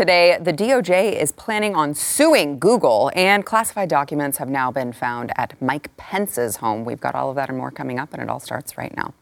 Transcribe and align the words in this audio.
Today, 0.00 0.38
the 0.40 0.54
DOJ 0.54 1.12
is 1.12 1.30
planning 1.30 1.76
on 1.76 1.94
suing 1.94 2.58
Google, 2.58 3.12
and 3.14 3.44
classified 3.44 3.90
documents 3.90 4.38
have 4.38 4.48
now 4.48 4.70
been 4.70 4.94
found 4.94 5.30
at 5.36 5.60
Mike 5.60 5.94
Pence's 5.98 6.56
home. 6.56 6.86
We've 6.86 6.98
got 6.98 7.14
all 7.14 7.28
of 7.28 7.36
that 7.36 7.50
and 7.50 7.58
more 7.58 7.70
coming 7.70 7.98
up, 7.98 8.14
and 8.14 8.22
it 8.22 8.30
all 8.30 8.40
starts 8.40 8.78
right 8.78 8.96
now. 8.96 9.12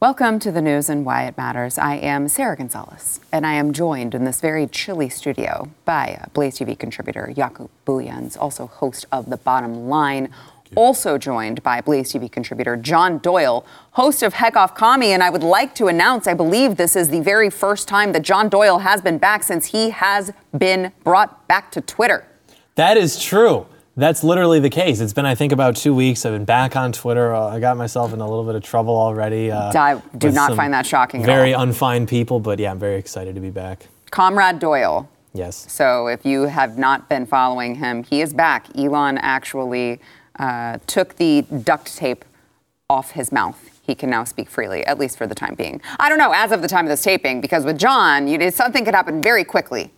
Welcome 0.00 0.38
to 0.40 0.52
the 0.52 0.62
news 0.62 0.88
and 0.88 1.04
why 1.04 1.24
it 1.24 1.36
matters. 1.36 1.76
I 1.76 1.96
am 1.96 2.28
Sarah 2.28 2.56
Gonzalez, 2.56 3.18
and 3.32 3.44
I 3.44 3.54
am 3.54 3.72
joined 3.72 4.14
in 4.14 4.22
this 4.22 4.40
very 4.40 4.68
chilly 4.68 5.08
studio 5.08 5.70
by 5.84 6.24
Blaze 6.34 6.56
TV 6.56 6.78
contributor 6.78 7.32
Jaco 7.36 7.68
Booyens, 7.84 8.38
also 8.38 8.68
host 8.68 9.06
of 9.10 9.28
The 9.28 9.36
Bottom 9.36 9.88
Line. 9.88 10.28
Also 10.76 11.18
joined 11.18 11.64
by 11.64 11.80
Blaze 11.80 12.12
TV 12.12 12.30
contributor 12.30 12.76
John 12.76 13.18
Doyle, 13.18 13.66
host 13.90 14.22
of 14.22 14.34
Heck 14.34 14.56
Off 14.56 14.72
Commie. 14.72 15.10
And 15.10 15.20
I 15.20 15.30
would 15.30 15.42
like 15.42 15.74
to 15.74 15.88
announce, 15.88 16.28
I 16.28 16.34
believe 16.34 16.76
this 16.76 16.94
is 16.94 17.08
the 17.08 17.20
very 17.20 17.50
first 17.50 17.88
time 17.88 18.12
that 18.12 18.22
John 18.22 18.48
Doyle 18.48 18.78
has 18.78 19.02
been 19.02 19.18
back 19.18 19.42
since 19.42 19.66
he 19.66 19.90
has 19.90 20.30
been 20.56 20.92
brought 21.02 21.48
back 21.48 21.72
to 21.72 21.80
Twitter. 21.80 22.24
That 22.76 22.96
is 22.96 23.20
true. 23.20 23.66
That's 23.98 24.22
literally 24.22 24.60
the 24.60 24.70
case. 24.70 25.00
It's 25.00 25.12
been, 25.12 25.26
I 25.26 25.34
think, 25.34 25.50
about 25.50 25.74
two 25.74 25.92
weeks. 25.92 26.24
I've 26.24 26.32
been 26.32 26.44
back 26.44 26.76
on 26.76 26.92
Twitter. 26.92 27.34
Uh, 27.34 27.48
I 27.48 27.58
got 27.58 27.76
myself 27.76 28.12
in 28.12 28.20
a 28.20 28.28
little 28.28 28.44
bit 28.44 28.54
of 28.54 28.62
trouble 28.62 28.96
already. 28.96 29.50
Uh, 29.50 29.72
I 29.76 30.00
do 30.16 30.30
not 30.30 30.54
find 30.54 30.72
that 30.72 30.86
shocking 30.86 31.24
Very 31.24 31.52
at 31.52 31.58
all. 31.58 31.66
unfine 31.66 32.08
people, 32.08 32.38
but 32.38 32.60
yeah, 32.60 32.70
I'm 32.70 32.78
very 32.78 32.94
excited 32.94 33.34
to 33.34 33.40
be 33.40 33.50
back. 33.50 33.88
Comrade 34.12 34.60
Doyle. 34.60 35.08
Yes. 35.34 35.66
So 35.68 36.06
if 36.06 36.24
you 36.24 36.42
have 36.42 36.78
not 36.78 37.08
been 37.08 37.26
following 37.26 37.74
him, 37.74 38.04
he 38.04 38.20
is 38.20 38.32
back. 38.32 38.66
Elon 38.78 39.18
actually 39.18 40.00
uh, 40.38 40.78
took 40.86 41.16
the 41.16 41.42
duct 41.42 41.96
tape 41.96 42.24
off 42.88 43.10
his 43.10 43.32
mouth. 43.32 43.68
He 43.82 43.96
can 43.96 44.10
now 44.10 44.22
speak 44.22 44.48
freely, 44.48 44.86
at 44.86 45.00
least 45.00 45.18
for 45.18 45.26
the 45.26 45.34
time 45.34 45.56
being. 45.56 45.80
I 45.98 46.08
don't 46.08 46.18
know, 46.18 46.30
as 46.32 46.52
of 46.52 46.62
the 46.62 46.68
time 46.68 46.84
of 46.84 46.90
this 46.90 47.02
taping, 47.02 47.40
because 47.40 47.64
with 47.64 47.78
John, 47.78 48.28
you, 48.28 48.38
did 48.38 48.54
something 48.54 48.84
could 48.84 48.94
happen 48.94 49.20
very 49.20 49.42
quickly. 49.42 49.90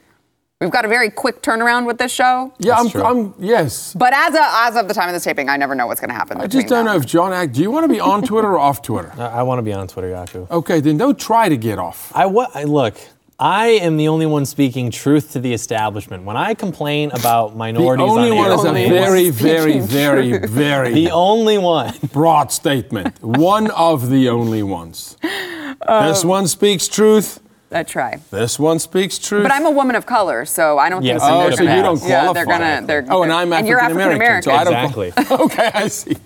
We've 0.60 0.70
got 0.70 0.84
a 0.84 0.88
very 0.88 1.08
quick 1.08 1.40
turnaround 1.40 1.86
with 1.86 1.96
this 1.96 2.12
show. 2.12 2.52
Yeah, 2.58 2.74
I'm. 2.76 2.94
I'm. 3.00 3.34
Yes. 3.38 3.94
But 3.94 4.12
as, 4.12 4.34
a, 4.34 4.42
as 4.42 4.76
of 4.76 4.88
the 4.88 4.92
time 4.94 5.08
of 5.08 5.14
this 5.14 5.24
taping, 5.24 5.48
I 5.48 5.56
never 5.56 5.74
know 5.74 5.86
what's 5.86 6.00
going 6.00 6.10
to 6.10 6.14
happen. 6.14 6.38
I 6.38 6.46
just 6.48 6.68
don't 6.68 6.84
now 6.84 6.92
know 6.92 6.98
if 6.98 7.06
John 7.06 7.32
Act. 7.32 7.54
Do 7.54 7.62
you 7.62 7.70
want 7.70 7.84
to 7.84 7.88
be 7.88 7.98
on 7.98 8.22
Twitter 8.26 8.48
or 8.48 8.58
off 8.58 8.82
Twitter? 8.82 9.10
I, 9.16 9.26
I 9.38 9.42
want 9.42 9.58
to 9.58 9.62
be 9.62 9.72
on 9.72 9.88
Twitter, 9.88 10.10
Jaco. 10.10 10.50
Okay, 10.50 10.80
then 10.80 10.98
don't 10.98 11.18
try 11.18 11.48
to 11.48 11.56
get 11.56 11.78
off. 11.78 12.14
I, 12.14 12.26
wa- 12.26 12.50
I 12.54 12.64
look. 12.64 12.98
I 13.38 13.68
am 13.68 13.96
the 13.96 14.08
only 14.08 14.26
one 14.26 14.44
speaking 14.44 14.90
truth 14.90 15.32
to 15.32 15.40
the 15.40 15.54
establishment. 15.54 16.24
When 16.24 16.36
I 16.36 16.52
complain 16.52 17.10
about 17.12 17.56
minorities 17.56 18.06
The 18.06 18.14
minorities 18.14 18.18
only 18.18 18.30
on 18.32 18.36
one 18.36 18.46
air, 18.46 18.52
is 18.52 18.64
a 18.64 18.68
only 18.68 18.88
very, 18.90 19.30
very, 19.30 19.70
speaking 19.72 19.86
very, 19.86 20.38
very 20.46 20.92
the 21.06 21.10
only 21.10 21.56
one. 21.56 21.94
broad 22.12 22.52
statement. 22.52 23.22
One 23.22 23.70
of 23.70 24.10
the 24.10 24.28
only 24.28 24.62
ones. 24.62 25.16
this 25.22 26.22
um, 26.22 26.28
one 26.28 26.46
speaks 26.48 26.86
truth. 26.86 27.40
I 27.72 27.82
try. 27.84 28.18
This 28.30 28.58
one 28.58 28.78
speaks 28.78 29.18
truth. 29.18 29.44
But 29.44 29.52
I'm 29.52 29.64
a 29.64 29.70
woman 29.70 29.94
of 29.94 30.04
color, 30.04 30.44
so 30.44 30.78
I 30.78 30.88
don't 30.88 31.02
Yes, 31.04 31.20
think 31.20 31.30
and 31.30 31.34
Oh, 31.40 31.42
you're 31.44 31.52
so 31.52 31.62
you 31.62 31.68
gonna 31.68 31.82
don't 31.82 32.00
pass. 32.00 32.06
qualify. 32.08 32.26
Yeah, 32.26 32.32
they're 32.32 32.46
gonna. 32.46 32.86
They're, 32.86 33.06
Oh, 33.10 33.22
and 33.22 33.32
I'm 33.32 33.66
you're 33.66 33.78
African 33.78 34.12
American, 34.16 34.42
so 34.42 34.52
I 34.52 34.64
don't. 34.64 34.74
Exactly. 34.74 35.12
okay, 35.30 35.70
I 35.72 35.88
see. 35.88 36.16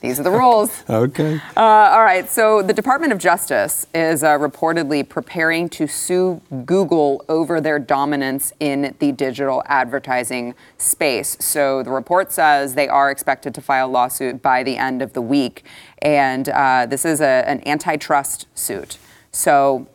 These 0.00 0.20
are 0.20 0.22
the 0.22 0.30
rules. 0.30 0.82
Okay. 0.88 1.40
Uh, 1.56 1.60
all 1.60 2.02
right, 2.04 2.28
so 2.28 2.60
the 2.62 2.74
Department 2.74 3.12
of 3.12 3.18
Justice 3.18 3.86
is 3.94 4.22
uh, 4.22 4.38
reportedly 4.38 5.06
preparing 5.08 5.66
to 5.70 5.86
sue 5.86 6.42
Google 6.66 7.24
over 7.28 7.58
their 7.58 7.78
dominance 7.78 8.52
in 8.60 8.94
the 8.98 9.12
digital 9.12 9.62
advertising 9.64 10.54
space. 10.76 11.38
So 11.40 11.82
the 11.82 11.90
report 11.90 12.32
says 12.32 12.74
they 12.74 12.88
are 12.88 13.10
expected 13.10 13.54
to 13.54 13.62
file 13.62 13.86
a 13.86 13.90
lawsuit 13.90 14.42
by 14.42 14.62
the 14.62 14.76
end 14.76 15.00
of 15.00 15.14
the 15.14 15.22
week, 15.22 15.64
and 16.02 16.50
uh, 16.50 16.84
this 16.86 17.06
is 17.06 17.22
a, 17.22 17.44
an 17.48 17.66
antitrust 17.66 18.46
suit. 18.54 18.98
So 19.32 19.88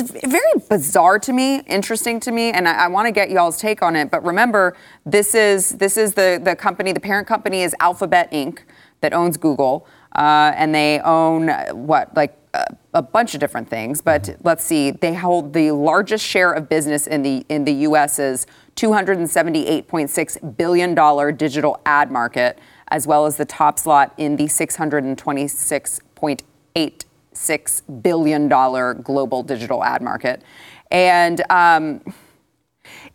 it's 0.00 0.26
very 0.26 0.52
bizarre 0.68 1.18
to 1.20 1.32
me, 1.32 1.60
interesting 1.60 2.20
to 2.20 2.30
me, 2.30 2.50
and 2.50 2.68
I, 2.68 2.84
I 2.84 2.88
want 2.88 3.06
to 3.06 3.12
get 3.12 3.30
y'all's 3.30 3.58
take 3.58 3.82
on 3.82 3.96
it. 3.96 4.10
But 4.10 4.24
remember, 4.24 4.76
this 5.04 5.34
is 5.34 5.70
this 5.70 5.96
is 5.96 6.14
the 6.14 6.40
the 6.42 6.56
company. 6.56 6.92
The 6.92 7.00
parent 7.00 7.26
company 7.26 7.62
is 7.62 7.74
Alphabet 7.80 8.30
Inc. 8.32 8.60
that 9.00 9.12
owns 9.12 9.36
Google, 9.36 9.86
uh, 10.14 10.52
and 10.54 10.74
they 10.74 11.00
own 11.00 11.48
uh, 11.48 11.70
what 11.70 12.14
like 12.16 12.36
a, 12.54 12.76
a 12.94 13.02
bunch 13.02 13.34
of 13.34 13.40
different 13.40 13.68
things. 13.68 14.00
But 14.00 14.36
let's 14.42 14.64
see, 14.64 14.92
they 14.92 15.14
hold 15.14 15.52
the 15.52 15.72
largest 15.72 16.24
share 16.24 16.52
of 16.52 16.68
business 16.68 17.06
in 17.06 17.22
the 17.22 17.44
in 17.48 17.64
the 17.64 17.72
U.S.'s 17.72 18.46
278.6 18.76 20.56
billion 20.56 20.94
dollar 20.94 21.32
digital 21.32 21.80
ad 21.86 22.10
market, 22.10 22.58
as 22.88 23.06
well 23.06 23.26
as 23.26 23.36
the 23.36 23.44
top 23.44 23.78
slot 23.78 24.14
in 24.16 24.36
the 24.36 24.44
626.8 24.44 27.04
six 27.34 27.80
billion 27.80 28.48
dollar 28.48 28.94
global 28.94 29.42
digital 29.42 29.84
ad 29.84 30.02
market, 30.02 30.42
and 30.90 31.42
um, 31.50 32.00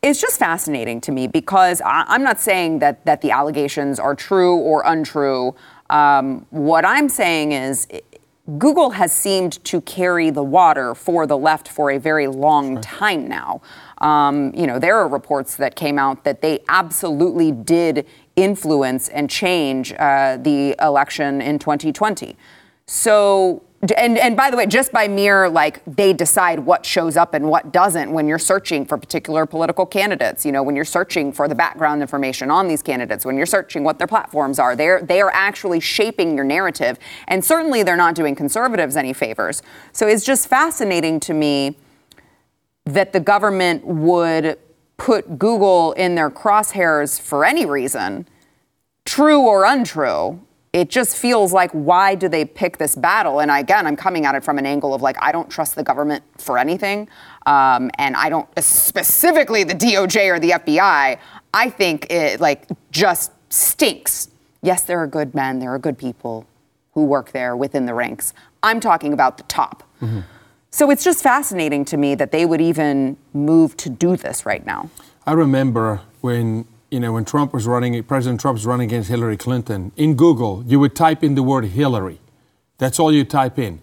it's 0.02 0.22
just 0.22 0.40
fascinating 0.40 1.02
to 1.02 1.12
me 1.12 1.28
because 1.28 1.82
I, 1.82 2.06
I'm 2.08 2.24
not 2.24 2.40
saying 2.40 2.80
that 2.80 3.06
that 3.06 3.22
the 3.22 3.32
allegations 3.32 4.00
are 4.00 4.16
true 4.16 4.56
or 4.58 4.84
untrue. 4.86 5.56
Um, 5.90 6.46
what 6.50 6.86
I'm 6.86 7.10
saying 7.10 7.52
is. 7.52 7.88
Google 8.58 8.92
has 8.92 9.12
seemed 9.12 9.62
to 9.66 9.82
carry 9.82 10.30
the 10.30 10.42
water 10.42 10.96
for 10.96 11.28
the 11.28 11.38
left 11.38 11.68
for 11.68 11.92
a 11.92 11.98
very 11.98 12.28
long 12.28 12.80
time 12.80 13.28
now. 13.28 13.62
Um, 13.98 14.54
you 14.56 14.66
know, 14.66 14.80
there 14.80 14.96
are 14.96 15.08
reports 15.10 15.58
that 15.58 15.76
came 15.76 16.00
out 16.00 16.24
that 16.24 16.42
they 16.42 16.60
absolutely 16.70 17.52
did 17.52 18.08
influence 18.38 19.10
and 19.10 19.30
change 19.30 19.92
uh, 19.94 20.38
the 20.38 20.76
election 20.80 21.42
in 21.42 21.60
2020. 21.60 22.38
So, 22.86 23.64
and, 23.96 24.18
and 24.18 24.36
by 24.36 24.50
the 24.50 24.58
way, 24.58 24.66
just 24.66 24.92
by 24.92 25.08
mere 25.08 25.48
like 25.48 25.84
they 25.86 26.12
decide 26.12 26.60
what 26.60 26.84
shows 26.84 27.16
up 27.16 27.36
and 27.36 27.48
what 27.48 27.72
doesn't 27.72 28.12
when 28.12 28.28
you're 28.28 28.40
searching 28.40 28.86
for 28.86 28.98
particular 28.98 29.46
political 29.46 29.86
candidates, 29.86 30.46
you 30.46 30.52
know, 30.52 30.64
when 30.64 30.76
you're 30.76 30.84
searching 30.84 31.32
for 31.32 31.48
the 31.48 31.54
background 31.54 32.02
information 32.02 32.50
on 32.50 32.68
these 32.68 32.82
candidates, 32.82 33.24
when 33.24 33.38
you're 33.38 33.46
searching 33.46 33.84
what 33.84 34.00
their 34.00 34.08
platforms 34.08 34.58
are, 34.58 34.76
they're, 34.76 35.02
they 35.04 35.22
are 35.22 35.30
actually 35.32 35.80
shaping 35.80 36.36
your 36.36 36.44
narrative. 36.44 36.98
And 37.28 37.46
certainly 37.46 37.84
they're 37.84 37.96
not 37.96 38.16
doing 38.16 38.34
conservatives 38.34 38.98
any 38.98 39.14
favors. 39.14 39.62
So 39.92 40.08
it's 40.08 40.26
just 40.26 40.48
fascinating 40.48 41.20
to 41.22 41.36
me 41.36 41.78
that 42.86 43.14
the 43.14 43.20
government 43.20 43.86
would 43.86 44.58
put 44.98 45.38
Google 45.38 45.92
in 45.94 46.16
their 46.16 46.32
crosshairs 46.32 47.22
for 47.22 47.46
any 47.46 47.66
reason, 47.66 48.28
true 49.06 49.42
or 49.42 49.66
untrue. 49.66 50.40
It 50.78 50.92
just 50.92 51.18
feels 51.18 51.54
like 51.54 51.72
why 51.72 52.14
do 52.14 52.30
they 52.30 52.46
pick 52.46 52.78
this 52.78 52.96
battle? 52.96 53.40
And 53.40 53.50
again, 53.50 53.88
I'm 53.88 53.96
coming 53.96 54.28
at 54.28 54.36
it 54.36 54.44
from 54.44 54.60
an 54.60 54.66
angle 54.68 54.94
of 54.94 55.02
like 55.02 55.18
I 55.20 55.32
don't 55.32 55.50
trust 55.50 55.74
the 55.74 55.82
government 55.82 56.24
for 56.38 56.60
anything, 56.60 57.10
um, 57.48 57.90
and 57.98 58.16
I 58.16 58.30
don't 58.30 58.48
specifically 58.60 59.64
the 59.64 59.74
DOJ 59.74 60.32
or 60.32 60.40
the 60.40 60.52
FBI. 60.52 61.18
I 61.52 61.70
think 61.72 62.12
it 62.12 62.40
like 62.40 62.68
just 62.92 63.32
stinks. 63.50 64.30
Yes, 64.62 64.84
there 64.84 65.00
are 65.00 65.08
good 65.08 65.34
men, 65.34 65.58
there 65.58 65.74
are 65.74 65.80
good 65.80 65.98
people 65.98 66.46
who 66.94 67.06
work 67.06 67.32
there 67.32 67.56
within 67.56 67.88
the 67.88 67.96
ranks. 67.96 68.36
I'm 68.62 68.80
talking 68.80 69.14
about 69.14 69.38
the 69.38 69.44
top. 69.46 69.84
So 70.70 70.92
it's 70.92 71.04
just 71.04 71.24
fascinating 71.24 71.86
to 71.86 71.98
me 71.98 72.14
that 72.14 72.32
they 72.32 72.46
would 72.46 72.62
even 72.62 73.18
move 73.34 73.76
to 73.78 73.90
do 73.90 74.16
this 74.16 74.46
right 74.46 74.64
now. 74.64 74.92
I 75.26 75.34
remember 75.34 76.02
when 76.22 76.68
you 76.90 77.00
know 77.00 77.14
when 77.14 77.26
Trump 77.26 77.54
was 77.54 77.66
running, 77.68 78.02
President 78.04 78.40
Trump 78.42 78.56
was 78.56 78.66
running 78.66 78.90
against 78.90 79.10
Hillary 79.10 79.38
Clinton. 79.38 79.92
In 79.96 80.16
Google, 80.16 80.64
you 80.66 80.80
would 80.80 80.96
type 80.96 81.24
in 81.24 81.36
the 81.36 81.44
word 81.44 81.66
Hillary. 81.66 82.20
That's 82.78 83.00
all 83.00 83.12
you 83.12 83.24
type 83.24 83.60
in, 83.60 83.82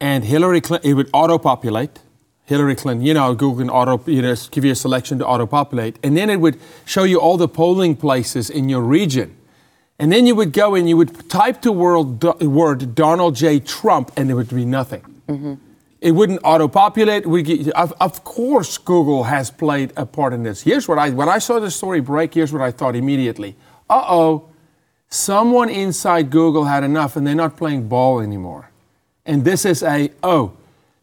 and 0.00 0.24
Hillary 0.24 0.60
Clinton 0.60 0.90
it 0.90 0.94
would 0.94 1.10
auto-populate. 1.12 2.00
Hillary 2.44 2.76
Clinton, 2.76 3.04
you 3.04 3.12
know, 3.12 3.34
Google 3.34 3.58
can 3.58 3.70
auto, 3.70 4.00
you 4.08 4.22
know, 4.22 4.34
give 4.52 4.64
you 4.64 4.70
a 4.70 4.76
selection 4.76 5.18
to 5.18 5.26
auto-populate, 5.26 5.98
and 6.02 6.16
then 6.16 6.30
it 6.30 6.36
would 6.36 6.58
show 6.84 7.02
you 7.02 7.18
all 7.18 7.36
the 7.36 7.48
polling 7.48 7.96
places 7.96 8.48
in 8.48 8.68
your 8.68 8.82
region. 8.82 9.36
And 9.98 10.12
then 10.12 10.26
you 10.26 10.34
would 10.34 10.52
go 10.52 10.74
and 10.74 10.88
you 10.88 10.96
would 10.96 11.28
type 11.28 11.62
the 11.62 11.72
word, 11.72 12.22
word 12.42 12.94
Donald 12.94 13.34
J. 13.34 13.58
Trump, 13.60 14.12
and 14.16 14.28
there 14.28 14.36
would 14.36 14.50
be 14.50 14.64
nothing. 14.64 15.02
Mm-hmm. 15.26 15.54
It 16.06 16.12
wouldn't 16.12 16.38
auto-populate. 16.44 17.26
We 17.26 17.42
get, 17.42 17.68
of, 17.70 17.92
of 18.00 18.22
course, 18.22 18.78
Google 18.78 19.24
has 19.24 19.50
played 19.50 19.92
a 19.96 20.06
part 20.06 20.32
in 20.32 20.44
this. 20.44 20.62
Here's 20.62 20.86
what 20.86 21.00
I 21.00 21.10
when 21.10 21.28
I 21.28 21.38
saw 21.38 21.58
the 21.58 21.68
story 21.68 21.98
break. 22.00 22.32
Here's 22.34 22.52
what 22.52 22.62
I 22.62 22.70
thought 22.70 22.94
immediately. 22.94 23.56
Uh 23.90 24.04
oh, 24.08 24.48
someone 25.08 25.68
inside 25.68 26.30
Google 26.30 26.64
had 26.66 26.84
enough, 26.84 27.16
and 27.16 27.26
they're 27.26 27.34
not 27.34 27.56
playing 27.56 27.88
ball 27.88 28.20
anymore. 28.20 28.70
And 29.24 29.44
this 29.44 29.64
is 29.64 29.82
a 29.82 30.12
oh, 30.22 30.52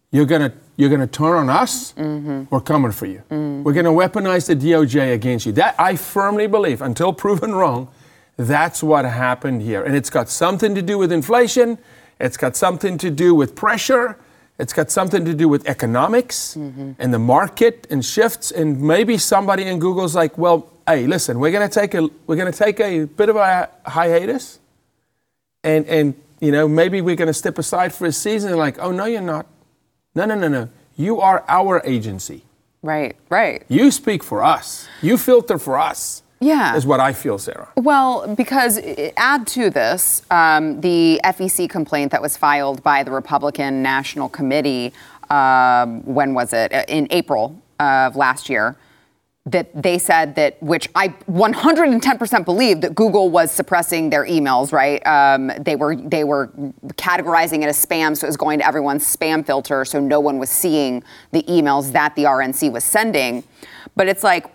you're 0.10 0.26
gonna 0.26 0.54
you're 0.78 0.90
gonna 0.90 1.06
turn 1.06 1.36
on 1.36 1.50
us. 1.50 1.94
We're 2.50 2.62
coming 2.62 2.94
for 2.94 3.06
you. 3.06 3.24
We're 3.30 3.74
gonna 3.74 3.92
weaponize 3.92 4.48
the 4.48 4.56
DOJ 4.56 5.14
against 5.14 5.46
you. 5.46 5.52
That 5.52 5.76
I 5.78 5.98
firmly 5.98 6.48
believe, 6.48 6.82
until 6.82 7.12
proven 7.26 7.54
wrong, 7.54 7.90
that's 8.38 8.82
what 8.82 9.04
happened 9.04 9.64
here. 9.64 9.84
And 9.84 9.98
it's 9.98 10.10
got 10.10 10.30
something 10.30 10.74
to 10.76 10.82
do 10.82 10.98
with 10.98 11.12
inflation. 11.12 11.78
It's 12.22 12.38
got 12.38 12.56
something 12.56 12.98
to 13.00 13.12
do 13.12 13.36
with 13.36 13.54
pressure. 13.54 14.18
It's 14.60 14.74
got 14.74 14.92
something 14.92 15.26
to 15.26 15.34
do 15.34 15.50
with 15.50 15.68
economics 15.68 16.56
mm-hmm. 16.56 16.92
and 17.00 17.14
the 17.14 17.20
market 17.20 17.88
and 17.90 18.06
shifts. 18.06 18.52
And 18.52 18.82
maybe 18.82 19.18
somebody 19.18 19.64
in 19.64 19.80
Google's 19.80 20.16
like, 20.16 20.38
well, 20.38 20.70
hey, 20.88 21.08
listen, 21.08 21.40
we're 21.40 21.52
gonna 21.52 21.70
take 21.70 21.94
a 21.94 22.10
we're 22.28 22.36
gonna 22.36 22.52
take 22.52 22.80
a 22.80 23.06
bit 23.06 23.30
of 23.30 23.36
a 23.36 23.70
hiatus, 23.86 24.60
and 25.64 25.86
and 25.88 26.16
you 26.40 26.52
know 26.52 26.68
maybe 26.68 27.02
we're 27.02 27.16
gonna 27.16 27.34
step 27.34 27.58
aside 27.58 27.94
for 27.94 28.06
a 28.06 28.12
season. 28.12 28.50
They're 28.50 28.58
like, 28.58 28.80
oh 28.80 28.92
no, 28.92 29.06
you're 29.06 29.22
not. 29.22 29.48
No, 30.16 30.26
no, 30.26 30.36
no, 30.36 30.48
no. 30.48 30.70
You 30.96 31.22
are 31.22 31.44
our 31.48 31.82
agency. 31.86 32.44
Right, 32.82 33.16
right. 33.30 33.64
You 33.70 33.92
speak 33.92 34.24
for 34.24 34.44
us. 34.44 34.88
You 35.02 35.18
filter 35.18 35.58
for 35.58 35.80
us. 35.80 36.23
Yeah. 36.44 36.76
Is 36.76 36.86
what 36.86 37.00
I 37.00 37.14
feel, 37.14 37.38
Sarah. 37.38 37.70
Well, 37.78 38.36
because 38.36 38.80
add 39.18 39.48
to 39.48 39.70
this 39.70 40.24
um, 40.30 40.82
the 40.82 41.22
FEC 41.24 41.70
complaint 41.70 42.12
that 42.12 42.22
was 42.22 42.36
filed 42.38 42.84
by 42.84 43.04
the 43.04 43.12
Republican 43.12 43.82
National 43.82 44.30
Committee. 44.30 44.94
Um, 45.30 46.04
when 46.06 46.34
was 46.34 46.54
it? 46.54 46.74
Uh, 46.74 46.84
In 46.88 47.08
April 47.10 47.62
of 47.80 48.16
last 48.16 48.50
year. 48.50 48.76
That 49.46 49.82
they 49.84 49.98
said 49.98 50.36
that, 50.36 50.62
which 50.64 50.88
I 50.96 51.10
110% 51.30 52.46
believe 52.46 52.80
that 52.80 52.96
Google 52.96 53.30
was 53.30 53.52
suppressing 53.52 54.10
their 54.10 54.26
emails. 54.26 54.72
Right? 54.72 55.06
Um, 55.06 55.52
they 55.60 55.76
were 55.76 55.98
they 55.98 56.24
were 56.24 56.48
categorizing 56.96 57.62
it 57.62 57.68
as 57.68 57.86
spam, 57.86 58.16
so 58.16 58.26
it 58.26 58.30
was 58.30 58.38
going 58.38 58.60
to 58.60 58.66
everyone's 58.66 59.04
spam 59.06 59.46
filter, 59.46 59.84
so 59.84 60.00
no 60.00 60.22
one 60.22 60.40
was 60.40 60.50
seeing 60.50 61.04
the 61.32 61.44
emails 61.44 61.92
that 61.92 62.16
the 62.16 62.24
RNC 62.24 62.72
was 62.72 62.86
sending. 62.86 63.44
But 63.98 64.08
it's 64.08 64.24
like, 64.24 64.46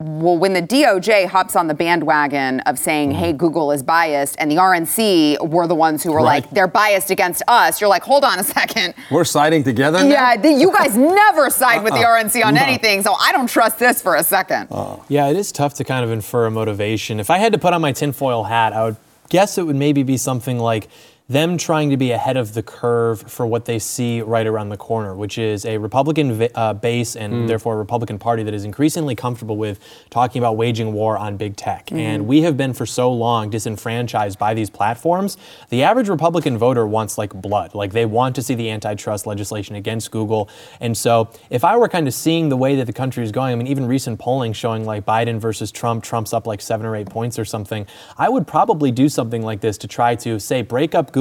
well, 0.00 0.38
when 0.38 0.54
the 0.54 0.62
DOJ 0.62 1.26
hops 1.26 1.54
on 1.54 1.66
the 1.66 1.74
bandwagon 1.74 2.60
of 2.60 2.78
saying, 2.78 3.10
mm-hmm. 3.10 3.18
hey, 3.18 3.32
Google 3.34 3.70
is 3.70 3.82
biased, 3.82 4.34
and 4.38 4.50
the 4.50 4.56
RNC 4.56 5.46
were 5.46 5.66
the 5.66 5.74
ones 5.74 6.02
who 6.02 6.10
were 6.10 6.18
Right. 6.20 6.42
like, 6.42 6.50
they're 6.50 6.66
biased 6.66 7.10
against 7.10 7.42
us, 7.46 7.82
you're 7.82 7.90
like, 7.90 8.02
hold 8.02 8.24
on 8.24 8.38
a 8.38 8.42
second. 8.44 8.94
We're 9.10 9.24
siding 9.24 9.62
together 9.62 9.98
now? 10.02 10.08
Yeah, 10.08 10.36
the, 10.38 10.52
you 10.52 10.72
guys 10.72 10.96
never 10.96 11.50
side 11.50 11.84
with 11.84 11.92
the 11.92 12.00
uh-uh. 12.00 12.22
RNC 12.24 12.42
on 12.42 12.56
anything, 12.56 13.02
so 13.02 13.12
I 13.12 13.30
don't 13.32 13.48
trust 13.48 13.78
this 13.78 14.00
for 14.00 14.16
a 14.16 14.24
second. 14.24 14.68
Uh-uh. 14.70 15.02
Yeah, 15.08 15.28
it 15.28 15.36
is 15.36 15.52
tough 15.52 15.74
to 15.74 15.84
kind 15.84 16.02
of 16.02 16.10
infer 16.10 16.46
a 16.46 16.50
motivation. 16.50 17.20
If 17.20 17.28
I 17.28 17.36
had 17.36 17.52
to 17.52 17.58
put 17.58 17.74
on 17.74 17.82
my 17.82 17.92
tinfoil 17.92 18.44
hat, 18.44 18.72
I 18.72 18.84
would 18.84 18.96
guess 19.28 19.58
it 19.58 19.66
would 19.66 19.76
maybe 19.76 20.02
be 20.02 20.16
something 20.16 20.58
like 20.58 20.88
them 21.30 21.56
trying 21.56 21.90
to 21.90 21.96
be 21.96 22.10
ahead 22.10 22.36
of 22.36 22.54
the 22.54 22.62
curve 22.62 23.22
for 23.22 23.46
what 23.46 23.64
they 23.64 23.78
see 23.78 24.20
right 24.20 24.48
around 24.48 24.68
the 24.68 24.76
corner, 24.76 25.14
which 25.14 25.38
is 25.38 25.64
a 25.64 25.78
Republican 25.78 26.48
uh, 26.56 26.74
base 26.74 27.14
and 27.14 27.48
therefore 27.48 27.74
a 27.74 27.76
Republican 27.76 28.18
Party 28.18 28.42
that 28.42 28.52
is 28.52 28.64
increasingly 28.64 29.14
comfortable 29.14 29.56
with 29.56 29.78
talking 30.10 30.42
about 30.42 30.56
waging 30.56 30.92
war 30.92 31.16
on 31.16 31.36
big 31.36 31.54
tech. 31.54 31.92
And 31.92 32.26
we 32.26 32.42
have 32.42 32.56
been 32.56 32.74
for 32.74 32.84
so 32.84 33.12
long 33.12 33.48
disenfranchised 33.48 34.40
by 34.40 34.54
these 34.54 34.70
platforms. 34.70 35.36
The 35.68 35.84
average 35.84 36.08
Republican 36.08 36.58
voter 36.58 36.84
wants 36.84 37.16
like 37.16 37.32
blood, 37.32 37.76
like 37.76 37.92
they 37.92 38.06
want 38.06 38.34
to 38.34 38.42
see 38.42 38.56
the 38.56 38.68
antitrust 38.68 39.24
legislation 39.24 39.76
against 39.76 40.10
Google. 40.10 40.50
And 40.80 40.98
so 40.98 41.30
if 41.48 41.62
I 41.62 41.76
were 41.76 41.88
kind 41.88 42.08
of 42.08 42.14
seeing 42.14 42.48
the 42.48 42.56
way 42.56 42.74
that 42.74 42.86
the 42.86 42.92
country 42.92 43.22
is 43.22 43.30
going, 43.30 43.52
I 43.52 43.54
mean, 43.54 43.68
even 43.68 43.86
recent 43.86 44.18
polling 44.18 44.52
showing 44.52 44.84
like 44.84 45.06
Biden 45.06 45.38
versus 45.38 45.70
Trump, 45.70 46.02
Trump's 46.02 46.32
up 46.32 46.48
like 46.48 46.60
seven 46.60 46.86
or 46.86 46.96
eight 46.96 47.08
points 47.08 47.38
or 47.38 47.44
something, 47.44 47.86
I 48.18 48.28
would 48.28 48.48
probably 48.48 48.90
do 48.90 49.08
something 49.08 49.42
like 49.42 49.60
this 49.60 49.78
to 49.78 49.86
try 49.86 50.16
to 50.16 50.40
say 50.40 50.62
break 50.62 50.96
up 50.96 51.12
Google, 51.12 51.19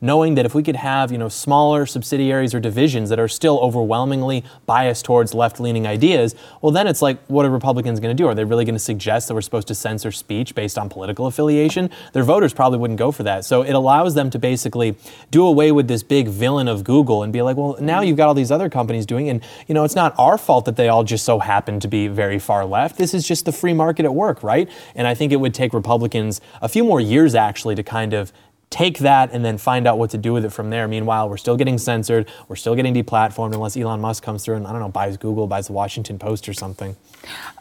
knowing 0.00 0.34
that 0.36 0.46
if 0.46 0.54
we 0.54 0.62
could 0.62 0.76
have, 0.76 1.12
you 1.12 1.18
know, 1.18 1.28
smaller 1.28 1.84
subsidiaries 1.84 2.54
or 2.54 2.60
divisions 2.60 3.10
that 3.10 3.18
are 3.18 3.28
still 3.28 3.58
overwhelmingly 3.58 4.44
biased 4.64 5.04
towards 5.04 5.34
left-leaning 5.34 5.86
ideas, 5.86 6.34
well 6.62 6.72
then 6.72 6.86
it's 6.86 7.02
like 7.02 7.18
what 7.26 7.44
are 7.44 7.50
Republicans 7.50 8.00
going 8.00 8.16
to 8.16 8.22
do? 8.22 8.28
Are 8.28 8.34
they 8.34 8.44
really 8.44 8.64
going 8.64 8.74
to 8.74 8.78
suggest 8.78 9.28
that 9.28 9.34
we're 9.34 9.40
supposed 9.40 9.68
to 9.68 9.74
censor 9.74 10.12
speech 10.12 10.54
based 10.54 10.78
on 10.78 10.88
political 10.88 11.26
affiliation? 11.26 11.90
Their 12.12 12.24
voters 12.24 12.54
probably 12.54 12.78
wouldn't 12.78 12.98
go 12.98 13.12
for 13.12 13.22
that. 13.24 13.44
So 13.44 13.62
it 13.62 13.72
allows 13.72 14.14
them 14.14 14.30
to 14.30 14.38
basically 14.38 14.96
do 15.30 15.46
away 15.46 15.72
with 15.72 15.88
this 15.88 16.02
big 16.02 16.28
villain 16.28 16.68
of 16.68 16.84
Google 16.84 17.22
and 17.22 17.32
be 17.32 17.42
like, 17.42 17.56
well, 17.56 17.76
now 17.80 18.00
you've 18.00 18.16
got 18.16 18.28
all 18.28 18.34
these 18.34 18.50
other 18.50 18.70
companies 18.70 19.06
doing, 19.06 19.28
and 19.28 19.42
you 19.66 19.74
know, 19.74 19.84
it's 19.84 19.94
not 19.94 20.14
our 20.18 20.38
fault 20.38 20.64
that 20.64 20.76
they 20.76 20.88
all 20.88 21.04
just 21.04 21.24
so 21.24 21.38
happen 21.38 21.80
to 21.80 21.88
be 21.88 22.08
very 22.08 22.38
far 22.38 22.64
left. 22.64 22.98
This 22.98 23.14
is 23.14 23.26
just 23.26 23.44
the 23.44 23.52
free 23.52 23.72
market 23.72 24.04
at 24.04 24.14
work, 24.14 24.42
right? 24.42 24.70
And 24.94 25.06
I 25.06 25.14
think 25.14 25.32
it 25.32 25.36
would 25.36 25.54
take 25.54 25.72
Republicans 25.72 26.40
a 26.60 26.68
few 26.68 26.84
more 26.84 27.00
years 27.00 27.34
actually 27.34 27.74
to 27.74 27.82
kind 27.82 28.12
of 28.12 28.32
take 28.70 28.98
that 28.98 29.30
and 29.32 29.44
then 29.44 29.58
find 29.58 29.86
out 29.86 29.98
what 29.98 30.10
to 30.10 30.18
do 30.18 30.32
with 30.32 30.44
it 30.44 30.50
from 30.50 30.70
there. 30.70 30.88
Meanwhile, 30.88 31.28
we're 31.28 31.36
still 31.36 31.56
getting 31.56 31.78
censored, 31.78 32.28
we're 32.48 32.56
still 32.56 32.74
getting 32.74 32.94
deplatformed 32.94 33.54
unless 33.54 33.76
Elon 33.76 34.00
Musk 34.00 34.22
comes 34.22 34.44
through 34.44 34.56
and 34.56 34.66
I 34.66 34.72
don't 34.72 34.80
know, 34.80 34.88
buys 34.88 35.16
Google, 35.16 35.46
buys 35.46 35.68
the 35.68 35.72
Washington 35.72 36.18
Post 36.18 36.48
or 36.48 36.52
something. 36.52 36.96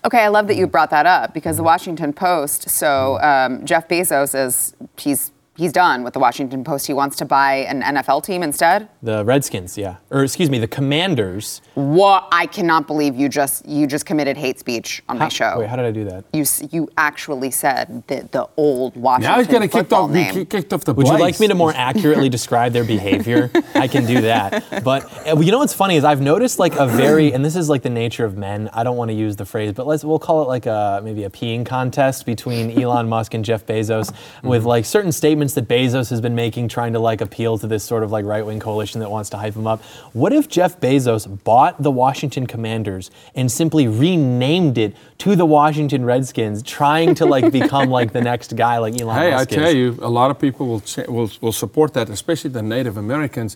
Okay, 0.03 0.19
I 0.19 0.27
love 0.27 0.47
that 0.47 0.55
you 0.55 0.67
brought 0.67 0.89
that 0.91 1.05
up 1.05 1.33
because 1.33 1.57
the 1.57 1.63
Washington 1.63 2.13
Post. 2.13 2.69
So 2.69 3.19
um, 3.21 3.65
Jeff 3.65 3.87
Bezos 3.87 4.35
is 4.35 4.75
he's 4.97 5.31
he's 5.57 5.71
done 5.71 6.03
with 6.03 6.13
the 6.13 6.19
Washington 6.19 6.63
Post. 6.63 6.87
He 6.87 6.93
wants 6.93 7.15
to 7.17 7.25
buy 7.25 7.55
an 7.67 7.81
NFL 7.81 8.23
team 8.23 8.43
instead. 8.43 8.87
The 9.01 9.23
Redskins, 9.25 9.77
yeah. 9.77 9.97
Or 10.11 10.23
excuse 10.23 10.49
me, 10.49 10.59
the 10.59 10.67
Commanders. 10.67 11.61
What? 11.75 12.27
I 12.31 12.45
cannot 12.45 12.87
believe 12.87 13.15
you 13.15 13.29
just 13.29 13.65
you 13.65 13.87
just 13.87 14.05
committed 14.05 14.37
hate 14.37 14.59
speech 14.59 15.03
on 15.09 15.17
my 15.17 15.29
show. 15.29 15.59
Wait, 15.59 15.67
how 15.69 15.75
did 15.75 15.85
I 15.85 15.91
do 15.91 16.05
that? 16.05 16.25
you 16.33 16.45
you 16.71 16.89
actually 16.97 17.51
said 17.51 18.03
the 18.07 18.27
the 18.31 18.47
old 18.57 18.95
Washington 18.95 19.31
Now 19.31 19.37
he's 19.37 19.47
getting 19.47 19.69
kicked 19.69 19.93
off, 19.93 20.09
name. 20.09 20.33
ki- 20.33 20.45
kicked 20.45 20.73
off 20.73 20.83
the 20.83 20.93
Would 20.93 21.07
you 21.07 21.17
like 21.17 21.39
me 21.39 21.47
to 21.47 21.55
more 21.55 21.73
accurately 21.75 22.29
describe 22.29 22.73
their 22.73 22.83
behavior? 22.83 23.51
I 23.75 23.87
can 23.87 24.05
do 24.05 24.21
that. 24.21 24.83
But 24.83 25.03
uh, 25.27 25.39
you 25.39 25.51
know 25.51 25.59
what's 25.59 25.73
funny 25.73 25.95
is 25.95 26.03
I've 26.03 26.21
noticed 26.21 26.59
like 26.59 26.75
a 26.75 26.85
very, 26.87 27.33
and 27.33 27.43
this 27.43 27.55
is 27.55 27.69
like 27.69 27.81
the 27.81 27.89
nature 27.89 28.25
of 28.25 28.37
men. 28.37 28.69
I 28.73 28.83
don't 28.83 28.97
want 28.97 29.09
to 29.09 29.15
use 29.15 29.35
the 29.35 29.45
phrase, 29.45 29.73
but 29.73 29.87
let's 29.87 30.03
we'll 30.03 30.19
call 30.19 30.41
it 30.43 30.47
like 30.47 30.65
a 30.65 31.01
maybe 31.03 31.23
a 31.23 31.29
peeing 31.29 31.65
contest 31.65 32.25
between 32.25 32.71
Elon 32.81 33.07
Musk 33.07 33.33
and 33.33 33.43
Jeff 33.45 33.65
Bezos, 33.65 34.13
with 34.43 34.63
like 34.65 34.85
certain 34.85 35.11
statements 35.11 35.44
that 35.53 35.67
Bezos 35.67 36.09
has 36.09 36.19
been 36.19 36.35
making, 36.35 36.67
trying 36.67 36.93
to 36.93 36.99
like 36.99 37.21
appeal 37.21 37.57
to 37.59 37.67
this 37.67 37.83
sort 37.83 38.03
of 38.03 38.11
like 38.11 38.25
right 38.25 38.45
wing 38.45 38.59
coalition 38.59 38.99
that 39.01 39.11
wants 39.11 39.29
to 39.29 39.37
hype 39.37 39.55
him 39.55 39.67
up. 39.67 39.81
What 40.13 40.33
if 40.33 40.49
Jeff 40.49 40.79
Bezos 40.79 41.43
bought 41.43 41.81
the 41.81 41.91
Washington 41.91 42.47
Commanders 42.47 43.11
and 43.35 43.51
simply 43.51 43.87
renamed 43.87 44.77
it 44.77 44.95
to 45.19 45.35
the 45.35 45.45
Washington 45.45 46.03
Redskins, 46.03 46.63
trying 46.63 47.15
to 47.15 47.25
like 47.25 47.51
become 47.51 47.89
like 47.89 48.11
the 48.11 48.21
next 48.21 48.55
guy 48.55 48.79
like 48.79 48.99
Elon 48.99 49.15
Hey, 49.15 49.31
I 49.31 49.35
Musk 49.37 49.51
is? 49.51 49.55
tell 49.55 49.73
you, 49.73 49.97
a 50.01 50.09
lot 50.09 50.31
of 50.31 50.39
people 50.39 50.67
will, 50.67 50.81
cha- 50.81 51.09
will 51.09 51.29
will 51.41 51.51
support 51.53 51.93
that, 51.93 52.09
especially 52.09 52.49
the 52.49 52.63
Native 52.63 52.97
Americans. 52.97 53.55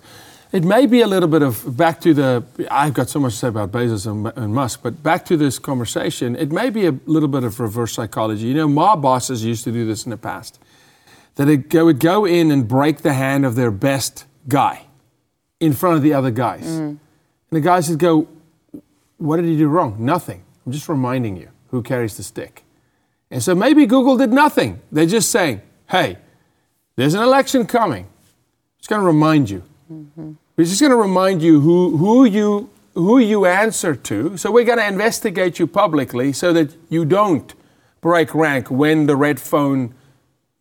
It 0.52 0.64
may 0.64 0.88
be 0.88 1.02
a 1.02 1.08
little 1.08 1.30
bit 1.30 1.44
of 1.44 1.78
back 1.78 2.02
to 2.02 2.14
the. 2.14 2.44
I've 2.72 2.96
got 2.96 3.08
so 3.08 3.20
much 3.20 3.34
to 3.34 3.38
say 3.40 3.48
about 3.50 3.72
Bezos 3.72 4.08
and, 4.08 4.36
and 4.36 4.54
Musk, 4.54 4.82
but 4.82 5.04
back 5.04 5.24
to 5.26 5.38
this 5.38 5.60
conversation, 5.60 6.36
it 6.36 6.52
may 6.52 6.72
be 6.72 6.88
a 6.88 6.96
little 7.06 7.30
bit 7.30 7.44
of 7.44 7.60
reverse 7.60 7.94
psychology. 7.94 8.48
You 8.48 8.56
know, 8.56 8.68
mob 8.68 9.02
bosses 9.02 9.46
used 9.46 9.64
to 9.66 9.72
do 9.72 9.86
this 9.86 10.06
in 10.06 10.10
the 10.10 10.18
past. 10.18 10.60
That 11.40 11.48
it 11.48 11.74
would 11.74 12.00
go 12.00 12.26
in 12.26 12.52
and 12.52 12.68
break 12.68 13.00
the 13.00 13.14
hand 13.14 13.46
of 13.46 13.56
their 13.56 13.72
best 13.72 14.26
guy 14.50 14.88
in 15.60 15.72
front 15.72 15.96
of 15.96 16.04
the 16.04 16.14
other 16.14 16.32
guys, 16.32 16.66
mm. 16.66 16.90
and 16.90 17.00
the 17.52 17.62
guys 17.62 17.90
would 17.90 18.00
go, 18.00 18.28
"What 19.18 19.38
did 19.38 19.46
he 19.46 19.56
do 19.56 19.70
wrong? 19.70 19.96
Nothing. 20.00 20.44
I'm 20.66 20.74
just 20.74 20.90
reminding 20.90 21.38
you 21.38 21.48
who 21.72 21.81
carries 21.81 22.18
the 22.18 22.24
stick." 22.24 22.66
And 23.31 23.44
so 23.44 23.54
maybe 23.54 23.86
Google 23.86 24.18
did 24.18 24.31
nothing. 24.31 24.81
They're 24.92 25.06
just 25.06 25.31
saying, 25.31 25.62
hey, 25.90 26.18
there's 26.96 27.14
an 27.14 27.22
election 27.22 27.66
coming. 27.66 28.08
It's 28.80 28.88
going 28.88 29.02
to 29.02 29.08
remind 29.08 29.50
you. 29.50 29.64
Mm-hmm. 29.92 30.34
It's 30.58 30.69
just 30.69 30.81
going 30.81 30.92
to 30.92 30.98
remind 30.98 31.42
you 31.42 31.62
who, 31.62 31.98
who, 31.98 32.26
you, 32.26 32.69
who 32.94 33.19
you 33.19 33.46
answer 33.46 33.96
to. 33.96 34.36
So 34.38 34.52
we're 34.52 34.66
going 34.66 34.80
to 34.80 34.88
investigate 34.88 35.60
you 35.60 35.68
publicly 35.68 36.34
so 36.34 36.52
that 36.54 36.76
you 36.90 37.06
don't 37.06 37.54
break 38.02 38.34
rank 38.34 38.72
when 38.72 39.06
the 39.06 39.16
red 39.16 39.40
phone 39.40 39.94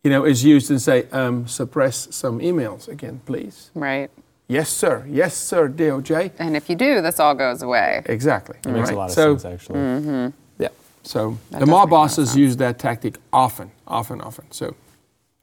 you 0.03 0.09
know, 0.09 0.25
is 0.25 0.43
used 0.43 0.69
and 0.69 0.81
say, 0.81 1.07
um, 1.11 1.47
suppress 1.47 2.13
some 2.15 2.39
emails 2.39 2.87
again, 2.87 3.21
please. 3.25 3.71
right. 3.73 4.09
Yes, 4.51 4.69
sir. 4.71 5.05
Yes, 5.07 5.37
sir, 5.37 5.69
DOJ. 5.69 6.31
And 6.39 6.57
if 6.57 6.71
you 6.71 6.75
do, 6.75 7.03
this 7.03 7.19
all 7.19 7.35
goes 7.35 7.61
away. 7.61 8.01
Exactly. 8.07 8.57
It 8.65 8.69
makes 8.69 8.89
right? 8.89 8.95
a 8.95 8.97
lot 8.97 9.09
of 9.09 9.11
so, 9.11 9.37
sense, 9.37 9.45
actually. 9.45 10.33
Yeah. 10.57 10.69
So 11.03 11.37
That 11.51 11.59
the 11.59 11.67
mob 11.67 11.67
make 11.67 11.69
a 11.69 11.75
lot 11.75 11.83
of 11.83 11.89
bosses 11.91 12.35
use 12.35 12.57
that 12.57 12.79
tactic 12.79 13.19
often, 13.31 13.69
often, 13.87 14.21
often. 14.21 14.49
So 14.49 14.75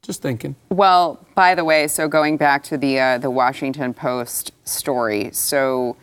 just 0.03 0.23
thinking. 0.23 0.57
Well, 0.71 1.25
by 1.37 1.55
the 1.55 1.65
way, 1.65 1.87
so 1.87 2.09
going 2.09 2.37
back 2.37 2.65
to 2.65 2.77
the 2.77 2.99
uh, 2.99 3.19
the 3.19 3.31
Washington 3.31 3.95
Post 3.95 4.51
story, 4.65 5.31
so 5.33 5.97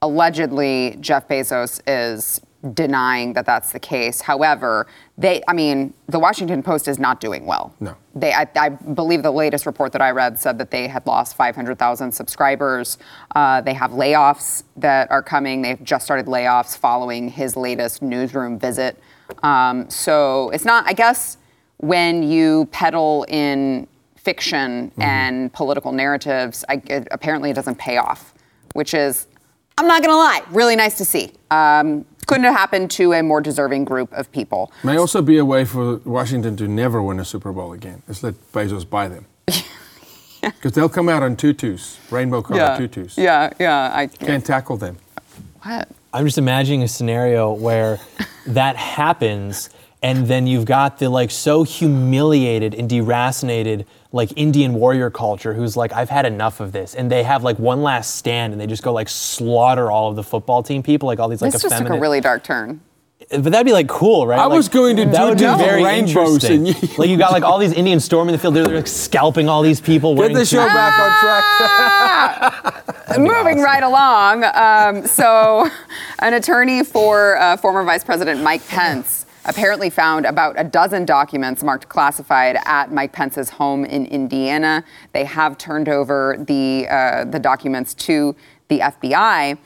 allegedly 0.00 0.96
Jeff 1.00 1.26
Bezos 1.26 1.80
is 1.88 2.40
denying 2.72 3.34
that 3.34 3.44
that's 3.44 3.72
the 3.72 3.78
case. 3.78 4.22
However, 4.22 4.86
they, 5.18 5.42
I 5.46 5.52
mean, 5.52 5.92
the 6.06 6.18
Washington 6.18 6.62
Post 6.62 6.88
is 6.88 6.98
not 6.98 7.20
doing 7.20 7.44
well. 7.44 7.74
No. 7.80 7.94
They, 8.14 8.32
I, 8.32 8.48
I 8.56 8.70
believe 8.70 9.22
the 9.22 9.30
latest 9.30 9.66
report 9.66 9.92
that 9.92 10.00
I 10.00 10.10
read 10.10 10.38
said 10.38 10.56
that 10.58 10.70
they 10.70 10.88
had 10.88 11.06
lost 11.06 11.36
500,000 11.36 12.12
subscribers. 12.12 12.96
Uh, 13.34 13.60
they 13.60 13.74
have 13.74 13.90
layoffs 13.90 14.62
that 14.76 15.10
are 15.10 15.22
coming. 15.22 15.60
They've 15.60 15.82
just 15.82 16.04
started 16.04 16.26
layoffs 16.26 16.76
following 16.76 17.28
his 17.28 17.56
latest 17.56 18.00
newsroom 18.00 18.58
visit. 18.58 18.98
Um, 19.42 19.90
so 19.90 20.50
it's 20.50 20.64
not, 20.64 20.86
I 20.86 20.94
guess, 20.94 21.36
when 21.78 22.22
you 22.22 22.66
peddle 22.72 23.26
in 23.28 23.86
fiction 24.16 24.90
and 24.98 25.52
political 25.52 25.92
narratives, 25.92 26.64
I, 26.68 26.80
it, 26.86 27.08
apparently 27.10 27.50
it 27.50 27.54
doesn't 27.54 27.76
pay 27.76 27.98
off, 27.98 28.32
which 28.72 28.94
is, 28.94 29.26
I'm 29.76 29.86
not 29.86 30.02
gonna 30.02 30.16
lie, 30.16 30.42
really 30.50 30.76
nice 30.76 30.96
to 30.98 31.04
see. 31.04 31.32
Um, 31.50 32.06
couldn't 32.26 32.44
have 32.44 32.54
happened 32.54 32.90
to 32.92 33.12
a 33.12 33.22
more 33.22 33.40
deserving 33.40 33.84
group 33.84 34.12
of 34.12 34.30
people. 34.32 34.72
May 34.82 34.96
also 34.96 35.22
be 35.22 35.38
a 35.38 35.44
way 35.44 35.64
for 35.64 35.96
Washington 36.04 36.56
to 36.56 36.68
never 36.68 37.02
win 37.02 37.20
a 37.20 37.24
Super 37.24 37.52
Bowl 37.52 37.72
again. 37.72 38.02
Is 38.08 38.22
let 38.22 38.34
Bezos 38.52 38.88
buy 38.88 39.08
them. 39.08 39.26
Because 40.42 40.72
they'll 40.72 40.90
come 40.90 41.08
out 41.08 41.22
on 41.22 41.36
tutus, 41.36 41.98
rainbow 42.10 42.42
colored 42.42 42.58
yeah, 42.60 42.76
tutus. 42.76 43.16
yeah, 43.16 43.50
yeah. 43.58 43.90
I 43.94 44.08
Can't 44.08 44.44
tackle 44.44 44.76
them. 44.76 44.98
What? 45.62 45.88
I'm 46.12 46.26
just 46.26 46.36
imagining 46.36 46.82
a 46.82 46.88
scenario 46.88 47.50
where 47.54 47.98
that 48.46 48.76
happens 48.76 49.70
and 50.04 50.26
then 50.28 50.46
you've 50.46 50.66
got 50.66 50.98
the 50.98 51.08
like 51.08 51.30
so 51.30 51.62
humiliated 51.62 52.74
and 52.74 52.90
deracinated 52.90 53.86
like 54.14 54.32
Indian 54.36 54.74
warrior 54.74 55.10
culture 55.10 55.52
who's 55.54 55.76
like 55.76 55.92
I've 55.92 56.08
had 56.08 56.24
enough 56.24 56.60
of 56.60 56.70
this 56.72 56.94
and 56.94 57.10
they 57.10 57.22
have 57.24 57.42
like 57.42 57.58
one 57.58 57.82
last 57.82 58.14
stand 58.14 58.52
and 58.52 58.60
they 58.60 58.66
just 58.66 58.82
go 58.84 58.92
like 58.92 59.08
slaughter 59.08 59.90
all 59.90 60.08
of 60.08 60.14
the 60.16 60.22
football 60.22 60.62
team 60.62 60.82
people 60.82 61.06
like 61.08 61.18
all 61.18 61.28
these 61.28 61.42
like 61.42 61.52
This 61.52 61.62
just 61.62 61.76
took 61.76 61.88
a 61.90 61.98
really 61.98 62.20
dark 62.20 62.44
turn. 62.44 62.80
but 63.30 63.44
that'd 63.44 63.64
be 63.66 63.72
like 63.72 63.88
cool, 63.88 64.26
right? 64.26 64.38
I 64.38 64.44
Like, 64.46 64.56
was 64.56 64.68
going 64.68 64.96
to 64.98 65.04
that 65.06 65.18
do 65.20 65.24
would 65.30 65.38
be 65.38 65.44
very 65.64 65.82
rainbows 65.82 66.44
interesting. 66.44 66.68
and 66.68 66.82
you- 66.82 66.88
like 66.98 67.08
you 67.10 67.16
got 67.16 67.32
like 67.32 67.42
all 67.42 67.58
these 67.58 67.72
Indians 67.72 68.04
storming 68.04 68.32
the 68.32 68.38
field. 68.38 68.54
They're, 68.54 68.64
they're 68.64 68.76
like 68.76 68.86
scalping 68.86 69.48
all 69.48 69.62
these 69.62 69.80
people. 69.80 70.14
Get 70.14 70.32
the 70.32 70.44
show 70.44 70.62
suits. 70.62 70.74
back 70.74 70.94
on 71.00 71.10
track. 72.70 73.18
Moving 73.18 73.60
right 73.60 73.82
along. 73.82 74.44
Um, 74.44 75.06
so, 75.06 75.68
an 76.20 76.34
attorney 76.34 76.84
for 76.84 77.36
uh, 77.38 77.56
former 77.56 77.82
Vice 77.84 78.04
President 78.04 78.42
Mike 78.42 78.66
Pence 78.68 79.23
apparently 79.46 79.90
found 79.90 80.26
about 80.26 80.58
a 80.58 80.64
dozen 80.64 81.04
documents 81.04 81.62
marked 81.62 81.88
classified 81.88 82.56
at 82.64 82.92
Mike 82.92 83.12
Pence's 83.12 83.50
home 83.50 83.84
in 83.84 84.06
Indiana. 84.06 84.84
They 85.12 85.24
have 85.24 85.58
turned 85.58 85.88
over 85.88 86.36
the 86.38 86.86
uh, 86.88 87.24
the 87.24 87.38
documents 87.38 87.94
to 87.94 88.34
the 88.68 88.80
FBI. 88.80 89.58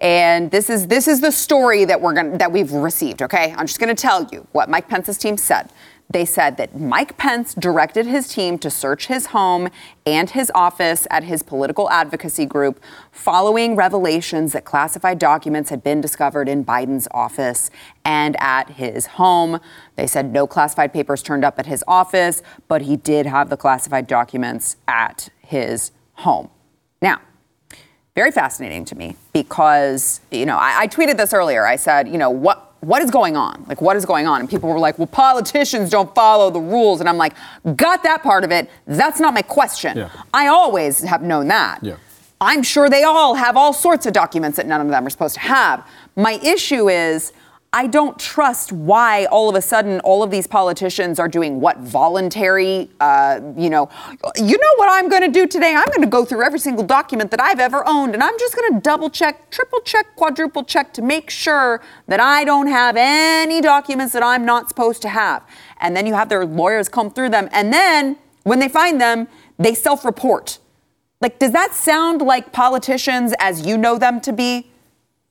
And 0.00 0.50
this 0.50 0.68
is 0.68 0.88
this 0.88 1.08
is 1.08 1.20
the 1.20 1.32
story 1.32 1.84
that 1.86 2.00
we're 2.00 2.12
going 2.12 2.38
that 2.38 2.52
we've 2.52 2.72
received, 2.72 3.22
okay? 3.22 3.54
I'm 3.56 3.66
just 3.66 3.80
going 3.80 3.94
to 3.94 4.00
tell 4.00 4.24
you 4.30 4.46
what 4.52 4.68
Mike 4.68 4.88
Pence's 4.88 5.16
team 5.16 5.36
said. 5.36 5.70
They 6.08 6.24
said 6.24 6.56
that 6.58 6.78
Mike 6.78 7.16
Pence 7.16 7.52
directed 7.52 8.06
his 8.06 8.28
team 8.28 8.58
to 8.58 8.70
search 8.70 9.06
his 9.06 9.26
home 9.26 9.68
and 10.06 10.30
his 10.30 10.52
office 10.54 11.06
at 11.10 11.24
his 11.24 11.42
political 11.42 11.90
advocacy 11.90 12.46
group 12.46 12.80
following 13.10 13.74
revelations 13.74 14.52
that 14.52 14.64
classified 14.64 15.18
documents 15.18 15.68
had 15.70 15.82
been 15.82 16.00
discovered 16.00 16.48
in 16.48 16.64
Biden's 16.64 17.08
office 17.10 17.70
and 18.04 18.36
at 18.38 18.70
his 18.70 19.06
home. 19.06 19.58
They 19.96 20.06
said 20.06 20.32
no 20.32 20.46
classified 20.46 20.92
papers 20.92 21.22
turned 21.22 21.44
up 21.44 21.58
at 21.58 21.66
his 21.66 21.82
office, 21.88 22.40
but 22.68 22.82
he 22.82 22.96
did 22.96 23.26
have 23.26 23.50
the 23.50 23.56
classified 23.56 24.06
documents 24.06 24.76
at 24.86 25.28
his 25.40 25.90
home. 26.14 26.50
Now, 27.02 27.20
very 28.14 28.30
fascinating 28.30 28.84
to 28.86 28.94
me 28.94 29.16
because 29.32 30.20
you 30.30 30.46
know 30.46 30.56
I, 30.56 30.82
I 30.82 30.88
tweeted 30.88 31.18
this 31.18 31.34
earlier. 31.34 31.66
I 31.66 31.76
said, 31.76 32.08
you 32.08 32.16
know, 32.16 32.30
what 32.30 32.65
what 32.80 33.02
is 33.02 33.10
going 33.10 33.36
on? 33.36 33.64
Like, 33.68 33.80
what 33.80 33.96
is 33.96 34.04
going 34.04 34.26
on? 34.26 34.40
And 34.40 34.48
people 34.48 34.68
were 34.68 34.78
like, 34.78 34.98
well, 34.98 35.06
politicians 35.06 35.90
don't 35.90 36.14
follow 36.14 36.50
the 36.50 36.60
rules. 36.60 37.00
And 37.00 37.08
I'm 37.08 37.16
like, 37.16 37.34
got 37.74 38.02
that 38.02 38.22
part 38.22 38.44
of 38.44 38.50
it. 38.52 38.70
That's 38.86 39.18
not 39.18 39.34
my 39.34 39.42
question. 39.42 39.96
Yeah. 39.96 40.10
I 40.32 40.46
always 40.48 41.00
have 41.02 41.22
known 41.22 41.48
that. 41.48 41.82
Yeah. 41.82 41.96
I'm 42.40 42.62
sure 42.62 42.90
they 42.90 43.02
all 43.02 43.34
have 43.34 43.56
all 43.56 43.72
sorts 43.72 44.06
of 44.06 44.12
documents 44.12 44.56
that 44.58 44.66
none 44.66 44.80
of 44.80 44.88
them 44.88 45.06
are 45.06 45.10
supposed 45.10 45.34
to 45.34 45.40
have. 45.40 45.86
My 46.16 46.34
issue 46.42 46.88
is. 46.88 47.32
I 47.72 47.86
don't 47.86 48.18
trust 48.18 48.72
why 48.72 49.26
all 49.26 49.48
of 49.50 49.54
a 49.54 49.60
sudden 49.60 50.00
all 50.00 50.22
of 50.22 50.30
these 50.30 50.46
politicians 50.46 51.18
are 51.18 51.28
doing 51.28 51.60
what 51.60 51.78
voluntary, 51.78 52.88
uh, 53.00 53.40
you 53.56 53.68
know, 53.68 53.90
you 54.36 54.56
know 54.56 54.74
what 54.76 54.88
I'm 54.90 55.08
going 55.08 55.22
to 55.22 55.28
do 55.28 55.46
today? 55.46 55.74
I'm 55.74 55.86
going 55.86 56.00
to 56.00 56.06
go 56.06 56.24
through 56.24 56.42
every 56.42 56.58
single 56.58 56.84
document 56.84 57.30
that 57.32 57.40
I've 57.40 57.60
ever 57.60 57.86
owned 57.86 58.14
and 58.14 58.22
I'm 58.22 58.38
just 58.38 58.54
going 58.56 58.72
to 58.72 58.80
double 58.80 59.10
check, 59.10 59.50
triple 59.50 59.80
check, 59.80 60.16
quadruple 60.16 60.64
check 60.64 60.94
to 60.94 61.02
make 61.02 61.28
sure 61.28 61.82
that 62.06 62.20
I 62.20 62.44
don't 62.44 62.68
have 62.68 62.96
any 62.96 63.60
documents 63.60 64.12
that 64.14 64.22
I'm 64.22 64.44
not 64.44 64.68
supposed 64.68 65.02
to 65.02 65.08
have. 65.08 65.42
And 65.80 65.94
then 65.94 66.06
you 66.06 66.14
have 66.14 66.28
their 66.28 66.46
lawyers 66.46 66.88
comb 66.88 67.10
through 67.10 67.30
them. 67.30 67.48
And 67.52 67.72
then 67.72 68.16
when 68.44 68.58
they 68.58 68.68
find 68.68 69.00
them, 69.00 69.28
they 69.58 69.74
self 69.74 70.04
report. 70.04 70.58
Like, 71.20 71.38
does 71.38 71.52
that 71.52 71.74
sound 71.74 72.22
like 72.22 72.52
politicians 72.52 73.34
as 73.38 73.66
you 73.66 73.76
know 73.76 73.98
them 73.98 74.20
to 74.20 74.32
be? 74.32 74.70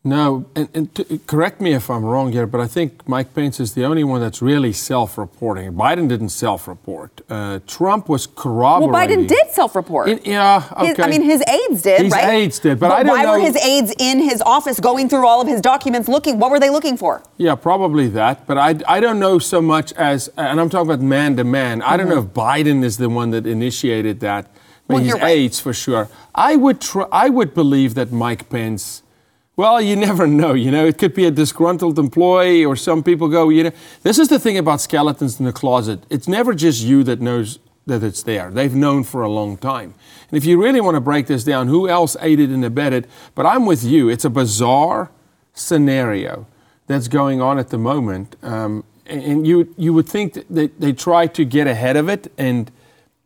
No, 0.08 0.46
and, 0.56 0.70
and 0.76 0.94
to, 0.94 1.18
correct 1.26 1.60
me 1.60 1.74
if 1.74 1.90
I'm 1.90 2.06
wrong 2.06 2.32
here, 2.32 2.46
but 2.46 2.62
I 2.62 2.68
think 2.68 3.08
Mike 3.10 3.34
Pence 3.34 3.60
is 3.60 3.74
the 3.74 3.86
only 3.86 4.04
one 4.04 4.22
that's 4.22 4.40
really 4.40 4.72
self-reporting. 4.72 5.74
Biden 5.74 6.08
didn't 6.08 6.30
self-report. 6.30 7.22
Uh, 7.28 7.58
Trump 7.66 8.08
was 8.08 8.28
corroborating. 8.28 8.92
Well. 8.94 9.08
Biden 9.08 9.28
did 9.28 9.50
self-report. 9.50 10.10
In- 10.10 10.20
yeah, 10.24 10.64
okay. 10.74 10.88
His- 10.90 11.00
I 11.00 11.08
mean, 11.08 11.24
his 11.24 11.44
aides 11.50 11.82
did, 11.82 12.02
His 12.04 12.14
right? 12.14 12.34
aides 12.36 12.60
did, 12.60 12.80
but 12.80 12.92
I 12.92 13.02
don't 13.02 13.18
why 13.18 13.26
were 13.26 13.40
his 13.40 13.56
aides 13.58 13.96
in 13.98 14.20
his 14.20 14.44
office 14.44 14.80
going 14.80 15.10
through 15.10 15.26
all 15.26 15.42
of 15.42 15.48
his 15.48 15.60
documents, 15.60 16.08
looking? 16.08 16.38
What 16.38 16.52
were 16.52 16.60
they 16.60 16.70
looking 16.70 16.98
for? 16.98 17.24
Yeah, 17.38 17.56
probably 17.56 18.08
that. 18.10 18.46
But 18.46 18.60
I, 18.60 18.76
I 18.88 19.00
don't 19.00 19.20
know 19.20 19.40
so 19.40 19.60
much 19.60 19.92
as, 19.94 20.28
and 20.38 20.62
I'm 20.62 20.70
talking 20.70 20.92
about 20.92 21.02
man 21.04 21.36
to 21.38 21.44
man. 21.44 21.82
I 21.82 21.98
don't 21.98 22.10
know 22.10 22.20
if 22.20 22.26
Biden 22.26 22.84
is 22.84 22.98
the 22.98 23.10
one 23.10 23.32
that 23.32 23.48
initiated 23.48 24.20
that. 24.20 24.52
But 24.88 24.94
Well, 24.94 25.04
his 25.04 25.14
right. 25.14 25.24
aides 25.32 25.60
for 25.60 25.74
sure. 25.74 26.10
I 26.36 26.56
would 26.56 26.80
tr- 26.80 27.10
I 27.12 27.30
would 27.30 27.56
believe 27.56 27.96
that 27.96 28.12
Mike 28.12 28.50
Pence. 28.52 29.02
Well, 29.58 29.82
you 29.82 29.96
never 29.96 30.28
know. 30.28 30.54
You 30.54 30.70
know, 30.72 30.86
it 30.86 30.98
could 30.98 31.14
be 31.14 31.26
a 31.26 31.32
disgruntled 31.32 31.98
employee, 31.98 32.66
or 32.66 32.76
some 32.76 33.04
people 33.04 33.30
go. 33.30 33.50
You 33.50 33.66
know, 33.66 33.72
this 34.04 34.20
is 34.20 34.28
the 34.28 34.40
thing 34.40 34.58
about 34.58 34.82
skeletons 34.82 35.40
in 35.40 35.46
the 35.46 35.54
closet. 35.54 36.04
It's 36.10 36.28
never 36.28 36.54
just 36.54 36.84
you 36.84 37.04
that 37.04 37.22
knows 37.22 37.60
that 37.86 38.04
it's 38.04 38.24
there. 38.24 38.50
They've 38.52 38.74
known 38.74 39.04
for 39.04 39.22
a 39.22 39.30
long 39.30 39.58
time. 39.58 39.94
And 40.30 40.38
if 40.38 40.46
you 40.46 40.62
really 40.62 40.82
want 40.82 40.96
to 40.96 41.02
break 41.02 41.28
this 41.28 41.44
down, 41.44 41.68
who 41.68 41.88
else 41.88 42.18
aided 42.20 42.50
and 42.50 42.66
abetted? 42.66 43.08
But 43.36 43.46
I'm 43.46 43.66
with 43.66 43.84
you. 43.84 44.10
It's 44.10 44.26
a 44.26 44.30
bizarre 44.30 45.12
scenario 45.54 46.48
that's 46.88 47.08
going 47.08 47.42
on 47.42 47.60
at 47.60 47.70
the 47.70 47.78
moment. 47.78 48.36
Um, 48.42 48.84
and 49.06 49.46
you, 49.46 49.74
you 49.78 49.94
would 49.94 50.10
think 50.10 50.34
that 50.34 50.80
they, 50.80 50.94
try 50.94 51.28
to 51.28 51.46
get 51.46 51.68
ahead 51.68 51.96
of 51.96 52.10
it 52.10 52.32
and 52.40 52.72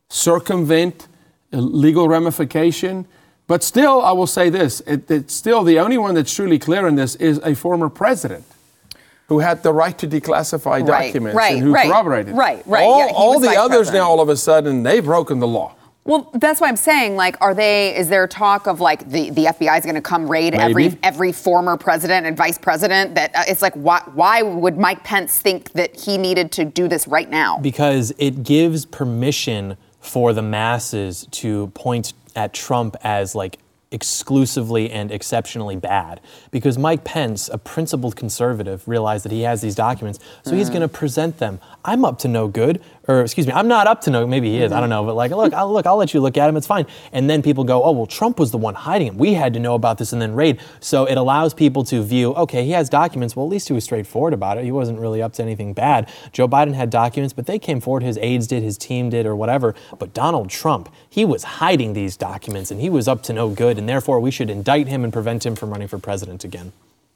circumvent 0.09 1.07
legal 1.51 2.09
ramification. 2.09 3.07
But 3.49 3.63
still, 3.63 4.03
I 4.03 4.11
will 4.11 4.27
say 4.27 4.51
this 4.51 4.79
it, 4.81 5.09
it's 5.09 5.33
still 5.33 5.63
the 5.63 5.79
only 5.79 5.97
one 5.97 6.13
that's 6.13 6.31
truly 6.31 6.59
clear 6.59 6.87
in 6.87 6.95
this 6.95 7.15
is 7.15 7.39
a 7.43 7.55
former 7.55 7.89
president. 7.89 8.45
Who 9.27 9.39
had 9.39 9.63
the 9.63 9.73
right 9.73 9.97
to 9.99 10.07
declassify 10.07 10.65
Right, 10.65 10.85
documents 10.85 11.35
right, 11.35 11.53
and 11.53 11.63
who 11.63 11.73
right, 11.73 11.87
corroborated? 11.87 12.35
right, 12.35 12.63
right, 12.65 12.83
All, 12.83 12.99
yeah, 13.05 13.13
all 13.13 13.39
the 13.39 13.55
others 13.55 13.77
president. 13.89 14.03
now, 14.03 14.09
all 14.09 14.21
of 14.21 14.29
a 14.29 14.35
sudden, 14.35 14.83
they've 14.83 15.03
broken 15.03 15.39
the 15.39 15.47
law. 15.47 15.75
Well, 16.03 16.31
that's 16.33 16.59
why 16.61 16.67
I'm 16.67 16.75
saying, 16.75 17.15
like, 17.15 17.35
are 17.41 17.53
they? 17.53 17.95
Is 17.95 18.07
there 18.09 18.27
talk 18.27 18.67
of 18.67 18.79
like 18.79 19.07
the, 19.09 19.29
the 19.31 19.45
FBI 19.45 19.77
is 19.77 19.83
going 19.83 19.95
to 19.95 20.01
come 20.01 20.29
raid 20.29 20.53
every 20.55 20.97
every 21.03 21.31
former 21.31 21.75
president 21.77 22.25
and 22.27 22.37
vice 22.37 22.57
president? 22.57 23.15
That 23.15 23.35
uh, 23.35 23.43
it's 23.47 23.61
like, 23.63 23.73
why 23.73 24.01
why 24.13 24.41
would 24.43 24.77
Mike 24.77 25.03
Pence 25.03 25.39
think 25.39 25.71
that 25.73 25.95
he 25.95 26.17
needed 26.17 26.51
to 26.53 26.65
do 26.65 26.87
this 26.87 27.07
right 27.07 27.29
now? 27.29 27.57
because 27.59 28.11
it 28.19 28.43
gives 28.43 28.85
permission 28.85 29.75
for 29.99 30.33
the 30.33 30.41
masses 30.41 31.27
to 31.31 31.67
point 31.75 32.13
at 32.39 32.53
Trump 32.53 32.95
as 33.03 33.35
like 33.35 33.59
exclusively 33.91 34.89
and 34.89 35.11
exceptionally 35.11 35.75
bad. 35.75 36.21
Because 36.51 36.77
Mike 36.77 37.03
Pence, 37.03 37.49
a 37.51 37.57
principled 37.57 38.15
conservative, 38.15 38.87
realized 38.87 39.25
that 39.25 39.33
he 39.33 39.41
has 39.41 39.61
these 39.61 39.75
documents, 39.75 40.19
so 40.45 40.55
he's 40.55 40.69
mm. 40.69 40.73
going 40.73 40.81
to 40.83 40.87
present 40.87 41.37
them. 41.39 41.59
I'm 41.83 42.05
up 42.05 42.17
to 42.19 42.29
no 42.29 42.47
good, 42.47 42.81
or 43.09 43.21
excuse 43.21 43.47
me, 43.47 43.53
I'm 43.53 43.67
not 43.67 43.87
up 43.87 44.01
to 44.01 44.11
no. 44.11 44.27
Maybe 44.27 44.51
he 44.51 44.61
is. 44.61 44.71
I 44.71 44.79
don't 44.79 44.89
know, 44.89 45.03
but 45.03 45.15
like, 45.15 45.31
look, 45.31 45.51
I'll, 45.51 45.73
look, 45.73 45.87
I'll 45.87 45.97
let 45.97 46.13
you 46.13 46.21
look 46.21 46.37
at 46.37 46.47
him. 46.47 46.55
It's 46.55 46.67
fine. 46.67 46.85
And 47.11 47.27
then 47.27 47.41
people 47.41 47.63
go, 47.63 47.83
oh 47.83 47.91
well, 47.91 48.05
Trump 48.05 48.37
was 48.37 48.51
the 48.51 48.59
one 48.59 48.75
hiding 48.75 49.07
him. 49.07 49.17
We 49.17 49.33
had 49.33 49.51
to 49.55 49.59
know 49.59 49.73
about 49.73 49.97
this 49.97 50.13
and 50.13 50.21
then 50.21 50.35
raid. 50.35 50.59
So 50.79 51.05
it 51.05 51.17
allows 51.17 51.55
people 51.55 51.83
to 51.85 52.03
view, 52.03 52.35
okay, 52.35 52.63
he 52.63 52.71
has 52.71 52.87
documents. 52.87 53.35
Well, 53.35 53.47
at 53.47 53.49
least 53.49 53.67
he 53.67 53.73
was 53.73 53.83
straightforward 53.83 54.33
about 54.33 54.59
it. 54.59 54.63
He 54.63 54.71
wasn't 54.71 54.99
really 54.99 55.23
up 55.23 55.33
to 55.33 55.41
anything 55.41 55.73
bad. 55.73 56.07
Joe 56.31 56.47
Biden 56.47 56.75
had 56.75 56.91
documents, 56.91 57.33
but 57.33 57.47
they 57.47 57.57
came 57.57 57.81
forward. 57.81 58.03
His 58.03 58.19
aides 58.19 58.45
did, 58.45 58.61
his 58.61 58.77
team 58.77 59.09
did, 59.09 59.25
or 59.25 59.35
whatever. 59.35 59.73
But 59.97 60.13
Donald 60.13 60.51
Trump, 60.51 60.87
he 61.09 61.25
was 61.25 61.43
hiding 61.43 61.93
these 61.93 62.15
documents, 62.15 62.69
and 62.69 62.79
he 62.79 62.91
was 62.91 63.07
up 63.07 63.23
to 63.23 63.33
no 63.33 63.49
good. 63.49 63.79
And 63.79 63.89
therefore, 63.89 64.19
we 64.19 64.29
should 64.29 64.51
indict 64.51 64.87
him 64.87 65.03
and 65.03 65.11
prevent 65.11 65.47
him 65.47 65.55
from 65.55 65.71
running 65.71 65.87
for 65.87 65.97
president 65.97 66.43
again. 66.43 66.73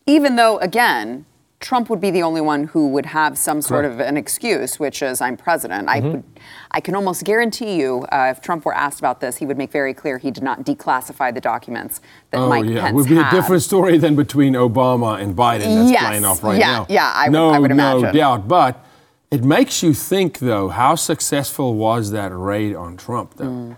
Even 0.07 0.37
though, 0.37 0.57
again, 0.57 1.25
Trump 1.63 1.89
would 1.89 2.01
be 2.01 2.11
the 2.11 2.21
only 2.21 2.41
one 2.41 2.65
who 2.65 2.89
would 2.89 3.05
have 3.05 3.37
some 3.37 3.61
sort 3.61 3.85
of 3.85 4.01
an 4.01 4.17
excuse, 4.17 4.79
which 4.81 5.01
is 5.01 5.21
I'm 5.21 5.37
president. 5.37 5.87
I 5.87 6.01
would, 6.01 6.23
I 6.71 6.81
can 6.81 6.93
almost 6.93 7.23
guarantee 7.23 7.77
you, 7.79 8.05
uh, 8.11 8.27
if 8.35 8.41
Trump 8.41 8.65
were 8.65 8.73
asked 8.75 8.99
about 8.99 9.21
this, 9.21 9.37
he 9.37 9.45
would 9.45 9.57
make 9.57 9.71
very 9.71 9.93
clear 9.93 10.17
he 10.17 10.29
did 10.29 10.43
not 10.43 10.65
declassify 10.65 11.33
the 11.33 11.39
documents 11.39 12.01
that 12.31 12.39
Oh 12.41 12.49
Mike 12.49 12.65
yeah, 12.65 12.81
Pence 12.81 12.89
it 12.91 12.95
would 12.95 13.07
be 13.07 13.15
had. 13.15 13.33
a 13.33 13.35
different 13.37 13.61
story 13.63 13.97
than 13.97 14.13
between 14.17 14.53
Obama 14.55 15.21
and 15.21 15.35
Biden 15.37 15.59
that's 15.77 15.91
Yes. 15.91 16.05
playing 16.05 16.25
off 16.25 16.43
right 16.43 16.59
Yeah, 16.59 16.71
now. 16.79 16.85
yeah, 16.89 17.11
I 17.15 17.29
would- 17.29 17.31
no, 17.31 17.49
I 17.51 17.59
would 17.59 17.73
no 17.73 18.11
doubt. 18.11 18.45
But 18.49 18.83
it 19.31 19.45
makes 19.45 19.81
you 19.81 19.93
think, 19.93 20.39
though, 20.39 20.67
how 20.67 20.95
successful 20.95 21.75
was 21.75 22.11
that 22.11 22.31
raid 22.35 22.75
on 22.75 22.97
Trump? 22.97 23.35
Though 23.37 23.45
Mm. 23.45 23.75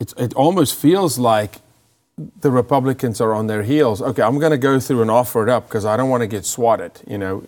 it's, 0.00 0.12
it 0.18 0.34
almost 0.34 0.74
feels 0.74 1.20
like 1.20 1.60
the 2.40 2.50
Republicans 2.50 3.20
are 3.20 3.32
on 3.32 3.46
their 3.46 3.62
heels. 3.62 4.02
Okay, 4.02 4.22
I'm 4.22 4.38
going 4.38 4.52
to 4.52 4.58
go 4.58 4.78
through 4.78 5.02
and 5.02 5.10
offer 5.10 5.42
it 5.42 5.48
up 5.48 5.66
because 5.66 5.84
I 5.84 5.96
don't 5.96 6.10
want 6.10 6.20
to 6.20 6.26
get 6.26 6.44
swatted. 6.44 6.92
You 7.06 7.18
know, 7.18 7.44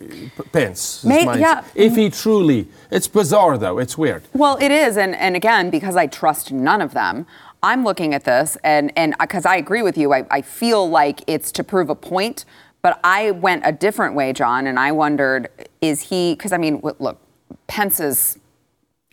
Pence. 0.53 1.05
May- 1.05 1.39
yeah. 1.39 1.65
If 1.75 1.97
he 1.97 2.11
truly, 2.11 2.69
it's 2.91 3.07
bizarre 3.07 3.59
though. 3.59 3.79
It's 3.79 3.99
weird. 3.99 4.23
Well, 4.33 4.57
it 4.61 4.71
is, 4.71 4.97
and, 4.97 5.15
and 5.15 5.37
again, 5.37 5.71
because 5.71 5.97
I 5.97 6.07
trust 6.07 6.51
none 6.51 6.81
of 6.81 6.95
them, 6.95 7.27
I'm 7.63 7.85
looking 7.85 8.15
at 8.15 8.25
this, 8.25 8.57
and 8.63 8.93
and 8.97 9.15
because 9.21 9.47
I 9.47 9.57
agree 9.57 9.83
with 9.83 9.97
you, 9.97 10.13
I, 10.13 10.27
I 10.31 10.43
feel 10.43 10.89
like 10.89 11.23
it's 11.27 11.53
to 11.53 11.65
prove 11.65 11.91
a 11.91 11.95
point. 11.95 12.45
But 12.83 13.01
I 13.03 13.31
went 13.31 13.63
a 13.65 13.73
different 13.73 14.15
way, 14.15 14.35
John, 14.35 14.67
and 14.67 14.79
I 14.79 14.93
wondered, 14.93 15.49
is 15.81 16.03
he? 16.03 16.35
Because 16.35 16.53
I 16.53 16.59
mean, 16.59 16.83
look, 16.99 17.19
Pence 17.67 17.99
is, 18.01 18.39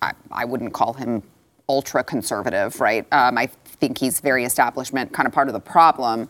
I, 0.01 0.11
I 0.29 0.43
wouldn't 0.43 0.73
call 0.73 0.91
him 0.93 1.23
ultra 1.69 2.03
conservative, 2.03 2.81
right? 2.81 3.07
Um, 3.13 3.37
I 3.37 3.49
think 3.81 3.97
he's 3.97 4.21
very 4.21 4.45
establishment, 4.45 5.11
kind 5.11 5.27
of 5.27 5.33
part 5.33 5.49
of 5.49 5.53
the 5.53 5.59
problem. 5.59 6.29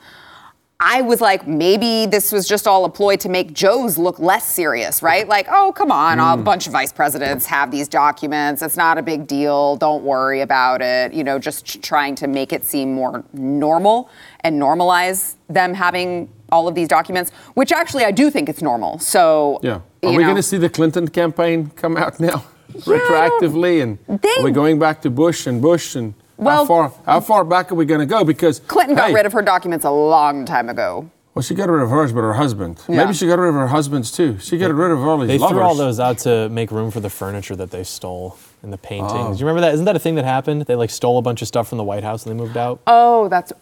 I 0.84 1.04
was 1.04 1.22
like, 1.22 1.46
maybe 1.46 2.08
this 2.08 2.32
was 2.32 2.48
just 2.48 2.66
all 2.66 2.86
a 2.86 2.90
ploy 2.90 3.16
to 3.18 3.30
make 3.30 3.54
Joe's 3.54 4.00
look 4.00 4.18
less 4.18 4.48
serious, 4.48 5.04
right? 5.04 5.28
Like, 5.28 5.46
oh, 5.52 5.72
come 5.74 5.92
on, 5.92 6.18
a 6.18 6.24
mm. 6.24 6.44
bunch 6.44 6.66
of 6.66 6.74
vice 6.74 6.92
presidents 6.92 7.46
have 7.46 7.70
these 7.70 7.88
documents. 7.88 8.64
It's 8.64 8.78
not 8.78 8.98
a 8.98 9.04
big 9.04 9.28
deal. 9.28 9.76
Don't 9.76 10.04
worry 10.04 10.42
about 10.42 10.82
it. 10.82 11.14
You 11.14 11.24
know, 11.24 11.38
just 11.38 11.84
trying 11.84 12.16
to 12.16 12.28
make 12.28 12.52
it 12.52 12.66
seem 12.66 12.94
more 12.94 13.24
normal 13.32 14.10
and 14.40 14.60
normalize 14.60 15.36
them 15.50 15.76
having 15.76 16.32
all 16.52 16.68
of 16.68 16.74
these 16.74 16.88
documents, 16.88 17.30
which 17.54 17.72
actually 17.72 18.04
I 18.04 18.12
do 18.12 18.32
think 18.32 18.50
it's 18.50 18.64
normal. 18.64 18.98
So, 18.98 19.60
Yeah. 19.62 19.82
Are 20.04 20.12
we 20.12 20.24
going 20.24 20.36
to 20.36 20.42
see 20.42 20.58
the 20.58 20.70
Clinton 20.70 21.08
campaign 21.10 21.72
come 21.76 21.96
out 21.96 22.20
now, 22.20 22.44
retroactively, 22.74 23.84
and 23.84 24.00
They- 24.08 24.38
are 24.40 24.44
we 24.44 24.52
going 24.52 24.80
back 24.80 25.04
to 25.04 25.12
Bush 25.12 25.46
and 25.46 25.62
Bush 25.62 25.96
and 25.96 26.16
Well- 26.42 26.58
how 26.58 26.66
far 26.66 26.94
how 27.06 27.20
far 27.22 27.44
back 27.46 27.72
are 27.72 27.76
we 27.76 27.86
going 27.86 28.00
to 28.02 28.06
go? 28.06 28.24
Because 28.24 28.60
Clinton 28.60 28.96
got 28.96 29.10
hey, 29.10 29.14
rid 29.16 29.26
of 29.26 29.34
her 29.34 29.42
documents 29.42 29.86
a 29.86 29.92
long 29.92 30.46
time 30.46 30.70
ago. 30.70 31.10
Well, 31.34 31.44
she 31.44 31.56
got 31.56 31.70
rid 31.70 31.82
of 31.82 31.90
hers, 31.90 32.12
but 32.12 32.22
her 32.22 32.34
husband. 32.34 32.82
Yeah. 32.90 32.98
Maybe 32.98 33.14
she 33.14 33.26
got 33.26 33.40
rid 33.40 33.48
of 33.50 33.56
her 33.56 33.68
husband's 33.68 34.12
too. 34.12 34.38
She 34.40 34.58
got 34.58 34.74
rid 34.74 34.92
of 34.92 35.02
all 35.02 35.18
these 35.18 35.30
They 35.30 35.38
lovers. 35.38 35.56
threw 35.56 35.62
all 35.64 35.76
those 35.76 35.98
out 35.98 36.18
to 36.20 36.50
make 36.50 36.72
room 36.72 36.92
for 36.92 37.00
the 37.00 37.10
furniture 37.10 37.56
that 37.56 37.72
they 37.72 37.86
stole 37.86 38.38
and 38.64 38.74
the 38.74 38.78
paintings. 38.78 39.14
Oh. 39.14 39.34
Do 39.34 39.40
you 39.40 39.46
remember 39.46 39.62
that? 39.62 39.74
Isn't 39.76 39.86
that 39.86 39.96
a 39.96 40.00
thing 40.00 40.16
that 40.16 40.26
happened? 40.26 40.64
They 40.64 40.76
like 40.76 40.90
stole 40.90 41.18
a 41.18 41.22
bunch 41.22 41.42
of 41.42 41.48
stuff 41.48 41.70
from 41.70 41.78
the 41.78 41.86
White 41.86 42.04
House 42.04 42.26
and 42.26 42.34
they 42.38 42.44
moved 42.44 42.58
out. 42.58 42.82
Oh, 42.86 43.30
that's. 43.30 43.54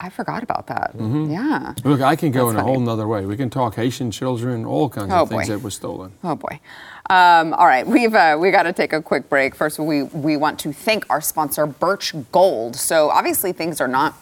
I 0.00 0.10
forgot 0.10 0.44
about 0.44 0.68
that. 0.68 0.92
Mm-hmm. 0.96 1.32
Yeah. 1.32 1.74
Look, 1.82 2.00
I 2.02 2.14
can 2.14 2.30
go 2.30 2.46
That's 2.52 2.54
in 2.54 2.60
a 2.60 2.62
whole 2.62 2.78
nother 2.78 3.08
way. 3.08 3.26
We 3.26 3.36
can 3.36 3.50
talk 3.50 3.74
Haitian 3.74 4.12
children, 4.12 4.64
all 4.64 4.88
kinds 4.88 5.10
Oh, 5.12 5.22
of 5.22 5.28
things 5.28 5.48
boy. 5.48 5.54
that 5.54 5.58
were 5.60 5.70
stolen. 5.72 6.12
Oh 6.22 6.36
boy. 6.36 6.60
Um, 7.10 7.54
all 7.54 7.66
right, 7.66 7.86
we've 7.86 8.14
uh, 8.14 8.36
we 8.38 8.50
got 8.50 8.64
to 8.64 8.72
take 8.74 8.92
a 8.92 9.00
quick 9.00 9.30
break. 9.30 9.54
First, 9.54 9.78
we 9.78 10.02
we 10.02 10.36
want 10.36 10.58
to 10.60 10.74
thank 10.74 11.08
our 11.08 11.22
sponsor, 11.22 11.64
Birch 11.64 12.14
Gold. 12.32 12.76
So 12.76 13.08
obviously 13.08 13.52
things 13.52 13.80
are 13.80 13.88
not 13.88 14.12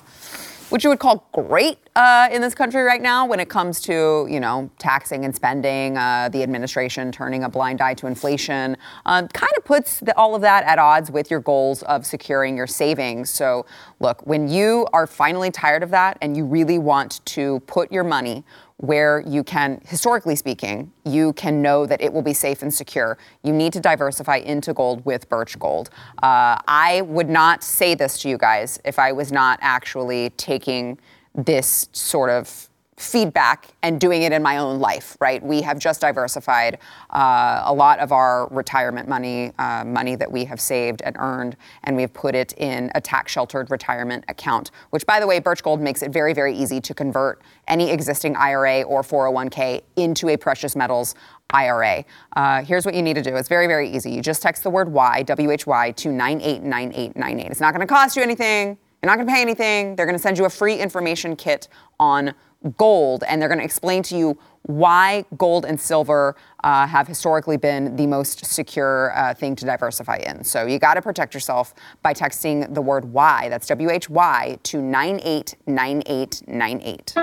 what 0.69 0.83
you 0.83 0.91
would 0.91 1.01
call 1.01 1.29
great 1.33 1.79
uh, 1.95 2.29
in 2.31 2.43
this 2.43 2.55
country 2.55 2.83
right 2.83 3.01
now 3.01 3.25
when 3.27 3.41
it 3.41 3.49
comes 3.49 3.81
to 3.81 4.27
you 4.31 4.39
know 4.39 4.71
taxing 4.79 5.25
and 5.25 5.35
spending. 5.35 5.99
Uh, 5.99 6.29
the 6.29 6.45
administration 6.45 7.11
turning 7.11 7.43
a 7.43 7.49
blind 7.49 7.81
eye 7.81 7.95
to 7.95 8.07
inflation 8.07 8.77
um, 9.05 9.27
kind 9.29 9.53
of 9.57 9.65
puts 9.65 9.99
the, 9.99 10.17
all 10.17 10.37
of 10.37 10.43
that 10.43 10.63
at 10.65 10.79
odds 10.79 11.11
with 11.11 11.29
your 11.29 11.41
goals 11.41 11.83
of 11.85 12.07
securing 12.07 12.57
your 12.57 12.69
savings. 12.69 13.31
So 13.31 13.67
look, 13.99 14.25
when 14.25 14.47
you 14.47 14.87
are 14.93 15.09
finally 15.09 15.51
tired 15.51 15.83
of 15.83 15.91
that 15.91 16.19
and 16.21 16.37
you 16.37 16.45
really 16.45 16.79
want 16.79 17.25
to 17.27 17.59
put 17.67 17.91
your 17.91 18.05
money 18.05 18.45
where 18.79 19.21
you 19.27 19.43
can, 19.43 19.81
historically 19.87 20.37
speaking, 20.37 20.93
you 21.05 21.33
can 21.33 21.63
know 21.63 21.87
that 21.87 22.03
it 22.03 22.13
will 22.13 22.23
be 22.23 22.35
safe 22.35 22.63
and 22.63 22.73
secure. 22.73 23.17
You 23.43 23.53
need 23.53 23.73
to 23.73 23.81
diversify 23.81 24.37
into 24.37 24.75
gold 24.75 25.05
with 25.07 25.29
Birch 25.29 25.59
Gold. 25.59 25.89
Uh, 26.23 26.61
I 26.69 27.03
would 27.07 27.31
not 27.31 27.63
say 27.63 27.95
this 27.95 28.19
to 28.23 28.29
you 28.29 28.37
guys 28.37 28.79
if 28.85 28.99
I 28.99 29.13
was 29.13 29.33
not 29.33 29.59
actually 29.63 30.31
taking 30.31 30.99
this 31.35 31.89
sort 31.93 32.31
of 32.31 32.69
feedback 32.97 33.69
and 33.83 34.01
doing 34.01 34.23
it 34.23 34.33
in 34.33 34.43
my 34.43 34.57
own 34.57 34.81
life, 34.81 35.19
right? 35.21 35.43
We 35.43 35.61
have 35.61 35.79
just 35.79 36.01
diversified 36.01 36.79
uh, 37.11 37.63
a 37.67 37.73
lot 37.73 37.99
of 37.99 38.11
our 38.11 38.49
retirement 38.49 39.07
money, 39.07 39.53
uh, 39.59 39.85
money 39.85 40.17
that 40.17 40.33
we 40.33 40.47
have 40.47 40.61
saved 40.61 41.03
and 41.03 41.15
earned, 41.19 41.59
and 41.85 41.95
we've 41.95 42.13
put 42.13 42.35
it 42.35 42.55
in 42.57 42.91
a 42.95 43.01
tax 43.01 43.33
sheltered 43.33 43.71
retirement 43.71 44.25
account, 44.29 44.71
which, 44.91 45.05
by 45.05 45.21
the 45.21 45.27
way, 45.27 45.41
Birch 45.41 45.63
Gold 45.63 45.81
makes 45.81 46.03
it 46.03 46.11
very, 46.11 46.33
very 46.33 46.57
easy 46.57 46.81
to 46.81 46.95
convert 46.95 47.43
any 47.69 47.91
existing 47.91 48.35
IRA 48.35 48.83
or 48.83 49.03
401k 49.03 49.83
into 49.97 50.31
a 50.31 50.37
precious 50.39 50.75
metals 50.75 51.15
IRA. 51.51 52.03
Uh, 52.35 52.63
here's 52.63 52.87
what 52.87 52.95
you 52.95 53.03
need 53.03 53.15
to 53.15 53.23
do. 53.23 53.37
It's 53.37 53.49
very, 53.49 53.67
very 53.67 53.91
easy. 53.91 54.11
You 54.11 54.23
just 54.23 54.41
text 54.41 54.63
the 54.63 54.71
word 54.71 54.91
Y, 54.91 55.23
W-H-Y, 55.23 55.91
to 55.91 56.09
989898. 56.13 57.51
It's 57.51 57.61
not 57.61 57.75
going 57.75 57.87
to 57.87 57.93
cost 57.93 58.17
you 58.17 58.23
anything. 58.23 58.79
You're 59.03 59.11
not 59.13 59.17
going 59.17 59.27
to 59.27 59.33
pay 59.33 59.43
anything. 59.43 59.97
They're 59.97 60.07
going 60.07 60.17
to 60.17 60.23
send 60.23 60.39
you 60.39 60.47
a 60.47 60.51
free 60.51 60.79
information 60.79 61.37
kit 61.37 61.69
on 62.01 62.35
gold, 62.77 63.25
and 63.29 63.41
they're 63.41 63.49
going 63.49 63.59
to 63.59 63.65
explain 63.65 64.03
to 64.05 64.17
you 64.17 64.39
why 64.63 65.25
gold 65.37 65.65
and 65.65 65.81
silver 65.81 66.37
uh, 66.65 66.87
have 66.87 67.07
historically 67.07 67.57
been 67.57 67.97
the 67.97 68.07
most 68.07 68.45
secure 68.45 69.17
uh, 69.17 69.33
thing 69.33 69.57
to 69.57 69.65
diversify 69.65 70.17
in. 70.17 70.43
So 70.43 70.67
you 70.67 70.81
got 70.81 70.95
to 70.95 71.03
protect 71.03 71.35
yourself 71.35 71.73
by 72.03 72.13
texting 72.13 72.75
the 72.75 72.83
word 72.83 73.05
why, 73.05 73.49
that's 73.49 73.69
W 73.69 73.91
H 73.91 74.11
Y, 74.11 74.59
to 74.65 74.83
989898. 74.83 77.15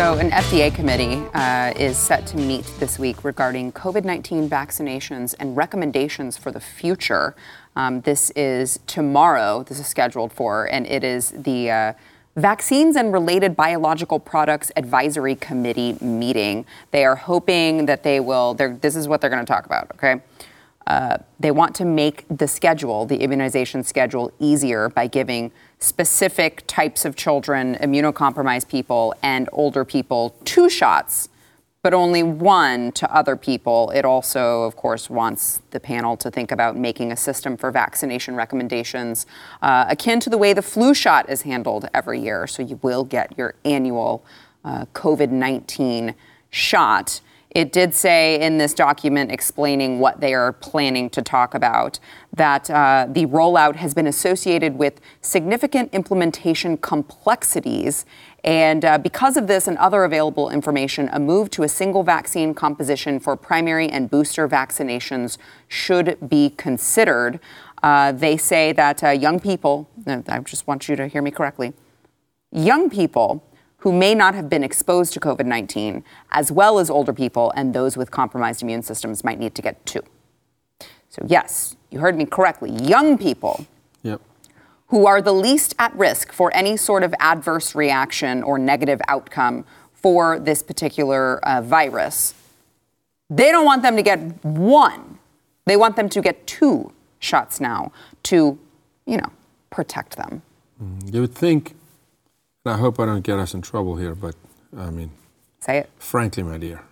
So, 0.00 0.14
an 0.14 0.30
FDA 0.30 0.74
committee 0.74 1.22
uh, 1.34 1.74
is 1.76 1.98
set 1.98 2.26
to 2.28 2.38
meet 2.38 2.64
this 2.78 2.98
week 2.98 3.22
regarding 3.22 3.70
COVID 3.72 4.02
19 4.02 4.48
vaccinations 4.48 5.34
and 5.38 5.58
recommendations 5.58 6.38
for 6.38 6.50
the 6.50 6.58
future. 6.58 7.36
Um, 7.76 8.00
this 8.02 8.30
is 8.30 8.80
tomorrow, 8.86 9.62
this 9.62 9.78
is 9.78 9.86
scheduled 9.86 10.32
for, 10.32 10.64
and 10.66 10.86
it 10.86 11.04
is 11.04 11.30
the 11.30 11.70
uh, 11.70 11.92
Vaccines 12.36 12.96
and 12.96 13.12
Related 13.12 13.56
Biological 13.56 14.18
Products 14.18 14.72
Advisory 14.76 15.34
Committee 15.34 15.96
meeting. 16.00 16.64
They 16.90 17.04
are 17.04 17.16
hoping 17.16 17.86
that 17.86 18.02
they 18.02 18.20
will, 18.20 18.54
this 18.54 18.96
is 18.96 19.08
what 19.08 19.20
they're 19.20 19.30
going 19.30 19.44
to 19.44 19.52
talk 19.52 19.66
about, 19.66 19.90
okay? 19.94 20.20
Uh, 20.86 21.18
they 21.38 21.50
want 21.50 21.74
to 21.76 21.84
make 21.84 22.24
the 22.28 22.48
schedule, 22.48 23.06
the 23.06 23.18
immunization 23.18 23.84
schedule, 23.84 24.32
easier 24.40 24.88
by 24.88 25.06
giving 25.06 25.52
specific 25.78 26.64
types 26.66 27.04
of 27.04 27.14
children, 27.14 27.76
immunocompromised 27.76 28.68
people, 28.68 29.14
and 29.22 29.48
older 29.52 29.84
people 29.84 30.34
two 30.44 30.68
shots, 30.68 31.28
but 31.82 31.94
only 31.94 32.22
one 32.22 32.92
to 32.92 33.10
other 33.14 33.36
people. 33.36 33.90
It 33.90 34.04
also, 34.04 34.64
of 34.64 34.76
course, 34.76 35.08
wants 35.08 35.62
the 35.70 35.80
panel 35.80 36.16
to 36.18 36.30
think 36.30 36.52
about 36.52 36.76
making 36.76 37.10
a 37.10 37.16
system 37.16 37.56
for 37.56 37.70
vaccination 37.70 38.34
recommendations 38.34 39.26
uh, 39.62 39.86
akin 39.88 40.20
to 40.20 40.30
the 40.30 40.38
way 40.38 40.52
the 40.52 40.62
flu 40.62 40.92
shot 40.92 41.30
is 41.30 41.42
handled 41.42 41.88
every 41.94 42.20
year. 42.20 42.46
So 42.46 42.62
you 42.62 42.78
will 42.82 43.04
get 43.04 43.36
your 43.38 43.54
annual 43.64 44.24
uh, 44.64 44.84
COVID 44.92 45.30
19 45.30 46.14
shot. 46.50 47.20
It 47.50 47.72
did 47.72 47.94
say 47.94 48.40
in 48.40 48.58
this 48.58 48.74
document 48.74 49.32
explaining 49.32 49.98
what 49.98 50.20
they 50.20 50.34
are 50.34 50.52
planning 50.52 51.10
to 51.10 51.22
talk 51.22 51.54
about 51.54 51.98
that 52.32 52.70
uh, 52.70 53.08
the 53.10 53.26
rollout 53.26 53.74
has 53.76 53.92
been 53.92 54.06
associated 54.06 54.76
with 54.76 55.00
significant 55.20 55.92
implementation 55.92 56.76
complexities. 56.76 58.06
And 58.42 58.84
uh, 58.84 58.98
because 58.98 59.36
of 59.36 59.46
this 59.46 59.68
and 59.68 59.76
other 59.78 60.04
available 60.04 60.48
information, 60.48 61.10
a 61.12 61.20
move 61.20 61.50
to 61.50 61.62
a 61.62 61.68
single 61.68 62.02
vaccine 62.02 62.54
composition 62.54 63.20
for 63.20 63.36
primary 63.36 63.88
and 63.88 64.10
booster 64.10 64.48
vaccinations 64.48 65.36
should 65.68 66.16
be 66.26 66.50
considered. 66.50 67.38
Uh, 67.82 68.12
they 68.12 68.36
say 68.36 68.72
that 68.72 69.04
uh, 69.04 69.10
young 69.10 69.40
people, 69.40 69.88
I 70.06 70.38
just 70.40 70.66
want 70.66 70.88
you 70.88 70.96
to 70.96 71.06
hear 71.06 71.22
me 71.22 71.30
correctly, 71.30 71.74
young 72.50 72.88
people 72.88 73.44
who 73.78 73.92
may 73.92 74.14
not 74.14 74.34
have 74.34 74.48
been 74.48 74.62
exposed 74.62 75.12
to 75.14 75.20
COVID 75.20 75.46
19, 75.46 76.04
as 76.30 76.52
well 76.52 76.78
as 76.78 76.90
older 76.90 77.12
people 77.12 77.52
and 77.56 77.74
those 77.74 77.96
with 77.96 78.10
compromised 78.10 78.62
immune 78.62 78.82
systems, 78.82 79.24
might 79.24 79.38
need 79.38 79.54
to 79.54 79.62
get 79.62 79.84
two. 79.86 80.02
So, 81.08 81.22
yes, 81.26 81.76
you 81.90 81.98
heard 82.00 82.16
me 82.16 82.24
correctly. 82.24 82.70
Young 82.70 83.18
people. 83.18 83.66
Who 84.90 85.06
are 85.06 85.22
the 85.22 85.32
least 85.32 85.74
at 85.78 85.94
risk 85.94 86.32
for 86.32 86.54
any 86.54 86.76
sort 86.76 87.02
of 87.02 87.14
adverse 87.20 87.74
reaction 87.74 88.42
or 88.42 88.58
negative 88.58 89.00
outcome 89.08 89.64
for 89.92 90.38
this 90.38 90.62
particular 90.62 91.38
uh, 91.46 91.62
virus, 91.62 92.34
they 93.28 93.52
don't 93.52 93.64
want 93.64 93.82
them 93.82 93.96
to 93.96 94.02
get 94.02 94.18
one. 94.44 95.18
They 95.66 95.76
want 95.76 95.94
them 95.96 96.08
to 96.08 96.20
get 96.20 96.46
two 96.46 96.92
shots 97.20 97.60
now 97.60 97.92
to, 98.24 98.58
you 99.06 99.16
know, 99.16 99.30
protect 99.70 100.16
them. 100.16 100.42
You 101.04 101.20
would 101.20 101.34
think, 101.34 101.76
and 102.64 102.74
I 102.74 102.78
hope 102.78 102.98
I 102.98 103.06
don't 103.06 103.22
get 103.22 103.38
us 103.38 103.54
in 103.54 103.62
trouble 103.62 103.96
here, 103.96 104.14
but 104.14 104.34
I 104.76 104.90
mean, 104.90 105.10
Say 105.60 105.78
it. 105.78 105.90
frankly, 105.98 106.42
my 106.42 106.58
dear, 106.58 106.82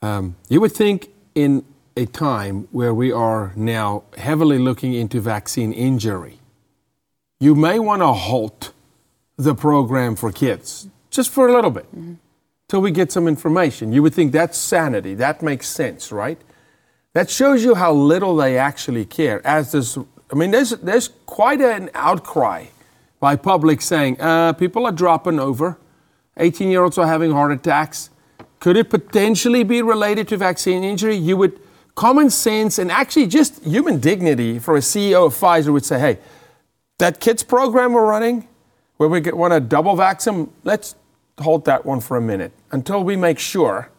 um, 0.00 0.34
you 0.48 0.60
would 0.60 0.72
think 0.72 1.10
in 1.34 1.64
a 1.96 2.06
time 2.06 2.66
where 2.72 2.94
we 2.94 3.12
are 3.12 3.52
now 3.54 4.02
heavily 4.16 4.58
looking 4.58 4.94
into 4.94 5.20
vaccine 5.20 5.72
injury, 5.72 6.38
you 7.42 7.56
may 7.56 7.80
want 7.80 8.02
to 8.02 8.12
halt 8.12 8.72
the 9.36 9.52
program 9.52 10.14
for 10.14 10.30
kids 10.30 10.86
just 11.10 11.28
for 11.28 11.48
a 11.48 11.52
little 11.52 11.72
bit 11.72 11.86
till 12.68 12.80
we 12.80 12.92
get 12.92 13.10
some 13.10 13.26
information. 13.26 13.92
You 13.92 14.00
would 14.04 14.14
think 14.14 14.30
that's 14.30 14.56
sanity. 14.56 15.14
That 15.14 15.42
makes 15.42 15.66
sense, 15.66 16.12
right? 16.12 16.40
That 17.14 17.28
shows 17.28 17.64
you 17.64 17.74
how 17.74 17.92
little 17.92 18.36
they 18.36 18.56
actually 18.58 19.04
care. 19.04 19.44
As 19.44 19.72
this, 19.72 19.98
I 20.30 20.34
mean, 20.36 20.52
there's 20.52 20.70
there's 20.70 21.08
quite 21.26 21.60
an 21.60 21.90
outcry 21.94 22.66
by 23.18 23.34
public 23.34 23.82
saying 23.82 24.20
uh, 24.20 24.52
people 24.52 24.86
are 24.86 24.92
dropping 24.92 25.40
over. 25.40 25.78
18 26.36 26.68
year 26.70 26.84
olds 26.84 26.96
are 26.96 27.08
having 27.08 27.32
heart 27.32 27.50
attacks. 27.50 28.10
Could 28.60 28.76
it 28.76 28.88
potentially 28.88 29.64
be 29.64 29.82
related 29.82 30.28
to 30.28 30.36
vaccine 30.36 30.84
injury? 30.84 31.16
You 31.16 31.36
would, 31.38 31.58
common 31.96 32.30
sense 32.30 32.78
and 32.78 32.90
actually 32.92 33.26
just 33.26 33.62
human 33.64 33.98
dignity 33.98 34.60
for 34.60 34.76
a 34.76 34.80
CEO 34.80 35.26
of 35.26 35.34
Pfizer 35.34 35.72
would 35.72 35.84
say, 35.84 35.98
hey, 35.98 36.18
that 37.02 37.18
kids 37.18 37.42
program 37.42 37.92
we're 37.92 38.06
running, 38.06 38.46
where 38.96 39.08
we 39.08 39.20
want 39.32 39.52
to 39.52 39.58
double 39.58 39.96
vax 39.96 40.22
them, 40.22 40.52
let's 40.62 40.94
hold 41.40 41.64
that 41.64 41.84
one 41.84 42.00
for 42.00 42.16
a 42.16 42.20
minute 42.20 42.52
until 42.70 43.02
we 43.02 43.16
make 43.16 43.40
sure 43.40 43.90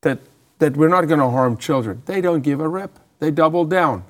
that 0.00 0.18
that 0.58 0.78
we're 0.78 0.88
not 0.88 1.02
going 1.02 1.20
to 1.20 1.28
harm 1.28 1.58
children. 1.58 2.02
They 2.06 2.22
don't 2.22 2.40
give 2.40 2.60
a 2.60 2.68
rip. 2.68 2.98
They 3.18 3.30
double 3.30 3.66
down. 3.66 4.04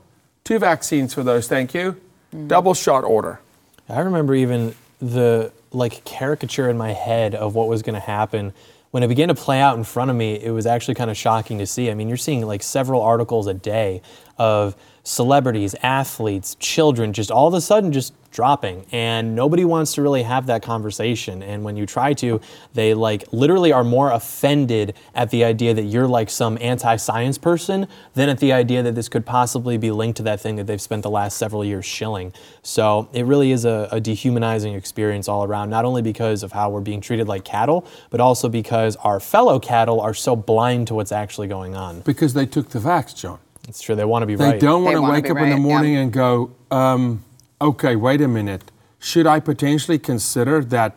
Two 0.44 0.60
vaccines 0.60 1.14
for 1.14 1.24
those, 1.24 1.48
thank 1.48 1.74
you. 1.74 1.96
Mm-hmm. 2.32 2.46
Double 2.46 2.74
shot 2.74 3.02
order. 3.02 3.40
I 3.88 3.98
remember 3.98 4.36
even 4.36 4.76
the 5.00 5.50
like 5.72 6.04
caricature 6.04 6.70
in 6.70 6.78
my 6.78 6.92
head 6.92 7.34
of 7.34 7.56
what 7.56 7.66
was 7.66 7.82
going 7.82 7.94
to 7.94 8.00
happen 8.00 8.52
when 8.92 9.02
it 9.02 9.08
began 9.08 9.26
to 9.28 9.34
play 9.34 9.60
out 9.60 9.76
in 9.76 9.82
front 9.82 10.12
of 10.12 10.16
me. 10.16 10.40
It 10.40 10.52
was 10.52 10.64
actually 10.64 10.94
kind 10.94 11.10
of 11.10 11.16
shocking 11.16 11.58
to 11.58 11.66
see. 11.66 11.90
I 11.90 11.94
mean, 11.94 12.06
you're 12.06 12.16
seeing 12.16 12.46
like 12.46 12.62
several 12.62 13.02
articles 13.02 13.48
a 13.48 13.54
day 13.54 14.00
of 14.38 14.76
celebrities, 15.06 15.76
athletes, 15.82 16.56
children, 16.56 17.12
just 17.12 17.30
all 17.30 17.46
of 17.46 17.54
a 17.54 17.60
sudden 17.60 17.92
just 17.92 18.12
dropping. 18.32 18.84
And 18.92 19.34
nobody 19.34 19.64
wants 19.64 19.94
to 19.94 20.02
really 20.02 20.24
have 20.24 20.46
that 20.46 20.62
conversation. 20.62 21.42
And 21.42 21.64
when 21.64 21.76
you 21.76 21.86
try 21.86 22.12
to 22.14 22.40
they 22.74 22.92
like 22.92 23.24
literally 23.32 23.72
are 23.72 23.84
more 23.84 24.10
offended 24.10 24.94
at 25.14 25.30
the 25.30 25.44
idea 25.44 25.72
that 25.72 25.84
you're 25.84 26.08
like 26.08 26.28
some 26.28 26.58
anti-science 26.60 27.38
person 27.38 27.86
than 28.14 28.28
at 28.28 28.40
the 28.40 28.52
idea 28.52 28.82
that 28.82 28.94
this 28.94 29.08
could 29.08 29.24
possibly 29.24 29.78
be 29.78 29.90
linked 29.90 30.16
to 30.18 30.22
that 30.24 30.40
thing 30.40 30.56
that 30.56 30.66
they've 30.66 30.82
spent 30.82 31.02
the 31.02 31.10
last 31.10 31.38
several 31.38 31.64
years 31.64 31.86
shilling. 31.86 32.32
So 32.62 33.08
it 33.14 33.24
really 33.24 33.52
is 33.52 33.64
a, 33.64 33.88
a 33.90 34.00
dehumanizing 34.00 34.74
experience 34.74 35.28
all 35.28 35.44
around 35.44 35.70
not 35.70 35.84
only 35.84 36.02
because 36.02 36.42
of 36.42 36.52
how 36.52 36.68
we're 36.68 36.80
being 36.80 37.00
treated 37.00 37.28
like 37.28 37.44
cattle 37.44 37.86
but 38.10 38.20
also 38.20 38.48
because 38.48 38.96
our 38.96 39.20
fellow 39.20 39.58
cattle 39.58 40.00
are 40.00 40.14
so 40.14 40.36
blind 40.36 40.88
to 40.88 40.94
what's 40.94 41.12
actually 41.12 41.46
going 41.46 41.74
on. 41.76 42.00
Because 42.00 42.34
they 42.34 42.44
took 42.44 42.70
the 42.70 42.80
vax, 42.80 43.16
John. 43.16 43.38
It's 43.68 43.80
true 43.80 43.94
they 43.94 44.04
want 44.04 44.22
to 44.22 44.26
be 44.26 44.34
They 44.36 44.44
right 44.52 44.60
don't 44.60 44.84
want 44.84 44.94
They 44.94 44.96
to 44.96 45.00
wanna 45.02 45.12
wake 45.14 45.24
be 45.24 45.30
up 45.30 45.38
in 45.38 45.50
the 45.50 45.56
morning 45.56 45.94
yeah. 45.94 46.00
and 46.00 46.12
go, 46.12 46.52
um, 46.70 47.24
okay, 47.60 47.96
wait 47.96 48.20
a 48.20 48.28
minute. 48.28 48.70
Should 48.98 49.26
I 49.26 49.40
potentially 49.40 49.98
consider 49.98 50.62
that 50.64 50.96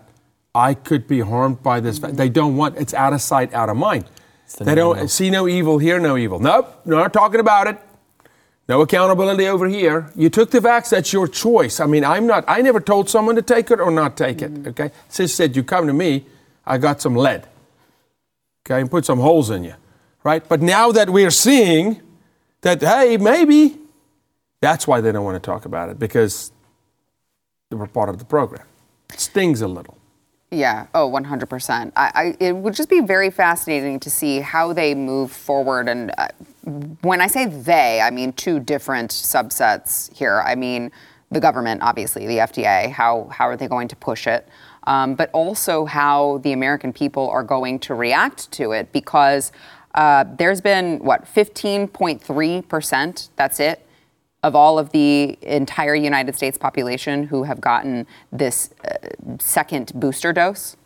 I 0.55 0.73
could 0.73 1.07
be 1.07 1.19
harmed 1.21 1.61
by 1.63 1.79
this? 1.79 1.97
va-" 1.99 2.11
They 2.11 2.29
don't 2.29 2.55
want 2.57 2.77
it's 2.77 2.93
out 2.93 3.13
of 3.13 3.21
sight, 3.21 3.53
out 3.53 3.69
of 3.69 3.77
mind. 3.77 4.05
the 4.57 4.63
They 4.65 4.75
don't 4.75 4.95
no-no. 4.97 5.07
see 5.07 5.29
no 5.29 5.47
evil, 5.47 5.77
hear 5.79 5.99
no 5.99 6.17
evil. 6.17 6.39
Nope, 6.39 6.81
not 6.85 7.13
talking 7.13 7.39
about 7.39 7.67
it. 7.67 7.77
No 8.67 8.81
accountability 8.81 9.47
over 9.47 9.67
here. 9.67 10.11
You 10.15 10.29
took 10.29 10.51
the 10.51 10.59
vax, 10.59 10.89
that's 10.91 11.11
your 11.11 11.27
choice. 11.27 11.79
I 11.79 11.87
mean, 11.87 12.05
I'm 12.05 12.27
not, 12.27 12.45
I 12.47 12.61
never 12.61 12.79
told 12.79 13.09
someone 13.09 13.35
to 13.35 13.41
take 13.41 13.71
it 13.71 13.79
or 13.79 13.89
not 13.89 14.15
take 14.15 14.43
it, 14.43 14.67
okay? 14.67 14.91
Sis 15.07 15.33
said, 15.33 15.55
you 15.55 15.63
come 15.63 15.87
to 15.87 15.93
me, 15.93 16.27
I 16.67 16.77
got 16.77 17.01
some 17.01 17.15
lead, 17.15 17.47
okay, 18.65 18.79
and 18.79 18.89
put 18.91 19.05
some 19.05 19.19
holes 19.19 19.49
in 19.49 19.63
you, 19.63 19.73
right? 20.23 20.47
But 20.47 20.61
now 20.61 20.91
that 20.91 21.09
we're 21.09 21.31
seeing 21.31 21.99
that, 22.61 22.81
hey, 22.81 23.17
maybe, 23.17 23.77
that's 24.61 24.87
why 24.87 25.01
they 25.01 25.11
don't 25.11 25.23
want 25.23 25.41
to 25.41 25.45
talk 25.45 25.65
about 25.65 25.89
it 25.89 25.99
because 25.99 26.51
they 27.69 27.77
were 27.77 27.87
part 27.87 28.09
of 28.09 28.17
the 28.19 28.25
program. 28.25 28.65
It 29.11 29.19
stings 29.19 29.61
a 29.61 29.67
little. 29.67 29.97
Yeah. 30.51 30.87
Oh, 30.95 31.09
100%. 31.11 31.91
I, 31.95 32.11
I, 32.15 32.37
it 32.43 32.55
would 32.55 32.73
just 32.73 32.89
be 32.89 33.01
very 33.01 33.29
fascinating 33.29 33.99
to 33.99 34.09
see 34.09 34.39
how 34.39 34.73
they 34.73 34.95
move 34.95 35.31
forward. 35.31 35.87
And 35.87 36.11
uh, 36.17 36.29
when 37.01 37.21
I 37.21 37.27
say 37.27 37.45
they, 37.45 38.01
I 38.01 38.09
mean 38.09 38.33
two 38.33 38.59
different 38.59 39.11
subsets 39.11 40.11
here. 40.15 40.41
I 40.43 40.55
mean 40.55 40.91
the 41.31 41.39
government, 41.39 41.83
obviously, 41.83 42.25
the 42.25 42.37
FDA. 42.37 42.89
How 42.91 43.27
how 43.31 43.47
are 43.47 43.55
they 43.55 43.67
going 43.67 43.87
to 43.89 43.95
push 43.95 44.25
it? 44.25 44.47
Um, 44.85 45.13
but 45.13 45.29
also 45.31 45.85
how 45.85 46.39
the 46.39 46.53
American 46.53 46.93
people 46.93 47.29
are 47.29 47.43
going 47.43 47.77
to 47.79 47.93
react 47.93 48.51
to 48.53 48.71
it 48.71 48.91
because 48.91 49.51
uh, 49.95 50.25
there's 50.37 50.61
been 50.61 50.99
what 50.99 51.25
15.3 51.25 52.67
percent. 52.67 53.29
That's 53.35 53.59
it 53.59 53.85
of 54.43 54.55
all 54.55 54.79
of 54.79 54.91
the 54.91 55.37
entire 55.41 55.95
United 55.95 56.35
States 56.35 56.57
population 56.57 57.23
who 57.23 57.43
have 57.43 57.59
gotten 57.59 58.07
this 58.31 58.73
uh, 58.85 58.95
second 59.39 59.91
booster 59.93 60.31
dose? 60.31 60.77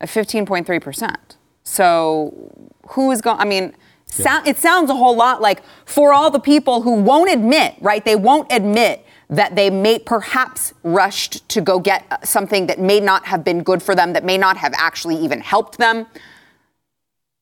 Uh, 0.00 0.06
15.3%. 0.06 1.16
So 1.64 2.68
who 2.90 3.10
is 3.10 3.20
going, 3.20 3.38
I 3.38 3.44
mean, 3.44 3.74
sou- 4.06 4.42
it 4.46 4.56
sounds 4.56 4.90
a 4.90 4.94
whole 4.94 5.14
lot 5.14 5.40
like 5.40 5.62
for 5.84 6.12
all 6.12 6.30
the 6.30 6.40
people 6.40 6.82
who 6.82 6.94
won't 6.94 7.30
admit, 7.30 7.74
right? 7.80 8.04
They 8.04 8.16
won't 8.16 8.50
admit 8.50 9.04
that 9.28 9.54
they 9.54 9.70
may 9.70 9.98
perhaps 9.98 10.74
rushed 10.82 11.48
to 11.50 11.60
go 11.60 11.78
get 11.78 12.06
uh, 12.10 12.18
something 12.22 12.66
that 12.66 12.78
may 12.78 13.00
not 13.00 13.26
have 13.26 13.44
been 13.44 13.62
good 13.62 13.82
for 13.82 13.94
them, 13.94 14.12
that 14.14 14.24
may 14.24 14.36
not 14.36 14.56
have 14.56 14.72
actually 14.76 15.16
even 15.16 15.40
helped 15.40 15.78
them. 15.78 16.06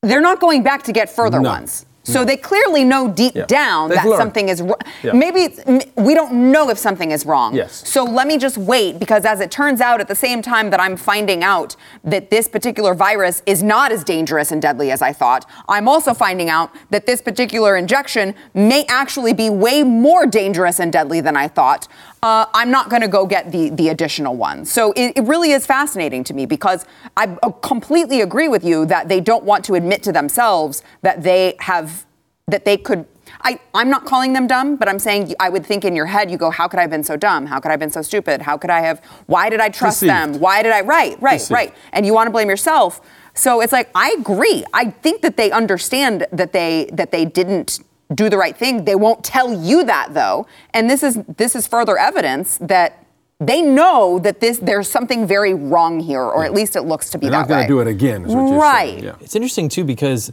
They're 0.03 0.21
not 0.23 0.41
going 0.41 0.63
back 0.63 0.83
to 0.85 0.93
get 0.93 1.11
further 1.11 1.41
No. 1.41 1.51
ones. 1.51 1.85
So 2.03 2.25
they 2.25 2.37
clearly 2.39 2.83
know 2.83 3.07
deep 3.09 3.37
Yeah. 3.37 3.45
down 3.45 3.89
They've 3.91 3.99
that 3.99 4.07
learned. 4.07 4.21
something 4.21 4.49
is 4.49 4.63
wrong. 4.63 4.75
Yeah. 5.03 5.13
Maybe 5.13 5.55
m- 5.67 5.81
we 5.97 6.15
don't 6.15 6.33
know 6.51 6.69
if 6.71 6.79
something 6.79 7.11
is 7.13 7.25
wrong. 7.27 7.55
Yes. 7.55 7.83
So 7.87 8.03
let 8.03 8.27
me 8.27 8.37
just 8.39 8.57
wait 8.59 8.99
because 8.99 9.25
as 9.27 9.39
it 9.41 9.51
turns 9.51 9.81
out, 9.83 10.01
at 10.01 10.09
the 10.09 10.15
same 10.17 10.41
time 10.43 10.71
that 10.71 10.81
I'm 10.81 10.97
finding 10.97 11.45
out 11.45 11.77
that 12.03 12.31
this 12.31 12.49
particular 12.49 12.95
virus 12.95 13.43
is 13.47 13.63
not 13.63 13.93
as 13.93 14.03
dangerous 14.03 14.51
and 14.51 14.61
deadly 14.61 14.91
as 14.91 15.03
I 15.03 15.13
thought, 15.13 15.45
I'm 15.69 15.87
also 15.87 16.13
finding 16.15 16.49
out 16.49 16.71
that 16.89 17.07
this 17.07 17.21
particular 17.23 17.77
injection 17.77 18.35
may 18.55 18.87
actually 18.89 19.35
be 19.35 19.51
way 19.51 19.85
more 19.85 20.27
dangerous 20.27 20.81
and 20.81 20.91
deadly 20.91 21.21
than 21.21 21.37
I 21.37 21.47
thought. 21.49 21.87
Uh, 22.23 22.45
I'm 22.53 22.71
not 22.71 22.91
going 22.91 23.03
to 23.03 23.09
go 23.09 23.27
get 23.27 23.51
the 23.51 23.71
the 23.71 23.89
additional 23.89 24.37
one. 24.37 24.65
So 24.65 24.93
it, 24.93 25.15
it 25.17 25.23
really 25.23 25.53
is 25.53 25.67
fascinating 25.67 26.23
to 26.25 26.35
me 26.35 26.45
because 26.47 26.85
I 27.17 27.37
uh, 27.43 27.51
completely 27.51 28.21
agree 28.21 28.49
with 28.49 28.63
you 28.63 28.85
that 28.87 29.09
they 29.09 29.21
don't 29.21 29.45
want 29.45 29.65
to 29.67 29.75
admit 29.75 30.03
to 30.03 30.13
themselves 30.13 30.83
that 31.03 31.23
they 31.23 31.57
have 31.61 32.05
that 32.47 32.65
they 32.65 32.77
could 32.77 33.07
I, 33.43 33.61
I'm 33.75 33.89
not 33.89 34.05
calling 34.05 34.33
them 34.33 34.47
dumb, 34.47 34.77
but 34.77 34.89
I'm 34.89 34.99
saying 34.99 35.35
I 35.41 35.49
would 35.49 35.65
think 35.65 35.85
in 35.85 35.97
your 35.97 36.07
head, 36.07 36.31
you 36.31 36.37
go, 36.37 36.51
how 36.51 36.69
could 36.69 36.79
I 36.79 36.83
have 36.83 36.91
been 36.91 37.05
so 37.05 37.17
dumb? 37.17 37.47
How 37.47 37.59
could 37.61 37.69
I 37.69 37.73
have 37.73 37.81
been 37.81 37.91
so 37.91 38.03
stupid? 38.03 38.43
How 38.43 38.57
could 38.57 38.71
I 38.71 38.81
have, 38.81 39.01
why 39.27 39.49
did 39.49 39.61
I 39.61 39.69
trust 39.69 40.01
them? 40.01 40.41
Why 40.41 40.63
did 40.63 40.73
I, 40.73 40.81
right, 40.81 41.21
right, 41.23 41.35
Deceived. 41.35 41.51
right. 41.53 41.75
And 41.93 42.05
you 42.05 42.13
want 42.13 42.27
to 42.27 42.31
blame 42.31 42.49
yourself. 42.49 43.01
So 43.35 43.61
it's 43.61 43.73
like, 43.73 43.89
I 43.95 44.15
agree. 44.19 44.65
I 44.75 44.91
think 44.91 45.23
that 45.23 45.37
they 45.37 45.51
understand 45.51 46.27
that 46.33 46.53
they, 46.53 46.91
that 46.93 47.13
they 47.13 47.25
didn't 47.25 47.81
do 48.15 48.29
the 48.29 48.37
right 48.37 48.57
thing. 48.57 48.85
They 48.85 48.95
won't 48.95 49.25
tell 49.25 49.53
you 49.53 49.85
that 49.85 50.15
though. 50.15 50.47
And 50.75 50.91
this 50.91 51.03
is, 51.03 51.19
this 51.37 51.55
is 51.55 51.67
further 51.67 51.97
evidence 51.99 52.59
that 52.59 53.05
they 53.39 53.63
know 53.63 54.19
that 54.19 54.41
this, 54.41 54.59
there's 54.59 54.89
something 54.89 55.27
very 55.27 55.55
wrong 55.55 56.01
here, 56.01 56.21
or 56.21 56.45
at 56.45 56.53
least 56.53 56.77
it 56.77 56.83
looks 56.83 57.09
to 57.11 57.19
be 57.19 57.27
They're 57.27 57.33
that 57.33 57.49
not 57.49 57.49
going 57.49 57.63
to 57.63 57.69
do 57.69 57.81
it 57.81 57.87
again, 57.87 58.25
is 58.25 58.35
what 58.35 58.49
you're 58.51 58.61
Right. 58.61 58.91
saying. 58.91 59.05
Yeah. 59.05 59.15
It's 59.21 59.35
interesting 59.35 59.69
too 59.69 59.85
because 59.85 60.31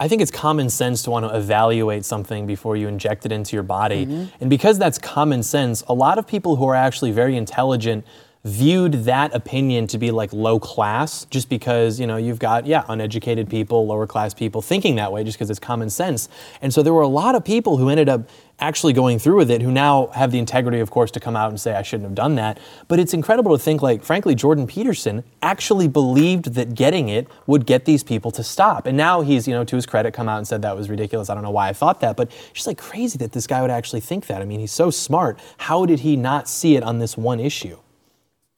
I 0.00 0.06
think 0.08 0.22
it's 0.22 0.30
common 0.30 0.70
sense 0.70 1.02
to 1.02 1.10
want 1.10 1.26
to 1.28 1.36
evaluate 1.36 2.04
something 2.04 2.46
before 2.46 2.76
you 2.76 2.86
inject 2.88 3.26
it 3.26 3.32
into 3.32 3.56
your 3.56 3.64
body. 3.64 4.06
Mm-hmm. 4.06 4.24
And 4.40 4.48
because 4.48 4.78
that's 4.78 4.96
common 4.96 5.42
sense, 5.42 5.82
a 5.88 5.94
lot 5.94 6.18
of 6.18 6.26
people 6.26 6.56
who 6.56 6.66
are 6.68 6.74
actually 6.74 7.10
very 7.10 7.36
intelligent 7.36 8.06
viewed 8.48 9.04
that 9.04 9.34
opinion 9.34 9.86
to 9.88 9.98
be 9.98 10.10
like 10.10 10.32
low 10.32 10.58
class 10.58 11.24
just 11.26 11.48
because, 11.48 12.00
you 12.00 12.06
know, 12.06 12.16
you've 12.16 12.38
got 12.38 12.66
yeah, 12.66 12.84
uneducated 12.88 13.48
people, 13.48 13.86
lower 13.86 14.06
class 14.06 14.34
people 14.34 14.62
thinking 14.62 14.96
that 14.96 15.12
way 15.12 15.22
just 15.22 15.36
because 15.38 15.50
it's 15.50 15.58
common 15.58 15.90
sense. 15.90 16.28
And 16.62 16.72
so 16.72 16.82
there 16.82 16.94
were 16.94 17.02
a 17.02 17.08
lot 17.08 17.34
of 17.34 17.44
people 17.44 17.76
who 17.76 17.88
ended 17.88 18.08
up 18.08 18.28
actually 18.60 18.92
going 18.92 19.18
through 19.18 19.36
with 19.36 19.50
it 19.50 19.62
who 19.62 19.70
now 19.70 20.08
have 20.08 20.32
the 20.32 20.38
integrity 20.38 20.80
of 20.80 20.90
course 20.90 21.12
to 21.12 21.20
come 21.20 21.36
out 21.36 21.48
and 21.48 21.60
say 21.60 21.74
I 21.74 21.82
shouldn't 21.82 22.08
have 22.08 22.14
done 22.14 22.34
that. 22.36 22.58
But 22.88 22.98
it's 22.98 23.14
incredible 23.14 23.56
to 23.56 23.62
think 23.62 23.82
like 23.82 24.02
frankly 24.02 24.34
Jordan 24.34 24.66
Peterson 24.66 25.22
actually 25.42 25.86
believed 25.86 26.54
that 26.54 26.74
getting 26.74 27.08
it 27.08 27.28
would 27.46 27.66
get 27.66 27.84
these 27.84 28.02
people 28.02 28.30
to 28.32 28.42
stop. 28.42 28.86
And 28.86 28.96
now 28.96 29.20
he's, 29.20 29.46
you 29.46 29.54
know, 29.54 29.64
to 29.64 29.76
his 29.76 29.86
credit 29.86 30.12
come 30.12 30.28
out 30.28 30.38
and 30.38 30.48
said 30.48 30.62
that 30.62 30.76
was 30.76 30.90
ridiculous. 30.90 31.30
I 31.30 31.34
don't 31.34 31.44
know 31.44 31.50
why 31.50 31.68
I 31.68 31.72
thought 31.72 32.00
that, 32.00 32.16
but 32.16 32.28
it's 32.30 32.52
just 32.54 32.66
like 32.66 32.78
crazy 32.78 33.18
that 33.18 33.32
this 33.32 33.46
guy 33.46 33.62
would 33.62 33.70
actually 33.70 34.00
think 34.00 34.26
that. 34.26 34.42
I 34.42 34.44
mean, 34.44 34.60
he's 34.60 34.72
so 34.72 34.90
smart. 34.90 35.38
How 35.58 35.86
did 35.86 36.00
he 36.00 36.16
not 36.16 36.48
see 36.48 36.76
it 36.76 36.82
on 36.82 36.98
this 36.98 37.16
one 37.16 37.38
issue? 37.38 37.78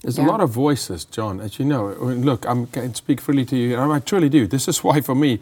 There's 0.02 0.18
Yeah. 0.18 0.26
a 0.26 0.28
lot 0.28 0.40
of 0.40 0.50
voices, 0.50 1.04
John, 1.04 1.40
as 1.40 1.58
you 1.58 1.64
know. 1.64 1.88
Look, 2.00 2.46
I 2.46 2.66
can 2.72 2.94
speak 2.94 3.20
freely 3.20 3.44
to 3.46 3.56
you, 3.56 3.76
and 3.78 3.92
I 3.92 3.98
truly 3.98 4.28
do. 4.28 4.46
This 4.46 4.66
is 4.68 4.82
why, 4.82 5.00
for 5.00 5.14
me, 5.14 5.40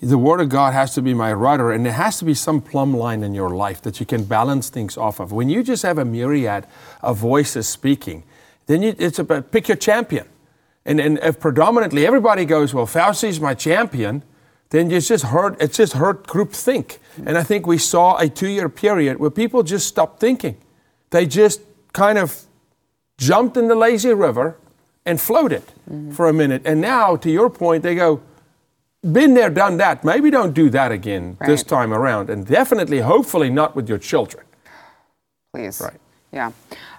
the 0.00 0.16
Word 0.16 0.40
of 0.40 0.48
God 0.48 0.72
has 0.72 0.94
to 0.94 1.02
be 1.02 1.12
my 1.12 1.32
rudder, 1.32 1.72
and 1.72 1.84
there 1.84 1.92
has 1.92 2.18
to 2.20 2.24
be 2.24 2.34
some 2.34 2.60
plumb 2.60 2.96
line 2.96 3.22
in 3.22 3.34
your 3.34 3.50
life 3.50 3.82
that 3.82 4.00
you 4.00 4.06
can 4.06 4.24
balance 4.24 4.70
things 4.70 4.96
off 4.96 5.20
of. 5.20 5.32
When 5.32 5.48
you 5.48 5.62
just 5.62 5.82
have 5.82 5.98
a 5.98 6.04
myriad 6.04 6.66
of 7.02 7.18
voices 7.18 7.68
speaking, 7.68 8.22
then 8.66 8.82
you, 8.82 8.94
it's 8.98 9.18
about 9.18 9.50
pick 9.50 9.68
your 9.68 9.76
champion. 9.76 10.26
And, 10.86 11.00
and 11.00 11.18
if 11.22 11.38
predominantly 11.40 12.06
everybody 12.06 12.44
goes, 12.44 12.72
well, 12.72 12.86
Fauci's 12.86 13.40
my 13.40 13.54
champion, 13.54 14.22
then 14.70 14.90
it's 14.90 15.08
just 15.08 15.24
hurt, 15.24 15.60
it's 15.60 15.76
just 15.76 15.94
hurt 15.94 16.26
group 16.26 16.52
think. 16.52 16.98
And 17.26 17.36
I 17.36 17.42
think 17.42 17.66
we 17.66 17.78
saw 17.78 18.16
a 18.16 18.28
two-year 18.28 18.68
period 18.68 19.18
where 19.18 19.30
people 19.30 19.62
just 19.62 19.86
stopped 19.86 20.20
thinking. 20.20 20.56
They 21.10 21.26
just 21.26 21.60
kind 21.92 22.18
of 22.18 22.44
jumped 23.18 23.56
in 23.56 23.68
the 23.68 23.74
lazy 23.74 24.14
river 24.14 24.56
and 25.04 25.20
floated 25.20 25.64
for 26.12 26.28
a 26.28 26.32
minute. 26.32 26.62
And 26.64 26.80
now, 26.80 27.16
to 27.16 27.30
your 27.30 27.50
point, 27.50 27.82
they 27.82 27.94
go, 27.94 28.22
been 29.02 29.34
there, 29.34 29.50
done 29.50 29.76
that. 29.78 30.04
Maybe 30.04 30.30
don't 30.30 30.54
do 30.54 30.70
that 30.70 30.92
again 30.92 31.36
this 31.46 31.62
time 31.62 31.92
around. 31.92 32.30
And 32.30 32.46
definitely, 32.46 33.00
hopefully, 33.00 33.50
not 33.50 33.76
with 33.76 33.88
your 33.88 33.98
children. 33.98 34.44
please. 35.52 35.80
Right. 35.80 36.00
Yeah. 36.32 36.52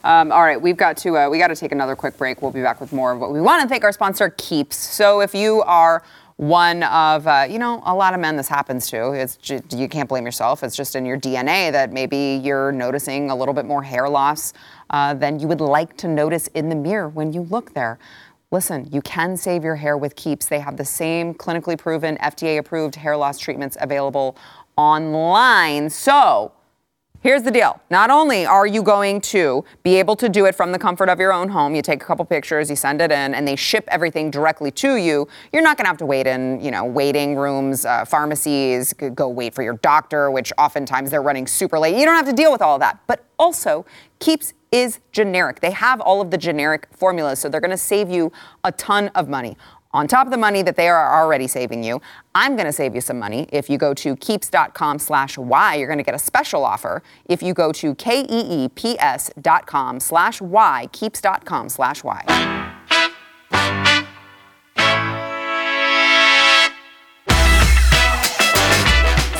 Um, 0.03 0.31
all 0.31 0.41
right, 0.41 0.59
we've 0.59 0.77
got 0.77 0.97
to 0.97 1.15
uh, 1.17 1.29
we 1.29 1.37
got 1.37 1.49
to 1.49 1.55
take 1.55 1.71
another 1.71 1.95
quick 1.95 2.17
break. 2.17 2.41
We'll 2.41 2.51
be 2.51 2.63
back 2.63 2.81
with 2.81 2.91
more 2.91 3.11
of 3.11 3.19
what 3.19 3.31
we 3.31 3.41
want 3.41 3.61
to 3.61 3.67
thank 3.69 3.83
our 3.83 3.91
sponsor 3.91 4.33
Keeps. 4.37 4.75
So 4.75 5.21
if 5.21 5.35
you 5.35 5.61
are 5.63 6.03
one 6.39 6.83
of 6.83 7.27
uh, 7.27 7.45
you 7.49 7.59
know 7.59 7.83
a 7.85 7.93
lot 7.93 8.13
of 8.13 8.19
men 8.21 8.37
this 8.37 8.47
happens 8.47 8.89
to 8.89 9.11
it's 9.11 9.37
you 9.71 9.89
can't 9.89 10.07
blame 10.07 10.23
yourself 10.23 10.63
it's 10.63 10.73
just 10.73 10.95
in 10.95 11.05
your 11.05 11.17
dna 11.17 11.69
that 11.69 11.91
maybe 11.91 12.39
you're 12.41 12.71
noticing 12.71 13.29
a 13.29 13.35
little 13.35 13.53
bit 13.53 13.65
more 13.65 13.83
hair 13.83 14.07
loss 14.07 14.53
uh, 14.91 15.13
than 15.13 15.37
you 15.37 15.49
would 15.49 15.59
like 15.59 15.97
to 15.97 16.07
notice 16.07 16.47
in 16.47 16.69
the 16.69 16.75
mirror 16.75 17.09
when 17.09 17.33
you 17.33 17.41
look 17.41 17.73
there 17.73 17.99
listen, 18.51 18.89
you 18.91 18.99
can 19.01 19.37
save 19.37 19.63
your 19.63 19.75
hair 19.75 19.95
with 19.95 20.15
Keeps. 20.15 20.47
They 20.47 20.59
have 20.59 20.75
the 20.75 20.85
same 20.85 21.35
clinically 21.35 21.77
proven, 21.77 22.17
FDA 22.17 22.57
approved 22.57 22.95
hair 22.95 23.15
loss 23.15 23.37
treatments 23.37 23.77
available 23.79 24.35
online. 24.75 25.89
So, 25.91 26.51
Here's 27.21 27.43
the 27.43 27.51
deal. 27.51 27.81
Not 27.89 28.09
only 28.09 28.45
are 28.45 28.65
you 28.65 28.81
going 28.81 29.19
to 29.21 29.65
be 29.83 29.95
able 29.95 30.15
to 30.15 30.29
do 30.29 30.45
it 30.45 30.55
from 30.55 30.71
the 30.71 30.79
comfort 30.79 31.09
of 31.09 31.19
your 31.19 31.33
own 31.33 31.49
home, 31.49 31.75
you 31.75 31.81
take 31.81 32.01
a 32.01 32.05
couple 32.05 32.23
pictures, 32.23 32.69
you 32.69 32.77
send 32.77 33.01
it 33.01 33.11
in, 33.11 33.35
and 33.35 33.45
they 33.45 33.57
ship 33.57 33.83
everything 33.89 34.31
directly 34.31 34.71
to 34.71 34.95
you. 34.95 35.27
You're 35.51 35.61
not 35.61 35.75
going 35.75 35.83
to 35.83 35.89
have 35.89 35.97
to 35.97 36.05
wait 36.05 36.27
in, 36.27 36.61
you 36.61 36.71
know, 36.71 36.85
waiting 36.85 37.35
rooms, 37.35 37.83
uh, 37.83 38.05
pharmacies, 38.05 38.93
go 38.93 39.27
wait 39.27 39.53
for 39.53 39.63
your 39.63 39.73
doctor, 39.73 40.31
which 40.31 40.53
oftentimes 40.57 41.11
they're 41.11 41.21
running 41.21 41.45
super 41.45 41.77
late. 41.77 41.97
You 41.97 42.05
don't 42.05 42.15
have 42.15 42.27
to 42.27 42.33
deal 42.33 42.53
with 42.53 42.61
all 42.61 42.75
of 42.75 42.79
that. 42.79 43.01
But 43.05 43.25
also, 43.37 43.85
Keeps 44.19 44.53
is 44.71 44.99
generic. 45.11 45.61
They 45.61 45.71
have 45.71 45.99
all 46.01 46.21
of 46.21 46.31
the 46.31 46.37
generic 46.37 46.87
formulas, 46.91 47.39
so 47.39 47.49
they're 47.49 47.61
going 47.61 47.71
to 47.71 47.77
save 47.77 48.09
you 48.09 48.31
a 48.63 48.71
ton 48.71 49.09
of 49.09 49.27
money 49.27 49.57
on 49.91 50.07
top 50.07 50.27
of 50.27 50.31
the 50.31 50.37
money 50.37 50.61
that 50.61 50.75
they 50.75 50.87
are 50.87 51.21
already 51.21 51.47
saving 51.47 51.83
you, 51.83 52.01
I'm 52.35 52.55
going 52.55 52.67
to 52.67 52.73
save 52.73 52.95
you 52.95 53.01
some 53.01 53.19
money. 53.19 53.47
If 53.51 53.69
you 53.69 53.77
go 53.77 53.93
to 53.95 54.15
keeps.com 54.15 54.99
slash 54.99 55.37
Y, 55.37 55.75
you're 55.75 55.87
going 55.87 55.97
to 55.97 56.03
get 56.03 56.15
a 56.15 56.19
special 56.19 56.63
offer. 56.63 57.01
If 57.25 57.41
you 57.41 57.53
go 57.53 57.71
to 57.73 57.95
K-E-E-P-S.com 57.95 59.99
slash 59.99 60.41
Y, 60.41 60.89
keeps.com 60.91 61.69
slash 61.69 62.03
Y. 62.03 62.75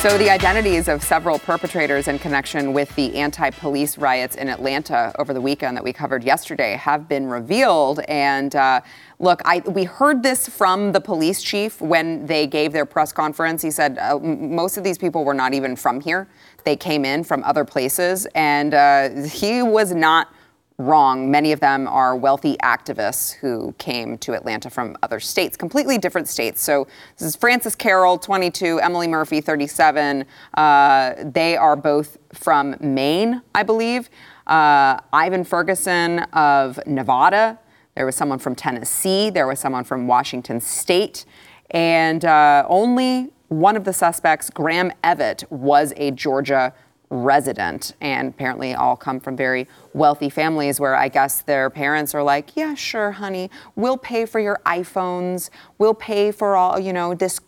So, 0.02 0.18
the 0.18 0.30
identities 0.30 0.88
of 0.88 1.04
several 1.04 1.40
perpetrators 1.40 2.08
in 2.08 2.20
connection 2.20 2.72
with 2.72 2.96
the 2.96 3.18
anti 3.18 3.50
police 3.50 3.98
riots 3.98 4.38
in 4.38 4.48
Atlanta 4.48 5.14
over 5.20 5.34
the 5.34 5.42
weekend 5.42 5.76
that 5.76 5.84
we 5.84 5.92
covered 5.92 6.24
yesterday 6.24 6.78
have 6.78 7.10
been 7.10 7.28
revealed. 7.28 8.00
And 8.08 8.56
uh, 8.56 8.80
look, 9.20 9.42
I, 9.44 9.60
we 9.66 9.84
heard 9.84 10.24
this 10.24 10.48
from 10.48 10.94
the 10.94 11.02
police 11.02 11.44
chief 11.44 11.82
when 11.82 12.26
they 12.28 12.48
gave 12.48 12.72
their 12.72 12.86
press 12.86 13.12
conference. 13.12 13.62
He 13.62 13.72
said 13.72 13.98
uh, 13.98 14.18
most 14.20 14.78
of 14.78 14.86
these 14.86 14.98
people 14.98 15.26
were 15.26 15.34
not 15.34 15.54
even 15.54 15.76
from 15.76 16.00
here, 16.00 16.30
they 16.64 16.78
came 16.78 17.04
in 17.04 17.26
from 17.26 17.44
other 17.44 17.66
places. 17.66 18.26
And 18.36 18.74
uh, 18.74 19.24
he 19.24 19.62
was 19.62 19.94
not 19.94 20.34
wrong. 20.80 21.30
Many 21.30 21.52
of 21.52 21.60
them 21.60 21.88
are 21.88 22.16
wealthy 22.16 22.56
activists 22.64 23.34
who 23.34 23.74
came 23.78 24.18
to 24.20 24.34
Atlanta 24.34 24.70
from 24.70 24.98
other 25.04 25.20
states, 25.20 25.58
completely 25.58 25.98
different 25.98 26.28
states. 26.28 26.62
So 26.62 26.88
this 27.18 27.28
is 27.28 27.36
Frances 27.36 27.76
Carroll, 27.76 28.18
22, 28.18 28.80
Emily 28.80 29.08
Murphy, 29.08 29.42
37. 29.42 30.26
Uh, 30.54 31.16
they 31.20 31.58
are 31.58 31.76
both 31.76 32.18
from 32.34 32.78
Maine, 32.80 33.42
I 33.54 33.64
believe. 33.64 34.10
Uh, 34.48 35.00
Ivan 35.12 35.44
Ferguson 35.44 36.20
of 36.34 36.80
Nevada. 36.88 37.60
There 37.96 38.06
was 38.06 38.16
someone 38.16 38.40
from 38.40 38.56
Tennessee. 38.56 39.30
There 39.30 39.48
was 39.48 39.60
someone 39.60 39.84
from 39.84 40.08
Washington 40.08 40.62
State. 40.62 41.26
And 41.72 42.24
uh, 42.24 42.66
only 42.70 43.32
one 43.50 43.76
of 43.76 43.84
the 43.84 43.94
suspects, 43.94 44.50
Graham 44.50 44.94
Evett, 45.04 45.44
was 45.52 45.94
a 45.98 46.12
Georgia 46.12 46.74
resident 47.10 47.96
and 48.02 48.30
apparently 48.30 48.74
all 48.74 48.96
come 48.96 49.20
from 49.20 49.36
very 49.36 49.68
wealthy 49.94 50.30
families 50.30 50.80
where 50.80 50.96
I 50.96 51.08
guess 51.08 51.42
their 51.42 51.70
parents 51.70 52.14
are 52.14 52.24
like, 52.24 52.56
yeah, 52.56 52.76
sure, 52.76 53.12
honey, 53.12 53.50
we'll 53.76 53.98
pay 53.98 54.26
for 54.26 54.40
your 54.40 54.60
iPhones, 54.66 55.50
we'll 55.78 55.94
pay 55.94 56.32
for 56.32 56.56
all, 56.56 56.80
you 56.80 56.94
know, 56.94 57.16
this 57.16 57.40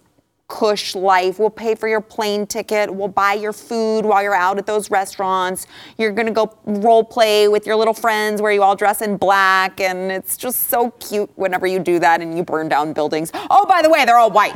cush 0.52 0.96
life. 0.96 1.40
We'll 1.40 1.50
pay 1.50 1.76
for 1.76 1.88
your 1.88 2.02
plane 2.02 2.46
ticket. 2.46 2.94
We'll 2.94 3.08
buy 3.08 3.36
your 3.36 3.54
food 3.54 4.02
while 4.02 4.22
you're 4.22 4.36
out 4.36 4.58
at 4.58 4.66
those 4.66 4.92
restaurants. 4.92 5.66
You're 5.98 6.12
gonna 6.12 6.32
go 6.32 6.54
role 6.66 7.06
play 7.06 7.48
with 7.48 7.66
your 7.66 7.78
little 7.78 7.94
friends 7.94 8.42
where 8.42 8.52
you 8.52 8.62
all 8.62 8.76
dress 8.76 9.02
in 9.02 9.16
black, 9.16 9.80
and 9.80 10.12
it's 10.12 10.36
just 10.36 10.68
so 10.68 10.92
cute 11.00 11.30
whenever 11.36 11.66
you 11.66 11.80
do 11.80 12.00
that 12.00 12.20
and 12.20 12.36
you 12.36 12.44
burn 12.44 12.68
down 12.68 12.92
buildings. 12.92 13.32
Oh, 13.50 13.66
by 13.66 13.82
the 13.82 13.90
way, 13.90 14.04
they're 14.04 14.18
all 14.18 14.30
white. 14.30 14.54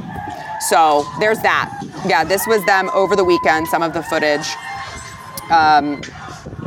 So 0.67 1.05
there's 1.21 1.39
that. 1.39 1.71
Yeah, 2.05 2.25
this 2.25 2.45
was 2.45 2.63
them 2.65 2.89
over 2.93 3.15
the 3.15 3.23
weekend, 3.23 3.69
some 3.69 3.81
of 3.81 3.93
the 3.93 4.03
footage 4.03 4.53
um, 5.51 6.01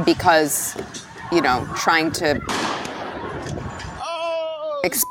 because, 0.04 0.76
you 1.32 1.40
know, 1.40 1.68
trying 1.76 2.10
to, 2.12 2.40
ex- 4.84 5.04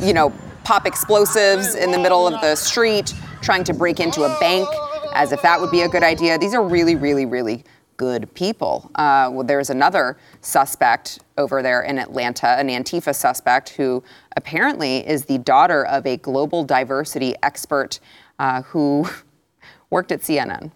you 0.00 0.12
know, 0.12 0.32
pop 0.64 0.86
explosives 0.86 1.74
in 1.74 1.90
the 1.90 1.98
middle 1.98 2.26
of 2.26 2.40
the 2.40 2.54
street, 2.56 3.14
trying 3.42 3.64
to 3.64 3.74
break 3.74 4.00
into 4.00 4.22
a 4.22 4.38
bank 4.40 4.68
as 5.14 5.32
if 5.32 5.40
that 5.42 5.60
would 5.60 5.70
be 5.70 5.82
a 5.82 5.88
good 5.88 6.02
idea. 6.02 6.38
These 6.38 6.54
are 6.54 6.66
really, 6.66 6.96
really, 6.96 7.26
really 7.26 7.64
good 7.96 8.32
people. 8.34 8.90
Uh, 8.96 9.30
well, 9.32 9.44
there's 9.44 9.70
another 9.70 10.16
suspect 10.40 11.20
over 11.38 11.62
there 11.62 11.82
in 11.82 11.98
Atlanta, 11.98 12.48
an 12.58 12.68
Antifa 12.68 13.14
suspect 13.14 13.70
who 13.70 14.02
apparently 14.36 15.06
is 15.06 15.26
the 15.26 15.38
daughter 15.38 15.84
of 15.86 16.06
a 16.06 16.16
global 16.16 16.64
diversity 16.64 17.34
expert 17.42 18.00
uh, 18.38 18.62
who 18.62 19.08
worked 19.90 20.10
at 20.10 20.20
CNN, 20.20 20.72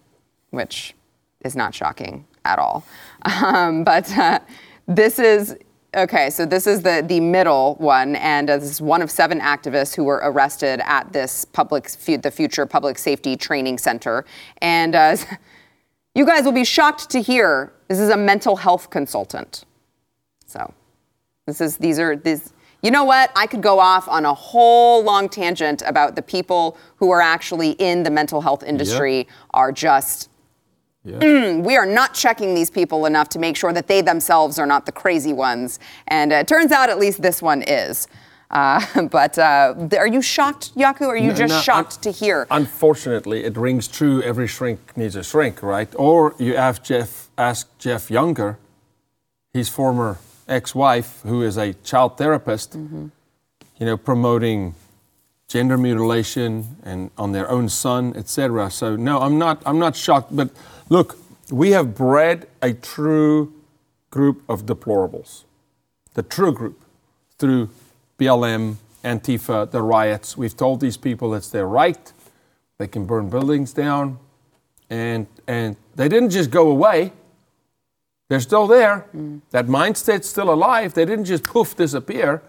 which 0.51 0.93
is 1.43 1.55
not 1.55 1.73
shocking 1.73 2.25
at 2.45 2.59
all. 2.59 2.83
Um, 3.23 3.83
but 3.91 4.09
uh, 4.17 4.39
this 4.87 5.19
is 5.19 5.55
okay. 5.95 6.29
So 6.29 6.45
this 6.45 6.67
is 6.67 6.81
the 6.81 7.03
the 7.05 7.19
middle 7.19 7.75
one, 7.75 8.15
and 8.17 8.49
uh, 8.49 8.57
this 8.57 8.69
is 8.69 8.81
one 8.81 9.01
of 9.01 9.11
seven 9.11 9.39
activists 9.39 9.95
who 9.95 10.03
were 10.03 10.21
arrested 10.23 10.81
at 10.83 11.11
this 11.13 11.45
public 11.45 11.89
the 11.89 12.31
Future 12.31 12.65
Public 12.65 12.97
Safety 12.97 13.35
Training 13.35 13.77
Center, 13.77 14.25
and 14.61 14.95
uh, 14.95 15.17
you 16.15 16.25
guys 16.25 16.43
will 16.43 16.51
be 16.51 16.65
shocked 16.65 17.09
to 17.11 17.21
hear 17.21 17.73
this 17.87 17.99
is 17.99 18.09
a 18.09 18.17
mental 18.17 18.55
health 18.55 18.89
consultant. 18.89 19.65
So 20.45 20.73
this 21.45 21.61
is 21.61 21.77
these 21.77 21.99
are 21.99 22.15
these. 22.15 22.53
You 22.81 22.91
know 22.91 23.03
what? 23.03 23.29
I 23.35 23.45
could 23.45 23.61
go 23.61 23.77
off 23.77 24.07
on 24.07 24.23
a 24.23 24.33
whole 24.33 25.03
long 25.03 25.27
tangent 25.27 25.81
about 25.85 26.15
the 26.15 26.21
people 26.21 26.77
who 26.95 27.11
are 27.11 27.19
actually 27.19 27.71
in 27.71 28.03
the 28.03 28.09
mental 28.09 28.39
health 28.39 28.63
industry 28.63 29.17
yep. 29.17 29.27
are 29.53 29.73
just 29.73 30.29
yeah. 31.03 31.19
Mm, 31.19 31.63
we 31.63 31.77
are 31.77 31.85
not 31.85 32.13
checking 32.13 32.53
these 32.53 32.69
people 32.69 33.05
enough 33.05 33.29
to 33.29 33.39
make 33.39 33.55
sure 33.55 33.71
that 33.71 33.87
they 33.87 34.01
themselves 34.01 34.59
are 34.59 34.65
not 34.65 34.85
the 34.85 34.91
crazy 34.91 35.33
ones. 35.33 35.79
And 36.07 36.31
it 36.31 36.47
turns 36.47 36.71
out 36.71 36.89
at 36.89 36.99
least 36.99 37.21
this 37.21 37.41
one 37.41 37.61
is. 37.61 38.07
Uh, 38.51 39.03
but 39.11 39.37
uh, 39.37 39.75
are 39.97 40.07
you 40.07 40.21
shocked, 40.21 40.75
Jaco? 40.75 41.07
Are 41.07 41.17
you 41.17 41.29
no, 41.29 41.35
just 41.35 41.53
no, 41.53 41.61
shocked 41.61 41.97
un- 41.97 42.01
to 42.01 42.11
hear? 42.11 42.47
Unfortunately, 42.51 43.43
it 43.43 43.55
rings 43.55 43.87
true. 43.87 44.21
Every 44.21 44.47
shrink 44.47 44.97
needs 44.97 45.15
a 45.15 45.23
shrink, 45.23 45.63
right? 45.63 45.89
Or 45.95 46.35
you 46.37 46.55
ask 46.55 46.83
Jeff, 46.83 47.29
ask 47.37 47.67
Jeff 47.77 48.11
Younger, 48.11 48.57
his 49.53 49.69
former 49.69 50.17
ex-wife, 50.47 51.21
who 51.23 51.43
is 51.43 51.57
a 51.57 51.73
child 51.75 52.17
therapist, 52.17 52.77
mm-hmm. 52.77 53.07
you 53.79 53.85
know, 53.85 53.95
promoting 53.95 54.75
gender 55.47 55.77
mutilation 55.77 56.77
and 56.83 57.09
on 57.17 57.31
their 57.31 57.49
own 57.49 57.69
son, 57.69 58.13
etc. 58.15 58.69
So 58.69 58.95
no, 58.95 59.19
I'm 59.19 59.37
not. 59.37 59.61
I'm 59.65 59.79
not 59.79 59.95
shocked, 59.95 60.35
but 60.35 60.49
Look, 60.89 61.17
we 61.51 61.71
have 61.71 61.93
bred 61.93 62.47
a 62.63 62.73
true 62.73 63.53
group 64.09 64.41
of 64.49 64.65
deplorables, 64.65 65.43
the 66.15 66.23
true 66.23 66.51
group, 66.51 66.81
through 67.37 67.69
BLM, 68.17 68.75
Antifa, 69.03 69.69
the 69.69 69.81
riots. 69.83 70.35
We've 70.35 70.55
told 70.57 70.81
these 70.81 70.97
people 70.97 71.35
it's 71.35 71.49
their 71.49 71.67
right. 71.67 72.11
They 72.79 72.87
can 72.87 73.05
burn 73.05 73.29
buildings 73.29 73.71
down. 73.71 74.17
And, 74.89 75.27
and 75.47 75.75
they 75.95 76.09
didn't 76.09 76.31
just 76.31 76.49
go 76.49 76.69
away. 76.69 77.13
They're 78.27 78.39
still 78.39 78.65
there. 78.67 79.05
Mm. 79.15 79.41
That 79.51 79.67
mind 79.67 79.95
state's 79.95 80.27
still 80.27 80.51
alive. 80.51 80.95
They 80.95 81.05
didn't 81.05 81.25
just 81.25 81.45
poof 81.45 81.75
disappear. 81.75 82.41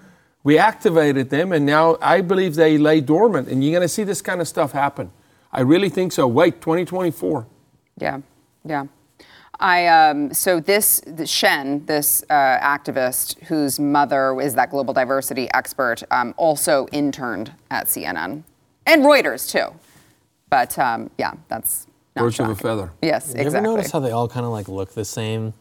We 0.43 0.57
activated 0.57 1.29
them, 1.29 1.53
and 1.53 1.67
now 1.67 1.99
I 2.01 2.23
believe 2.23 2.55
they 2.55 2.79
lay 2.79 3.03
dormant. 3.03 3.49
And 3.49 3.63
you're 3.63 3.73
going 3.73 3.83
to 3.83 3.89
see 3.89 4.05
this 4.05 4.23
kind 4.23 4.41
of 4.41 4.49
stuff 4.49 4.73
happen. 4.73 5.13
I 5.53 5.61
really 5.61 5.91
think 5.91 6.13
so. 6.13 6.27
Wait, 6.27 6.63
2024. 6.63 7.47
Yeah, 7.99 8.21
yeah. 8.65 8.87
I 9.59 9.87
um, 9.89 10.33
so 10.33 10.59
this, 10.59 11.03
Shen, 11.27 11.85
this 11.85 12.25
uh, 12.31 12.35
activist 12.35 13.39
whose 13.43 13.79
mother 13.79 14.41
is 14.41 14.55
that 14.55 14.71
global 14.71 14.95
diversity 14.95 15.51
expert, 15.53 16.03
um, 16.11 16.35
also 16.39 16.87
interned 16.93 17.53
at 17.71 17.87
CNN 17.87 18.43
and 18.87 19.03
Reuters 19.03 19.51
too. 19.51 19.75
But 20.49 20.79
um, 20.79 21.11
yeah, 21.19 21.35
that's 21.49 21.87
birds 22.17 22.41
of 22.41 22.49
a 22.49 22.55
feather. 22.55 22.91
Yes, 23.03 23.29
you 23.29 23.41
exactly. 23.41 23.43
You 23.43 23.49
ever 23.49 23.61
notice 23.61 23.93
how 23.93 24.01
they 24.01 24.11
all 24.11 24.29
kind 24.29 24.47
of 24.47 24.53
like 24.53 24.69
look 24.69 24.95
the 24.95 25.05
same? 25.05 25.53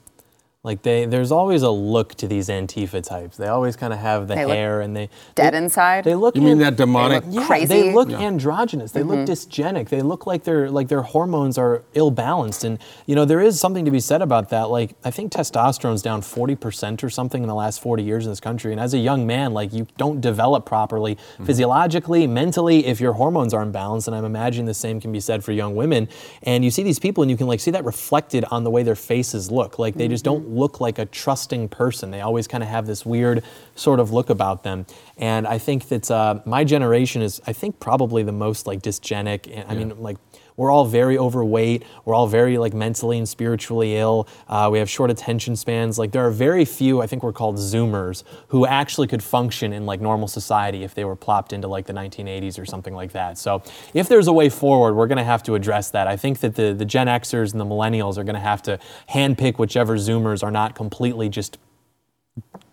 Like 0.61 0.81
they, 0.81 1.05
there's 1.05 1.31
always 1.31 1.61
a 1.61 1.69
look 1.69 2.15
to 2.15 2.27
these 2.27 2.49
Antifa 2.49 3.01
types. 3.01 3.37
They 3.37 3.47
always 3.47 3.77
kind 3.77 3.93
of 3.93 3.99
have 3.99 4.27
the 4.27 4.35
they 4.35 4.45
hair 4.45 4.81
and 4.81 4.93
they 4.93 5.09
dead 5.33 5.53
they, 5.53 5.57
inside. 5.57 6.03
They 6.03 6.15
look. 6.15 6.35
You 6.35 6.41
mean 6.41 6.57
that 6.57 6.75
demonic? 6.75 7.23
They 7.23 7.29
look 7.29 7.45
crazy. 7.45 7.65
They 7.67 7.93
look 7.93 8.09
yeah. 8.09 8.19
androgynous. 8.19 8.91
They 8.91 8.99
mm-hmm. 8.99 9.09
look 9.09 9.19
dysgenic. 9.19 9.87
They 9.87 10.01
look 10.01 10.27
like 10.27 10.43
their 10.43 10.69
like 10.69 10.89
their 10.89 11.03
hormones 11.03 11.57
are 11.57 11.83
ill 11.93 12.11
balanced. 12.11 12.65
And 12.65 12.77
you 13.05 13.15
know 13.15 13.23
there 13.23 13.39
is 13.39 13.57
something 13.57 13.85
to 13.85 13.91
be 13.91 14.01
said 14.01 14.21
about 14.21 14.49
that. 14.49 14.63
Like 14.63 14.95
I 15.05 15.11
think 15.11 15.31
testosterone's 15.31 16.01
down 16.01 16.21
40 16.21 16.55
percent 16.55 17.03
or 17.05 17.09
something 17.09 17.41
in 17.41 17.47
the 17.47 17.55
last 17.55 17.81
40 17.81 18.03
years 18.03 18.25
in 18.25 18.31
this 18.33 18.41
country. 18.41 18.73
And 18.73 18.81
as 18.81 18.93
a 18.93 18.99
young 18.99 19.25
man, 19.25 19.53
like 19.53 19.71
you 19.71 19.87
don't 19.95 20.19
develop 20.19 20.65
properly 20.65 21.15
mm-hmm. 21.15 21.45
physiologically, 21.45 22.27
mentally 22.27 22.85
if 22.85 22.99
your 22.99 23.13
hormones 23.13 23.53
are 23.53 23.65
imbalanced. 23.65 24.07
And 24.07 24.15
I'm 24.15 24.25
imagining 24.25 24.65
the 24.65 24.73
same 24.73 24.99
can 24.99 25.13
be 25.13 25.21
said 25.21 25.41
for 25.41 25.53
young 25.53 25.77
women. 25.77 26.09
And 26.43 26.65
you 26.65 26.69
see 26.69 26.83
these 26.83 26.99
people 26.99 27.21
and 27.21 27.31
you 27.31 27.37
can 27.37 27.47
like 27.47 27.61
see 27.61 27.71
that 27.71 27.85
reflected 27.85 28.43
on 28.51 28.65
the 28.65 28.69
way 28.69 28.83
their 28.83 28.97
faces 28.97 29.49
look. 29.49 29.79
Like 29.79 29.95
they 29.95 30.03
mm-hmm. 30.03 30.11
just 30.11 30.25
don't 30.25 30.48
don't 30.48 30.48
look 30.49 30.79
like 30.81 30.99
a 30.99 31.05
trusting 31.05 31.69
person. 31.69 32.11
They 32.11 32.21
always 32.21 32.47
kind 32.47 32.63
of 32.63 32.69
have 32.69 32.87
this 32.87 33.05
weird 33.05 33.43
sort 33.75 33.99
of 33.99 34.11
look 34.11 34.29
about 34.29 34.63
them. 34.63 34.85
And 35.17 35.47
I 35.47 35.57
think 35.57 35.87
that 35.89 36.09
uh, 36.09 36.41
my 36.45 36.63
generation 36.63 37.21
is, 37.21 37.41
I 37.47 37.53
think, 37.53 37.79
probably 37.79 38.23
the 38.23 38.31
most 38.31 38.67
like 38.67 38.81
dysgenic. 38.81 39.65
I 39.67 39.75
mean, 39.75 40.01
like 40.01 40.17
we're 40.59 40.71
all 40.71 40.83
very 40.83 41.17
overweight. 41.17 41.83
We're 42.03 42.13
all 42.13 42.27
very 42.27 42.57
like 42.57 42.73
mentally 42.73 43.17
and 43.17 43.27
spiritually 43.27 43.95
ill. 43.95 44.27
Uh, 44.49 44.67
we 44.69 44.77
have 44.79 44.89
short 44.89 45.09
attention 45.09 45.55
spans. 45.55 45.97
Like 45.97 46.11
there 46.11 46.27
are 46.27 46.31
very 46.31 46.65
few, 46.65 47.01
I 47.01 47.07
think 47.07 47.23
we're 47.23 47.31
called 47.31 47.55
Zoomers, 47.55 48.23
who 48.49 48.65
actually 48.65 49.07
could 49.07 49.23
function 49.23 49.71
in 49.71 49.85
like 49.85 50.01
normal 50.01 50.27
society 50.27 50.83
if 50.83 50.93
they 50.93 51.05
were 51.05 51.15
plopped 51.15 51.53
into 51.53 51.69
like 51.69 51.85
the 51.85 51.93
1980s 51.93 52.59
or 52.59 52.65
something 52.65 52.93
like 52.93 53.13
that. 53.13 53.37
So 53.37 53.63
if 53.93 54.09
there's 54.09 54.27
a 54.27 54.33
way 54.33 54.49
forward, 54.49 54.95
we're 54.95 55.07
going 55.07 55.17
to 55.17 55.23
have 55.23 55.43
to 55.43 55.55
address 55.55 55.91
that. 55.91 56.07
I 56.07 56.17
think 56.17 56.41
that 56.41 56.55
the, 56.55 56.73
the 56.73 56.83
Gen 56.83 57.07
Xers 57.07 57.53
and 57.53 57.61
the 57.61 57.65
millennials 57.65 58.17
are 58.17 58.25
going 58.25 58.35
to 58.35 58.41
have 58.41 58.61
to 58.63 58.79
handpick 59.09 59.59
whichever 59.59 59.95
Zoomers 59.95 60.43
are 60.43 60.51
not 60.51 60.75
completely 60.75 61.29
just 61.29 61.57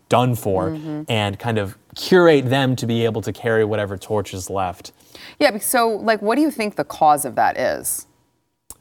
done 0.09 0.35
for 0.35 0.71
Mm-hmm. 0.71 1.03
and 1.09 1.39
kind 1.39 1.59
of 1.59 1.77
curate 1.95 2.49
them 2.51 2.75
to 2.77 2.87
be 2.87 3.05
able 3.05 3.23
to 3.23 3.33
carry 3.33 3.65
whatever 3.65 3.97
torch 3.97 4.35
is 4.35 4.51
left. 4.51 4.93
Yeah. 5.39 5.59
So, 5.59 5.89
like, 5.89 6.23
what 6.23 6.37
do 6.37 6.43
you 6.43 6.51
think 6.51 6.77
the 6.77 6.85
cause 6.85 7.25
of 7.25 7.35
that 7.37 7.59
is? 7.59 8.07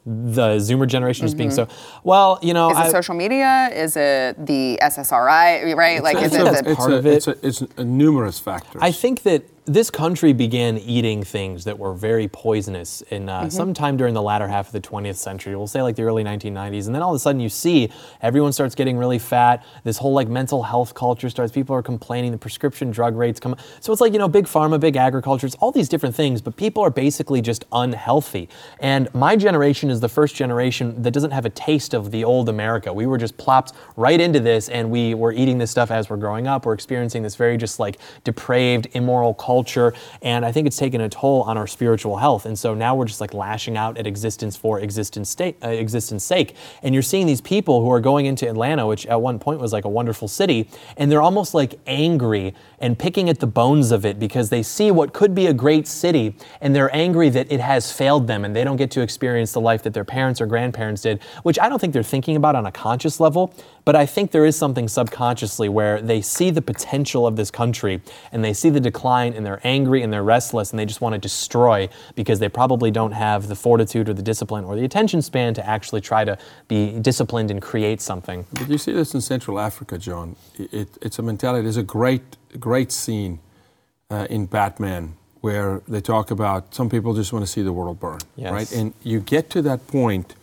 The 0.04 0.58
Zoomer 0.58 0.86
generation 0.86 1.26
is 1.26 1.34
being 1.34 1.50
so 1.50 1.66
well, 2.04 2.38
you 2.40 2.54
know. 2.54 2.68
Mm-hmm. 2.68 2.80
Is 2.80 2.86
it 2.86 2.88
I- 2.90 2.92
social 2.92 3.14
media? 3.16 3.70
Is 3.72 3.96
it 3.96 4.46
the 4.46 4.78
SSRI? 4.80 5.74
Right? 5.74 6.00
Like, 6.02 6.16
I 6.16 6.24
is 6.24 6.30
think 6.32 6.46
it 6.46 6.66
it's 6.66 6.76
part 6.76 6.92
a, 6.92 6.96
of 6.96 7.06
it. 7.06 7.14
It's, 7.14 7.26
a, 7.26 7.46
it's 7.46 7.60
a 7.76 7.84
numerous 7.84 8.38
factors. 8.38 8.80
I 8.80 8.92
think 8.92 9.22
that 9.22 9.42
this 9.66 9.90
country 9.90 10.32
began 10.32 10.78
eating 10.78 11.24
things 11.24 11.64
that 11.64 11.76
were 11.76 11.92
very 11.92 12.28
poisonous 12.28 13.02
in 13.10 13.28
uh, 13.28 13.50
sometime 13.50 13.96
during 13.96 14.14
the 14.14 14.22
latter 14.22 14.46
half 14.46 14.68
of 14.68 14.72
the 14.72 14.80
20th 14.80 15.16
century. 15.16 15.56
We'll 15.56 15.66
say 15.66 15.82
like 15.82 15.96
the 15.96 16.04
early 16.04 16.22
1990s, 16.22 16.86
and 16.86 16.94
then 16.94 17.02
all 17.02 17.10
of 17.10 17.16
a 17.16 17.18
sudden 17.18 17.40
you 17.40 17.48
see 17.48 17.90
everyone 18.22 18.52
starts 18.52 18.76
getting 18.76 18.96
really 18.96 19.18
fat. 19.18 19.64
This 19.82 19.98
whole 19.98 20.12
like 20.12 20.28
mental 20.28 20.62
health 20.62 20.94
culture 20.94 21.28
starts. 21.28 21.50
People 21.50 21.74
are 21.74 21.82
complaining. 21.82 22.30
The 22.30 22.38
prescription 22.38 22.92
drug 22.92 23.16
rates 23.16 23.40
come. 23.40 23.56
So 23.80 23.92
it's 23.92 24.00
like 24.00 24.12
you 24.12 24.20
know, 24.20 24.28
big 24.28 24.44
pharma, 24.44 24.78
big 24.78 24.94
agriculture. 24.94 25.46
It's 25.46 25.56
all 25.56 25.72
these 25.72 25.88
different 25.88 26.14
things, 26.14 26.40
but 26.40 26.56
people 26.56 26.84
are 26.84 26.90
basically 26.90 27.42
just 27.42 27.64
unhealthy. 27.72 28.48
And 28.78 29.12
my 29.14 29.34
generation 29.34 29.90
is 29.90 29.98
the 29.98 30.08
first 30.08 30.36
generation 30.36 31.02
that 31.02 31.10
doesn't 31.10 31.32
have 31.32 31.44
a 31.44 31.50
taste 31.50 31.92
of 31.92 32.12
the 32.12 32.22
old 32.22 32.48
America. 32.48 32.92
We 32.92 33.06
were 33.06 33.18
just 33.18 33.36
plopped 33.36 33.72
right 33.96 34.20
into 34.20 34.38
this, 34.38 34.68
and 34.68 34.92
we 34.92 35.14
were 35.14 35.32
eating 35.32 35.58
this 35.58 35.72
stuff 35.72 35.90
as 35.90 36.08
we're 36.08 36.18
growing 36.18 36.46
up. 36.46 36.66
We're 36.66 36.74
experiencing 36.74 37.24
this 37.24 37.34
very 37.34 37.56
just 37.56 37.80
like 37.80 37.98
depraved, 38.22 38.86
immoral 38.92 39.34
culture, 39.34 39.55
and 40.22 40.44
I 40.44 40.52
think 40.52 40.66
it's 40.66 40.76
taken 40.76 41.00
a 41.00 41.08
toll 41.08 41.42
on 41.42 41.56
our 41.56 41.66
spiritual 41.66 42.16
health. 42.16 42.46
And 42.46 42.58
so 42.58 42.74
now 42.74 42.94
we're 42.94 43.06
just 43.06 43.20
like 43.20 43.34
lashing 43.34 43.76
out 43.76 43.98
at 43.98 44.06
existence 44.06 44.56
for 44.56 44.80
existence 44.80 45.30
state, 45.30 45.56
uh, 45.62 45.68
existence 45.68 46.24
sake. 46.24 46.54
And 46.82 46.94
you're 46.94 47.02
seeing 47.02 47.26
these 47.26 47.40
people 47.40 47.80
who 47.80 47.90
are 47.90 48.00
going 48.00 48.26
into 48.26 48.48
Atlanta, 48.48 48.86
which 48.86 49.06
at 49.06 49.20
one 49.20 49.38
point 49.38 49.60
was 49.60 49.72
like 49.72 49.84
a 49.84 49.88
wonderful 49.88 50.28
city, 50.28 50.68
and 50.96 51.10
they're 51.10 51.22
almost 51.22 51.54
like 51.54 51.78
angry 51.86 52.54
and 52.78 52.98
picking 52.98 53.28
at 53.28 53.40
the 53.40 53.46
bones 53.46 53.90
of 53.90 54.04
it 54.04 54.18
because 54.18 54.50
they 54.50 54.62
see 54.62 54.90
what 54.90 55.12
could 55.12 55.34
be 55.34 55.46
a 55.46 55.52
great 55.54 55.86
city, 55.86 56.34
and 56.60 56.74
they're 56.74 56.94
angry 56.94 57.28
that 57.30 57.50
it 57.50 57.60
has 57.60 57.90
failed 57.92 58.26
them, 58.26 58.44
and 58.44 58.54
they 58.54 58.64
don't 58.64 58.76
get 58.76 58.90
to 58.92 59.00
experience 59.00 59.52
the 59.52 59.60
life 59.60 59.82
that 59.82 59.94
their 59.94 60.04
parents 60.04 60.40
or 60.40 60.46
grandparents 60.46 61.02
did, 61.02 61.22
which 61.42 61.58
I 61.58 61.68
don't 61.68 61.78
think 61.78 61.92
they're 61.92 62.02
thinking 62.02 62.36
about 62.36 62.54
on 62.54 62.66
a 62.66 62.72
conscious 62.72 63.20
level. 63.20 63.54
But 63.86 63.94
I 63.94 64.04
think 64.04 64.32
there 64.32 64.44
is 64.44 64.56
something 64.56 64.88
subconsciously 64.88 65.68
where 65.68 66.02
they 66.02 66.20
see 66.20 66.50
the 66.50 66.60
potential 66.60 67.24
of 67.24 67.36
this 67.36 67.52
country 67.52 68.00
and 68.32 68.44
they 68.44 68.52
see 68.52 68.68
the 68.68 68.80
decline 68.80 69.32
and 69.32 69.46
they're 69.46 69.60
angry 69.62 70.02
and 70.02 70.12
they're 70.12 70.24
restless 70.24 70.72
and 70.72 70.78
they 70.78 70.84
just 70.84 71.00
want 71.00 71.12
to 71.12 71.20
destroy 71.20 71.88
because 72.16 72.40
they 72.40 72.48
probably 72.48 72.90
don't 72.90 73.12
have 73.12 73.46
the 73.46 73.54
fortitude 73.54 74.08
or 74.08 74.12
the 74.12 74.24
discipline 74.24 74.64
or 74.64 74.74
the 74.74 74.84
attention 74.84 75.22
span 75.22 75.54
to 75.54 75.64
actually 75.64 76.00
try 76.00 76.24
to 76.24 76.36
be 76.66 76.98
disciplined 76.98 77.48
and 77.52 77.62
create 77.62 78.00
something. 78.00 78.44
But 78.54 78.68
you 78.68 78.76
see 78.76 78.90
this 78.90 79.14
in 79.14 79.20
Central 79.20 79.60
Africa, 79.60 79.98
John. 79.98 80.34
It, 80.58 80.74
it- 80.74 80.98
it's 81.00 81.20
a 81.20 81.22
mentality. 81.22 81.62
There's 81.62 81.76
a 81.76 81.84
great, 81.84 82.36
great 82.58 82.90
scene 82.90 83.38
uh, 84.10 84.26
in 84.28 84.46
Batman 84.46 85.14
where 85.42 85.80
they 85.86 86.00
talk 86.00 86.32
about 86.32 86.74
some 86.74 86.90
people 86.90 87.14
just 87.14 87.32
want 87.32 87.44
to 87.44 87.50
see 87.50 87.62
the 87.62 87.72
world 87.72 88.00
burn, 88.00 88.18
Yes. 88.34 88.52
right? 88.52 88.72
And 88.72 88.94
you 89.04 89.20
get 89.20 89.48
to 89.50 89.62
that 89.62 89.86
point 89.86 90.34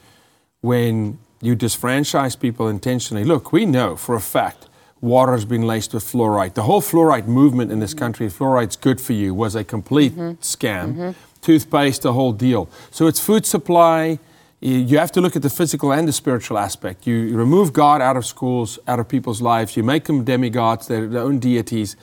when 0.62 1.20
you 1.44 1.56
disfranchise 1.56 2.40
people 2.40 2.68
intentionally. 2.68 3.24
Look, 3.24 3.52
we 3.52 3.66
know 3.66 3.96
for 3.96 4.16
a 4.16 4.22
fact 4.22 4.68
water's 5.02 5.44
been 5.44 5.64
laced 5.64 5.94
with 5.94 6.04
fluoride. 6.04 6.54
The 6.54 6.64
whole 6.64 6.82
fluoride 6.82 7.28
movement 7.28 7.72
in 7.72 7.80
this 7.80 7.92
mm-hmm. 7.92 8.00
country, 8.00 8.28
fluoride's 8.28 8.78
good 8.78 9.02
for 9.02 9.12
you, 9.12 9.34
was 9.34 9.54
a 9.54 9.64
complete 9.64 10.14
mm-hmm. 10.14 10.42
scam. 10.42 10.94
Mm-hmm. 10.94 11.12
Toothpaste, 11.42 12.04
the 12.04 12.14
whole 12.14 12.32
deal. 12.32 12.70
So 12.90 13.08
it's 13.08 13.20
food 13.20 13.46
supply. 13.46 14.20
You 14.62 14.98
have 14.98 15.12
to 15.12 15.20
look 15.20 15.36
at 15.36 15.42
the 15.42 15.50
physical 15.50 15.92
and 15.92 16.08
the 16.08 16.14
spiritual 16.14 16.58
aspect. 16.58 17.06
You 17.06 17.36
remove 17.36 17.74
God 17.74 18.02
out 18.02 18.16
of 18.16 18.26
schools, 18.26 18.80
out 18.88 18.98
of 18.98 19.10
people's 19.10 19.42
lives. 19.42 19.76
You 19.76 19.84
make 19.84 20.06
them 20.06 20.24
demigods, 20.24 20.88
they're 20.88 21.06
their 21.06 21.22
own 21.22 21.40
deities. 21.40 21.98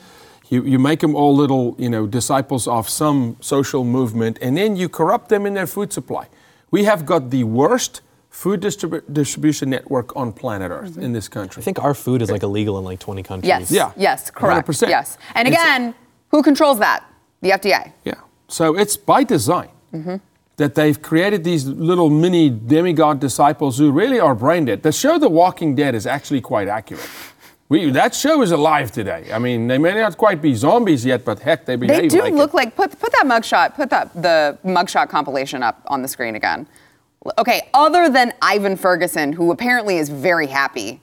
You, 0.49 0.63
you 0.63 0.77
make 0.77 0.99
them 0.99 1.15
all 1.15 1.35
little, 1.35 1.75
you 1.79 1.89
know, 1.89 2.05
disciples 2.05 2.67
of 2.67 2.87
some 2.87 3.37
social 3.39 3.83
movement, 3.83 4.37
and 4.43 4.55
then 4.55 4.75
you 4.75 4.89
corrupt 4.89 5.29
them 5.29 5.47
in 5.47 5.55
their 5.55 5.65
food 5.65 5.91
supply. 5.91 6.27
We 6.69 6.83
have 6.83 7.03
got 7.07 7.31
the 7.31 7.45
worst 7.45 8.01
food 8.31 8.61
distribu- 8.61 9.03
distribution 9.13 9.69
network 9.69 10.15
on 10.15 10.31
planet 10.31 10.71
Earth 10.71 10.91
mm-hmm. 10.91 11.03
in 11.03 11.13
this 11.13 11.27
country. 11.27 11.61
I 11.61 11.63
think 11.63 11.83
our 11.83 11.93
food 11.93 12.21
is 12.21 12.31
like 12.31 12.43
illegal 12.43 12.79
in 12.79 12.85
like 12.85 12.99
20 12.99 13.21
countries. 13.23 13.47
yes. 13.47 13.71
Yeah. 13.71 13.91
Yes. 13.95 14.31
Correct. 14.31 14.67
100%. 14.67 14.89
Yes. 14.89 15.17
And 15.35 15.47
It's- 15.47 15.61
again, 15.61 15.93
who 16.29 16.41
controls 16.41 16.79
that? 16.79 17.03
The 17.41 17.51
FDA. 17.51 17.91
Yeah. 18.05 18.15
So 18.47 18.77
it's 18.77 18.95
by 18.97 19.23
design 19.23 19.69
mm-hmm. 19.93 20.15
that 20.55 20.75
they've 20.75 21.01
created 21.01 21.43
these 21.43 21.65
little 21.67 22.09
mini 22.09 22.49
demigod 22.49 23.19
disciples 23.19 23.77
who 23.77 23.91
really 23.91 24.19
are 24.19 24.33
brain 24.33 24.65
dead. 24.65 24.83
The 24.83 24.91
show 24.91 25.19
The 25.19 25.29
Walking 25.29 25.75
Dead 25.75 25.93
is 25.93 26.07
actually 26.07 26.41
quite 26.41 26.67
accurate. 26.67 27.09
We, 27.67 27.89
that 27.91 28.13
show 28.13 28.41
is 28.41 28.51
alive 28.51 28.91
today. 28.91 29.29
I 29.33 29.39
mean, 29.39 29.67
they 29.67 29.77
may 29.77 29.93
not 29.93 30.17
quite 30.17 30.41
be 30.41 30.53
zombies 30.55 31.05
yet, 31.05 31.23
but 31.23 31.39
heck, 31.39 31.65
they 31.65 31.77
behave 31.77 32.01
They 32.01 32.07
do 32.09 32.21
like 32.21 32.33
look 32.33 32.51
it. 32.51 32.55
like 32.55 32.75
put 32.75 32.99
put 32.99 33.11
that 33.13 33.25
mugshot, 33.25 33.75
put 33.75 33.89
that 33.89 34.13
the 34.13 34.57
mugshot 34.65 35.07
compilation 35.07 35.63
up 35.63 35.81
on 35.87 36.01
the 36.01 36.07
screen 36.07 36.35
again. 36.35 36.67
Okay, 37.37 37.69
other 37.73 38.09
than 38.09 38.33
Ivan 38.41 38.75
Ferguson, 38.75 39.33
who 39.33 39.51
apparently 39.51 39.97
is 39.97 40.09
very 40.09 40.47
happy 40.47 40.99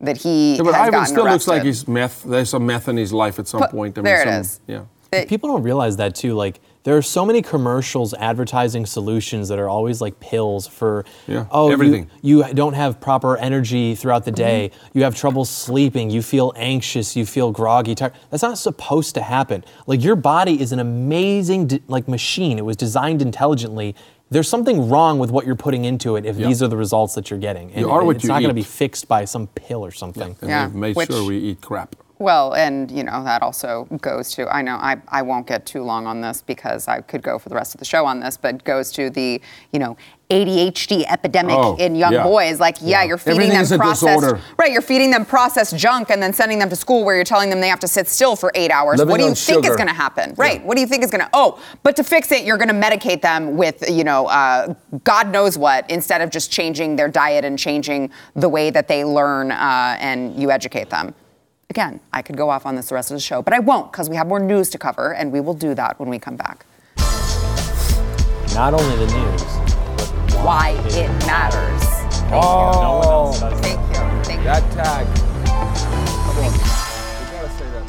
that 0.00 0.18
he 0.18 0.56
Yeah, 0.56 0.62
but 0.64 0.74
has 0.74 0.80
Ivan 0.82 0.90
gotten 0.92 1.06
still 1.06 1.24
looks 1.24 1.46
like 1.48 1.62
he's 1.62 1.88
meth. 1.88 2.24
There's 2.24 2.50
some 2.50 2.66
meth 2.66 2.88
in 2.88 2.96
his 2.96 3.12
life 3.12 3.38
at 3.38 3.48
some 3.48 3.60
Put- 3.62 3.70
point. 3.70 3.96
I 3.96 4.00
mean, 4.00 4.04
there 4.04 4.20
it 4.22 4.24
some- 4.24 4.40
is. 4.40 4.60
Yeah. 4.66 4.80
That- 5.10 5.28
People 5.28 5.50
don't 5.50 5.62
realize 5.62 5.96
that 5.98 6.14
too. 6.14 6.34
Like 6.34 6.60
there 6.84 6.96
are 6.96 7.02
so 7.02 7.24
many 7.24 7.40
commercials 7.42 8.12
advertising 8.14 8.84
solutions 8.86 9.48
that 9.48 9.58
are 9.58 9.68
always 9.68 10.00
like 10.00 10.18
pills 10.20 10.66
for 10.66 11.04
Yeah, 11.26 11.44
oh 11.50 11.70
everything. 11.70 12.10
You, 12.22 12.44
don't 12.54 12.72
have 12.74 13.00
proper 13.00 13.36
energy 13.36 13.94
throughout 13.94 14.24
the 14.24 14.30
day. 14.32 14.70
Mm-hmm. 14.74 14.98
You 14.98 15.04
have 15.04 15.14
trouble 15.14 15.44
sleeping. 15.44 16.10
You 16.10 16.22
feel 16.22 16.52
anxious. 16.56 17.14
You 17.14 17.24
feel 17.26 17.50
groggy. 17.52 17.94
Tired. 17.94 18.12
That's 18.30 18.42
not 18.42 18.58
supposed 18.58 19.14
to 19.14 19.22
happen. 19.22 19.64
Like 19.86 20.02
your 20.02 20.16
body 20.16 20.60
is 20.60 20.72
an 20.72 20.80
amazing 20.80 21.66
d- 21.68 21.82
like 21.88 22.08
machine. 22.08 22.58
It 22.58 22.64
was 22.64 22.76
designed 22.76 23.22
intelligently. 23.22 23.94
There's 24.32 24.48
something 24.48 24.88
wrong 24.88 25.18
with 25.18 25.30
what 25.30 25.44
you're 25.44 25.54
putting 25.56 25.84
into 25.84 26.16
it 26.16 26.24
if 26.24 26.38
Yeah. 26.38 26.46
these 26.46 26.62
are 26.62 26.68
the 26.68 26.76
results 26.76 27.14
that 27.14 27.30
you're 27.30 27.38
getting. 27.38 27.70
And 27.72 27.80
You 27.82 27.90
are 27.90 28.00
it- 28.00 28.04
what 28.06 28.16
it's 28.16 28.24
you 28.24 28.28
not 28.28 28.40
going 28.40 28.48
to 28.48 28.54
be 28.54 28.62
fixed 28.62 29.06
by 29.06 29.26
some 29.26 29.46
pill 29.48 29.84
or 29.84 29.90
something. 29.90 30.36
And 30.40 30.48
Yeah, 30.50 30.66
they've 30.66 30.74
made 30.74 30.96
which- 30.96 31.10
sure 31.12 31.24
we 31.26 31.36
eat 31.36 31.60
crap. 31.60 31.96
Well, 32.22 32.54
and 32.54 32.88
you 32.88 33.02
know 33.02 33.24
that 33.24 33.42
also 33.42 33.88
goes 34.00 34.30
to 34.34 34.48
I 34.48 34.62
know 34.62 34.76
I, 34.76 34.96
I 35.08 35.22
won't 35.22 35.44
get 35.48 35.66
too 35.66 35.82
long 35.82 36.06
on 36.06 36.20
this 36.20 36.40
because 36.40 36.86
I 36.86 37.00
could 37.00 37.20
go 37.20 37.36
for 37.36 37.48
the 37.48 37.56
rest 37.56 37.74
of 37.74 37.80
the 37.80 37.84
show 37.84 38.06
on 38.06 38.20
this, 38.20 38.36
but 38.36 38.62
goes 38.62 38.92
to 38.92 39.10
the 39.10 39.40
you 39.72 39.80
know 39.80 39.96
ADHD 40.30 41.04
epidemic 41.10 41.56
Oh, 41.58 41.74
in 41.76 41.96
young 41.96 42.12
yeah. 42.12 42.22
boys. 42.22 42.60
Like, 42.60 42.76
yeah, 42.80 43.00
Yeah. 43.02 43.08
you're 43.08 43.18
feeding 43.18 43.50
them 43.50 43.66
processed 43.78 44.36
right. 44.56 44.70
You're 44.70 44.80
feeding 44.82 45.10
them 45.10 45.24
processed 45.26 45.76
junk 45.76 46.10
and 46.10 46.22
then 46.22 46.32
sending 46.32 46.60
them 46.60 46.70
to 46.70 46.76
school 46.76 47.04
where 47.04 47.16
you're 47.16 47.24
telling 47.24 47.50
them 47.50 47.60
they 47.60 47.68
have 47.68 47.80
to 47.80 47.88
sit 47.88 48.06
still 48.06 48.36
for 48.36 48.52
eight 48.54 48.70
hours. 48.70 48.98
Living 49.00 49.10
what 49.10 49.18
do 49.18 49.26
you 49.26 49.34
think 49.34 49.66
is 49.66 49.74
going 49.74 49.88
to 49.88 49.92
happen? 49.92 50.34
Right. 50.36 50.64
What 50.64 50.76
do 50.76 50.80
you 50.80 50.86
think 50.86 51.02
is 51.02 51.10
going 51.10 51.22
to? 51.24 51.30
Oh, 51.34 51.60
but 51.82 51.96
to 51.96 52.04
fix 52.04 52.30
it, 52.30 52.44
you're 52.44 52.56
going 52.56 52.68
to 52.68 52.74
medicate 52.88 53.20
them 53.20 53.56
with 53.56 53.82
you 53.90 54.04
know 54.04 54.26
uh, 54.28 54.74
God 55.02 55.32
knows 55.32 55.58
what 55.58 55.90
instead 55.90 56.20
of 56.20 56.30
just 56.30 56.52
changing 56.52 56.94
their 56.94 57.08
diet 57.08 57.44
and 57.44 57.58
changing 57.58 58.10
the 58.36 58.48
way 58.48 58.70
that 58.70 58.86
they 58.86 59.04
learn 59.04 59.50
uh, 59.50 59.96
and 59.98 60.40
you 60.40 60.52
educate 60.52 60.88
them. 60.88 61.14
Again, 61.72 62.00
I 62.12 62.20
could 62.20 62.36
go 62.36 62.50
off 62.50 62.66
on 62.66 62.74
this 62.76 62.90
the 62.90 62.96
rest 62.96 63.10
of 63.10 63.14
the 63.16 63.20
show, 63.22 63.40
but 63.40 63.54
I 63.54 63.58
won't 63.58 63.90
because 63.90 64.10
we 64.10 64.16
have 64.16 64.26
more 64.26 64.38
news 64.38 64.68
to 64.68 64.78
cover, 64.78 65.14
and 65.14 65.32
we 65.32 65.40
will 65.40 65.54
do 65.54 65.74
that 65.74 65.98
when 65.98 66.10
we 66.10 66.18
come 66.18 66.36
back. 66.36 66.66
Not 68.54 68.74
only 68.74 69.06
the 69.06 69.06
news, 69.06 69.42
but 69.96 70.10
Why 70.44 70.72
it 70.88 71.08
matters. 71.24 71.82
no 72.30 72.40
one 72.98 73.08
else 73.08 73.40
does 73.40 73.58
that. 73.58 73.64
Thank 73.64 73.80
you. 73.88 73.94
Thank 74.22 74.40
you. 74.40 74.44
That 74.44 74.70
tag. 74.72 75.06
Come 76.26 76.36
on. 76.44 76.52
We 77.22 77.30
gotta 77.32 77.48
say 77.56 77.68
that 77.72 77.84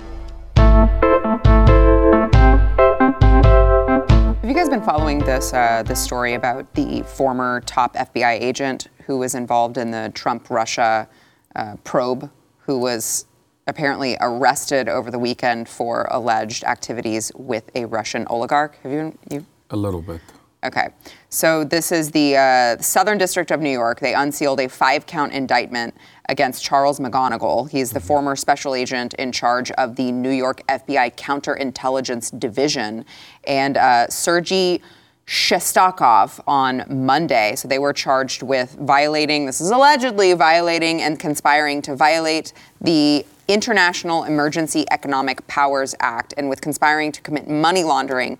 more. 4.23 4.37
Have 4.39 4.49
you 4.49 4.55
guys 4.55 4.69
been 4.69 4.81
following 4.81 5.19
this 5.19 5.51
uh, 5.53 5.83
this 5.83 6.01
story 6.01 6.35
about 6.35 6.73
the 6.75 7.03
former 7.03 7.59
top 7.65 7.95
FBI 7.95 8.39
agent 8.39 8.87
who 9.07 9.17
was 9.17 9.35
involved 9.35 9.77
in 9.77 9.91
the 9.91 10.09
Trump 10.15 10.49
Russia 10.49 11.09
uh, 11.57 11.75
probe, 11.83 12.31
who 12.59 12.79
was 12.79 13.25
apparently 13.67 14.17
arrested 14.19 14.89
over 14.89 15.09
the 15.11 15.19
weekend 15.19 15.69
for 15.69 16.07
alleged 16.11 16.63
activities 16.63 17.31
with 17.35 17.69
a 17.75 17.85
Russian 17.85 18.25
oligarch? 18.27 18.77
Have 18.83 18.91
you 18.91 19.17
you 19.29 19.45
A 19.69 19.77
little 19.77 20.01
bit. 20.01 20.21
Okay. 20.63 20.89
So 21.27 21.65
this 21.65 21.91
is 21.91 22.11
the 22.11 22.37
uh, 22.37 22.81
Southern 22.81 23.17
District 23.17 23.51
of 23.51 23.59
New 23.59 23.69
York. 23.69 23.99
They 23.99 24.13
unsealed 24.13 24.61
a 24.61 24.69
five 24.69 25.05
count 25.05 25.33
indictment 25.33 25.93
against 26.29 26.63
Charles 26.63 26.99
McGonigal. 26.99 27.69
He's 27.69 27.91
the 27.91 27.99
former 27.99 28.35
special 28.37 28.73
agent 28.73 29.13
in 29.15 29.33
charge 29.33 29.71
of 29.71 29.97
the 29.97 30.11
New 30.11 30.29
York 30.29 30.61
FBI 30.69 31.15
Counterintelligence 31.15 32.39
Division. 32.39 33.03
And 33.45 33.75
uh, 33.75 34.07
Sergei 34.07 34.79
Shestakov 35.27 36.41
on 36.47 36.85
Monday. 36.89 37.55
So 37.55 37.67
they 37.67 37.79
were 37.79 37.93
charged 37.93 38.41
with 38.43 38.75
violating, 38.79 39.45
this 39.45 39.61
is 39.61 39.71
allegedly 39.71 40.33
violating 40.33 41.01
and 41.01 41.19
conspiring 41.19 41.81
to 41.83 41.95
violate 41.95 42.53
the 42.81 43.25
International 43.47 44.23
Emergency 44.23 44.85
Economic 44.91 45.45
Powers 45.47 45.95
Act 45.99 46.33
and 46.37 46.49
with 46.49 46.61
conspiring 46.61 47.11
to 47.11 47.21
commit 47.21 47.49
money 47.49 47.83
laundering 47.83 48.37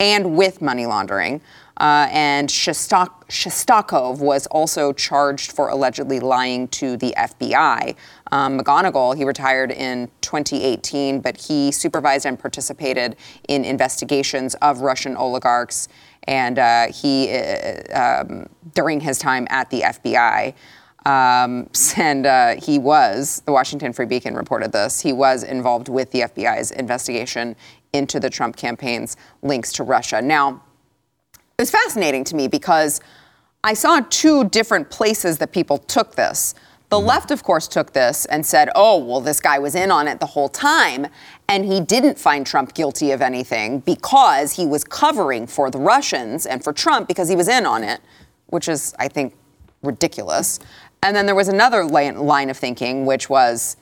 and 0.00 0.36
with 0.36 0.60
money 0.60 0.86
laundering. 0.86 1.40
Uh, 1.78 2.08
and 2.10 2.48
Shestakov 2.48 4.18
was 4.18 4.46
also 4.46 4.94
charged 4.94 5.52
for 5.52 5.68
allegedly 5.68 6.20
lying 6.20 6.68
to 6.68 6.96
the 6.96 7.14
FBI. 7.18 7.94
Um, 8.32 8.58
McGonigal, 8.58 9.14
he 9.14 9.24
retired 9.24 9.70
in 9.70 10.08
2018, 10.22 11.20
but 11.20 11.36
he 11.36 11.70
supervised 11.70 12.24
and 12.24 12.38
participated 12.38 13.16
in 13.48 13.64
investigations 13.64 14.54
of 14.56 14.80
Russian 14.80 15.16
oligarchs. 15.16 15.88
And 16.24 16.58
uh, 16.58 16.86
he, 16.92 17.30
uh, 17.36 18.22
um, 18.22 18.48
during 18.74 19.00
his 19.00 19.18
time 19.18 19.46
at 19.50 19.70
the 19.70 19.82
FBI, 19.82 20.54
um, 21.06 21.70
and 21.96 22.26
uh, 22.26 22.56
he 22.60 22.78
was, 22.78 23.42
the 23.46 23.52
Washington 23.52 23.92
Free 23.92 24.06
Beacon 24.06 24.34
reported 24.34 24.72
this, 24.72 25.00
he 25.00 25.12
was 25.12 25.42
involved 25.42 25.88
with 25.88 26.10
the 26.10 26.20
FBI's 26.20 26.72
investigation 26.72 27.56
into 27.92 28.20
the 28.20 28.28
Trump 28.28 28.56
campaign's 28.56 29.16
links 29.42 29.72
to 29.72 29.84
Russia. 29.84 30.20
Now, 30.20 30.62
it 31.58 31.62
was 31.62 31.70
fascinating 31.70 32.24
to 32.24 32.36
me 32.36 32.48
because 32.48 33.00
I 33.64 33.72
saw 33.72 34.00
two 34.10 34.48
different 34.50 34.90
places 34.90 35.38
that 35.38 35.52
people 35.52 35.78
took 35.78 36.14
this. 36.14 36.54
The 36.88 37.00
left, 37.00 37.32
of 37.32 37.42
course, 37.42 37.66
took 37.66 37.92
this 37.92 38.26
and 38.26 38.46
said, 38.46 38.68
oh, 38.76 38.98
well, 39.04 39.20
this 39.20 39.40
guy 39.40 39.58
was 39.58 39.74
in 39.74 39.90
on 39.90 40.06
it 40.06 40.20
the 40.20 40.26
whole 40.26 40.48
time, 40.48 41.08
and 41.48 41.64
he 41.64 41.80
didn't 41.80 42.16
find 42.16 42.46
Trump 42.46 42.74
guilty 42.74 43.10
of 43.10 43.22
anything 43.22 43.80
because 43.80 44.52
he 44.52 44.66
was 44.66 44.84
covering 44.84 45.48
for 45.48 45.68
the 45.68 45.78
Russians 45.78 46.46
and 46.46 46.62
for 46.62 46.72
Trump 46.72 47.08
because 47.08 47.28
he 47.28 47.34
was 47.34 47.48
in 47.48 47.66
on 47.66 47.82
it, 47.82 48.00
which 48.46 48.68
is, 48.68 48.94
I 49.00 49.08
think, 49.08 49.34
ridiculous. 49.82 50.60
And 51.06 51.14
then 51.14 51.26
there 51.26 51.36
was 51.36 51.46
another 51.46 51.84
line 51.84 52.50
of 52.50 52.56
thinking, 52.56 53.06
which 53.06 53.30
was, 53.30 53.76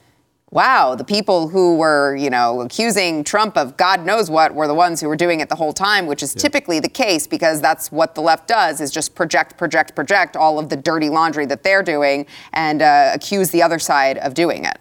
wow, 0.50 0.94
the 0.94 1.04
people 1.04 1.48
who 1.48 1.78
were, 1.78 2.14
you 2.16 2.28
know, 2.28 2.60
accusing 2.60 3.24
Trump 3.24 3.56
of 3.56 3.78
God 3.78 4.04
knows 4.04 4.28
what 4.28 4.54
were 4.54 4.66
the 4.66 4.74
ones 4.74 5.00
who 5.00 5.08
were 5.08 5.16
doing 5.16 5.40
it 5.40 5.48
the 5.48 5.54
whole 5.54 5.72
time, 5.72 6.04
which 6.06 6.22
is 6.22 6.34
yeah. 6.34 6.42
typically 6.42 6.80
the 6.80 6.88
case 6.88 7.26
because 7.26 7.62
that's 7.62 7.90
what 7.90 8.14
the 8.14 8.20
left 8.20 8.46
does 8.46 8.78
is 8.78 8.90
just 8.90 9.14
project, 9.14 9.56
project, 9.56 9.94
project 9.94 10.36
all 10.36 10.58
of 10.58 10.68
the 10.68 10.76
dirty 10.76 11.08
laundry 11.08 11.46
that 11.46 11.62
they're 11.62 11.82
doing 11.82 12.26
and 12.52 12.82
uh, 12.82 13.12
accuse 13.14 13.48
the 13.48 13.62
other 13.62 13.78
side 13.78 14.18
of 14.18 14.34
doing 14.34 14.66
it. 14.66 14.76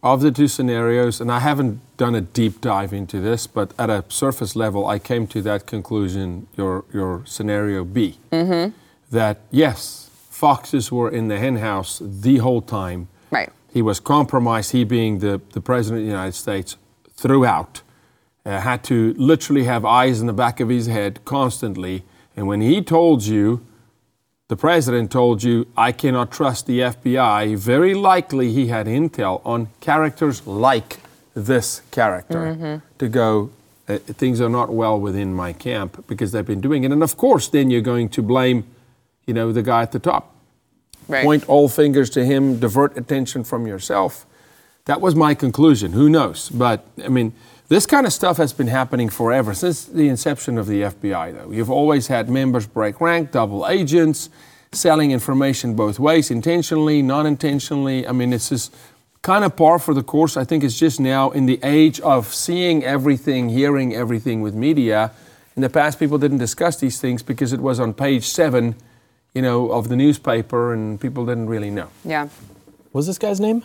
Of 0.00 0.20
the 0.20 0.30
two 0.30 0.46
scenarios, 0.46 1.20
and 1.20 1.30
I 1.30 1.40
haven't 1.40 1.80
done 1.96 2.14
a 2.14 2.20
deep 2.20 2.60
dive 2.60 2.92
into 2.92 3.18
this, 3.20 3.48
but 3.48 3.74
at 3.80 3.90
a 3.90 4.04
surface 4.08 4.54
level, 4.54 4.86
I 4.86 5.00
came 5.00 5.26
to 5.26 5.42
that 5.42 5.66
conclusion, 5.66 6.46
your, 6.56 6.84
your 6.92 7.26
scenario 7.26 7.84
B, 7.84 8.18
mm-hmm. 8.30 8.74
that 9.10 9.40
yes, 9.50 10.09
foxes 10.40 10.90
were 10.90 11.10
in 11.18 11.28
the 11.28 11.38
henhouse 11.38 12.00
the 12.24 12.36
whole 12.38 12.62
time. 12.62 13.08
Right 13.30 13.52
he 13.72 13.82
was 13.82 14.00
compromised, 14.00 14.72
he 14.72 14.84
being 14.84 15.20
the, 15.20 15.40
the 15.52 15.60
President 15.60 16.00
of 16.00 16.06
the 16.06 16.10
United 16.10 16.34
States, 16.34 16.76
throughout. 17.12 17.82
Uh, 18.44 18.58
had 18.58 18.82
to 18.82 19.14
literally 19.18 19.64
have 19.64 19.84
eyes 19.84 20.20
in 20.20 20.26
the 20.26 20.32
back 20.32 20.60
of 20.60 20.70
his 20.70 20.86
head 20.86 21.22
constantly. 21.24 22.02
And 22.34 22.46
when 22.46 22.62
he 22.62 22.82
told 22.82 23.22
you, 23.22 23.64
the 24.48 24.56
President 24.56 25.12
told 25.12 25.42
you, 25.42 25.66
I 25.76 25.92
cannot 25.92 26.32
trust 26.32 26.66
the 26.66 26.80
FBI, 26.80 27.56
very 27.56 27.94
likely 27.94 28.50
he 28.50 28.68
had 28.68 28.86
intel 28.86 29.42
on 29.44 29.68
characters 29.80 30.46
like 30.46 31.00
this 31.34 31.82
character 31.90 32.56
mm-hmm. 32.56 32.86
to 32.98 33.08
go, 33.08 33.50
uh, 33.86 33.98
things 33.98 34.40
are 34.40 34.48
not 34.48 34.70
well 34.72 34.98
within 34.98 35.34
my 35.34 35.52
camp 35.52 36.04
because 36.08 36.32
they've 36.32 36.46
been 36.46 36.62
doing 36.62 36.82
it. 36.82 36.90
And 36.90 37.02
of 37.02 37.16
course, 37.16 37.46
then 37.46 37.70
you're 37.70 37.82
going 37.82 38.08
to 38.08 38.22
blame, 38.22 38.64
you 39.30 39.34
know, 39.34 39.52
the 39.52 39.62
guy 39.62 39.82
at 39.82 39.92
the 39.92 40.00
top 40.00 40.34
right. 41.06 41.24
point 41.24 41.48
all 41.48 41.68
fingers 41.68 42.10
to 42.10 42.24
him, 42.24 42.58
divert 42.58 42.98
attention 42.98 43.44
from 43.44 43.64
yourself. 43.64 44.26
That 44.86 45.00
was 45.00 45.14
my 45.14 45.34
conclusion. 45.34 45.92
Who 45.92 46.10
knows? 46.10 46.48
But 46.48 46.84
I 47.04 47.06
mean, 47.06 47.32
this 47.68 47.86
kind 47.86 48.08
of 48.08 48.12
stuff 48.12 48.38
has 48.38 48.52
been 48.52 48.66
happening 48.66 49.08
forever 49.08 49.54
since 49.54 49.84
the 49.84 50.08
inception 50.08 50.58
of 50.58 50.66
the 50.66 50.82
FBI, 50.82 51.32
though. 51.32 51.52
You've 51.52 51.70
always 51.70 52.08
had 52.08 52.28
members 52.28 52.66
break 52.66 53.00
rank, 53.00 53.30
double 53.30 53.68
agents, 53.68 54.30
selling 54.72 55.12
information 55.12 55.74
both 55.74 56.00
ways, 56.00 56.28
intentionally, 56.32 57.00
non 57.00 57.24
intentionally. 57.24 58.08
I 58.08 58.10
mean, 58.10 58.32
it's 58.32 58.48
just 58.48 58.74
kind 59.22 59.44
of 59.44 59.54
par 59.54 59.78
for 59.78 59.94
the 59.94 60.02
course. 60.02 60.36
I 60.36 60.42
think 60.42 60.64
it's 60.64 60.76
just 60.76 60.98
now 60.98 61.30
in 61.30 61.46
the 61.46 61.60
age 61.62 62.00
of 62.00 62.34
seeing 62.34 62.82
everything, 62.82 63.50
hearing 63.50 63.94
everything 63.94 64.42
with 64.42 64.56
media. 64.56 65.12
In 65.54 65.62
the 65.62 65.70
past, 65.70 66.00
people 66.00 66.18
didn't 66.18 66.38
discuss 66.38 66.80
these 66.80 67.00
things 67.00 67.22
because 67.22 67.52
it 67.52 67.60
was 67.60 67.78
on 67.78 67.94
page 67.94 68.24
seven 68.24 68.74
you 69.34 69.42
know, 69.42 69.70
of 69.70 69.88
the 69.88 69.96
newspaper, 69.96 70.72
and 70.72 71.00
people 71.00 71.24
didn't 71.26 71.48
really 71.48 71.70
know. 71.70 71.88
Yeah. 72.04 72.24
What 72.24 73.00
was 73.00 73.06
this 73.06 73.18
guy's 73.18 73.40
name? 73.40 73.64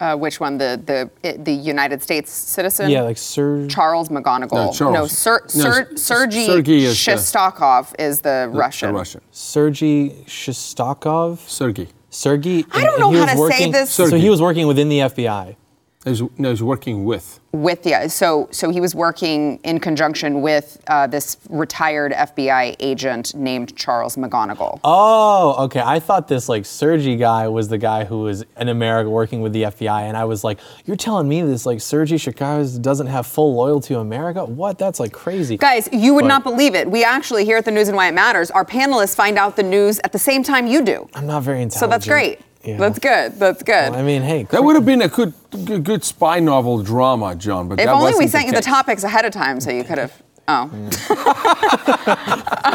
Uh, 0.00 0.16
which 0.16 0.40
one? 0.40 0.58
The 0.58 0.80
the 1.22 1.38
the 1.38 1.52
United 1.52 2.02
States 2.02 2.32
citizen? 2.32 2.90
Yeah, 2.90 3.02
like 3.02 3.16
Sir 3.16 3.68
Charles 3.68 4.08
McGonigal. 4.08 4.52
No, 4.52 4.72
Charles. 4.72 4.94
No, 4.94 5.06
Sir, 5.06 5.40
Sir, 5.46 5.88
no, 5.90 5.96
Sergei 5.96 6.46
Shestakov 6.46 7.94
is 8.00 8.20
the, 8.20 8.48
the 8.50 8.58
Russian. 8.58 8.88
The 8.88 8.98
Russian. 8.98 9.20
Sergei 9.30 10.10
Shestakov. 10.26 11.38
Sergei. 11.48 11.88
Sergei. 12.10 12.64
I 12.72 12.82
don't 12.82 12.98
know 12.98 13.12
how 13.12 13.32
to 13.32 13.38
working, 13.38 13.58
say 13.58 13.70
this. 13.70 13.90
So 13.90 14.16
he 14.16 14.28
was 14.28 14.42
working 14.42 14.66
within 14.66 14.88
the 14.88 14.98
FBI. 14.98 15.56
He's, 16.04 16.20
no, 16.36 16.50
he's 16.50 16.62
working 16.62 17.04
with. 17.04 17.38
With 17.52 17.82
the 17.82 18.08
so 18.08 18.48
so 18.50 18.70
he 18.70 18.80
was 18.80 18.94
working 18.94 19.58
in 19.62 19.78
conjunction 19.78 20.40
with 20.40 20.82
uh, 20.86 21.06
this 21.06 21.36
retired 21.50 22.12
FBI 22.12 22.76
agent 22.80 23.34
named 23.34 23.76
Charles 23.76 24.16
McGonigal. 24.16 24.80
Oh, 24.82 25.64
okay. 25.64 25.82
I 25.84 26.00
thought 26.00 26.28
this 26.28 26.48
like 26.48 26.64
Sergey 26.64 27.16
guy 27.16 27.48
was 27.48 27.68
the 27.68 27.78
guy 27.78 28.04
who 28.04 28.20
was 28.20 28.44
in 28.56 28.68
America 28.68 29.10
working 29.10 29.42
with 29.42 29.52
the 29.52 29.64
FBI, 29.64 30.02
and 30.02 30.16
I 30.16 30.24
was 30.24 30.42
like, 30.44 30.60
you're 30.86 30.96
telling 30.96 31.28
me 31.28 31.42
this 31.42 31.66
like 31.66 31.80
Sergey 31.80 32.16
Chicago 32.16 32.66
doesn't 32.80 33.08
have 33.08 33.26
full 33.26 33.54
loyalty 33.54 33.94
to 33.94 34.00
America? 34.00 34.44
What? 34.44 34.78
That's 34.78 34.98
like 34.98 35.12
crazy. 35.12 35.56
Guys, 35.56 35.88
you 35.92 36.14
would 36.14 36.22
but, 36.22 36.28
not 36.28 36.44
believe 36.44 36.74
it. 36.74 36.90
We 36.90 37.04
actually 37.04 37.44
here 37.44 37.58
at 37.58 37.64
the 37.64 37.70
News 37.70 37.88
and 37.88 37.96
Why 37.96 38.08
It 38.08 38.14
Matters, 38.14 38.50
our 38.50 38.64
panelists 38.64 39.14
find 39.14 39.38
out 39.38 39.56
the 39.56 39.62
news 39.62 40.00
at 40.04 40.12
the 40.12 40.18
same 40.18 40.42
time 40.42 40.66
you 40.66 40.82
do. 40.82 41.08
I'm 41.14 41.26
not 41.26 41.42
very 41.42 41.62
intelligent. 41.62 41.80
So 41.80 41.86
that's 41.86 42.06
great. 42.06 42.40
Yeah. 42.64 42.76
That's 42.76 42.98
good. 42.98 43.38
That's 43.38 43.62
good. 43.62 43.90
Well, 43.90 43.96
I 43.96 44.02
mean, 44.02 44.22
hey, 44.22 44.44
that 44.44 44.62
would 44.62 44.76
have 44.76 44.86
been 44.86 45.02
a 45.02 45.08
good, 45.08 45.34
good, 45.64 45.82
good 45.82 46.04
spy 46.04 46.38
novel 46.38 46.82
drama, 46.82 47.34
John. 47.34 47.68
But 47.68 47.80
if 47.80 47.88
only 47.88 48.12
we 48.16 48.28
sent 48.28 48.46
you 48.46 48.52
the 48.52 48.60
topics 48.60 49.02
ahead 49.02 49.24
of 49.24 49.32
time, 49.32 49.60
so 49.60 49.70
you 49.70 49.84
could 49.84 49.98
have. 49.98 50.22
Oh. 50.48 50.64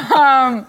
um, 0.17 0.65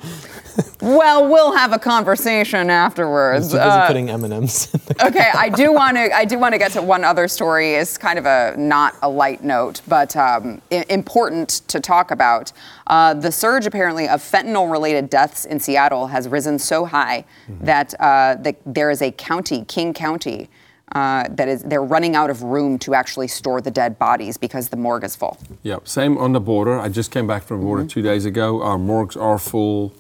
well, 0.81 1.29
we'll 1.29 1.57
have 1.57 1.73
a 1.73 1.79
conversation 1.79 2.71
afterwards. 2.71 3.53
Too 3.53 3.59
uh, 3.59 3.87
putting 3.87 4.11
M 4.11 4.25
and 4.25 4.33
M's. 4.33 4.75
okay, 5.03 5.31
I 5.35 5.49
do 5.49 5.73
want 5.73 5.97
to. 5.97 6.15
I 6.15 6.25
do 6.25 6.39
want 6.39 6.53
to 6.55 6.59
get 6.59 6.73
to 6.73 6.83
one 6.83 7.05
other 7.05 7.29
story. 7.29 7.75
It's 7.75 7.99
kind 7.99 8.19
of 8.19 8.27
a 8.27 8.55
not 8.59 8.97
a 9.03 9.09
light 9.09 9.45
note, 9.45 9.83
but 9.89 10.17
um, 10.17 10.61
I- 10.71 10.85
important 10.89 11.49
to 11.69 11.81
talk 11.81 12.11
about. 12.11 12.53
Uh, 12.87 13.15
the 13.15 13.31
surge 13.31 13.67
apparently 13.67 14.09
of 14.09 14.23
fentanyl-related 14.23 15.11
deaths 15.11 15.45
in 15.45 15.61
Seattle 15.61 16.07
has 16.07 16.29
risen 16.29 16.59
so 16.59 16.85
high 16.85 17.25
mm-hmm. 17.47 17.65
that, 17.65 17.95
uh, 18.01 18.37
that 18.37 18.57
there 18.65 18.91
is 18.91 19.03
a 19.03 19.13
county, 19.13 19.65
King 19.65 19.93
County. 19.93 20.49
Uh, 20.93 21.29
that 21.29 21.49
is, 21.49 21.63
they're 21.65 21.85
running 21.85 22.17
out 22.17 22.31
of 22.31 22.43
room 22.43 22.79
to 22.79 22.95
actually 22.95 23.29
store 23.29 23.61
the 23.61 23.71
dead 23.71 23.99
bodies 23.99 24.39
because 24.39 24.71
the 24.71 24.77
morgue 24.77 25.05
is 25.05 25.15
full. 25.15 25.39
Yeah, 25.63 25.81
same 25.85 26.17
on 26.17 26.33
the 26.33 26.41
border. 26.41 26.81
I 26.81 26.89
just 26.89 27.11
came 27.11 27.27
back 27.27 27.43
from 27.43 27.61
the 27.61 27.67
border 27.67 27.83
mm-hmm. 27.83 27.89
two 27.89 28.01
days 28.01 28.25
ago. 28.25 28.63
Our 28.63 28.79
morgues 28.79 29.15
are 29.15 29.39
full. 29.39 29.93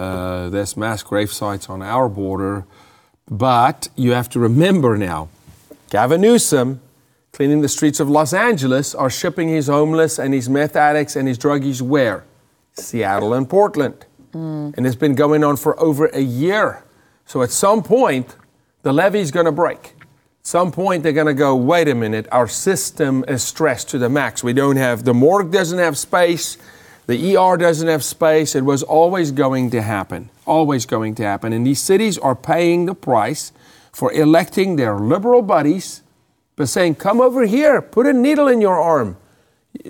Uh, 0.00 0.48
there's 0.48 0.78
mass 0.78 1.02
grave 1.02 1.30
sites 1.30 1.68
on 1.68 1.82
our 1.82 2.08
border. 2.08 2.64
But 3.30 3.88
you 3.96 4.12
have 4.12 4.30
to 4.30 4.40
remember 4.40 4.96
now, 4.96 5.28
Gavin 5.90 6.22
Newsom, 6.22 6.80
cleaning 7.32 7.60
the 7.60 7.68
streets 7.68 8.00
of 8.00 8.08
Los 8.08 8.32
Angeles, 8.32 8.94
are 8.94 9.10
shipping 9.10 9.48
his 9.48 9.66
homeless 9.66 10.18
and 10.18 10.32
his 10.32 10.48
meth 10.48 10.74
addicts 10.74 11.16
and 11.16 11.28
his 11.28 11.38
druggies 11.38 11.82
where? 11.82 12.24
Seattle 12.72 13.34
and 13.34 13.48
Portland. 13.48 14.06
Mm. 14.32 14.76
And 14.76 14.86
it's 14.86 14.96
been 14.96 15.14
going 15.14 15.44
on 15.44 15.56
for 15.56 15.78
over 15.78 16.06
a 16.06 16.20
year. 16.20 16.82
So 17.26 17.42
at 17.42 17.50
some 17.50 17.82
point, 17.82 18.36
the 18.82 18.92
levee's 18.92 19.30
going 19.30 19.46
to 19.46 19.52
break. 19.52 19.94
At 19.98 20.46
some 20.46 20.72
point, 20.72 21.02
they're 21.02 21.12
going 21.12 21.26
to 21.26 21.34
go, 21.34 21.54
wait 21.54 21.88
a 21.88 21.94
minute, 21.94 22.26
our 22.32 22.48
system 22.48 23.24
is 23.28 23.42
stressed 23.42 23.90
to 23.90 23.98
the 23.98 24.08
max. 24.08 24.42
We 24.42 24.54
don't 24.54 24.76
have, 24.76 25.04
the 25.04 25.12
morgue 25.12 25.52
doesn't 25.52 25.78
have 25.78 25.98
space. 25.98 26.56
The 27.06 27.36
ER 27.36 27.56
doesn't 27.56 27.88
have 27.88 28.04
space. 28.04 28.54
It 28.54 28.64
was 28.64 28.82
always 28.82 29.32
going 29.32 29.70
to 29.70 29.82
happen, 29.82 30.30
always 30.46 30.86
going 30.86 31.14
to 31.16 31.22
happen. 31.22 31.52
And 31.52 31.66
these 31.66 31.80
cities 31.80 32.18
are 32.18 32.36
paying 32.36 32.86
the 32.86 32.94
price 32.94 33.52
for 33.92 34.12
electing 34.12 34.76
their 34.76 34.96
liberal 34.96 35.42
buddies 35.42 36.02
by 36.56 36.64
saying, 36.64 36.96
come 36.96 37.20
over 37.20 37.46
here, 37.46 37.82
put 37.82 38.06
a 38.06 38.12
needle 38.12 38.48
in 38.48 38.60
your 38.60 38.78
arm. 38.78 39.16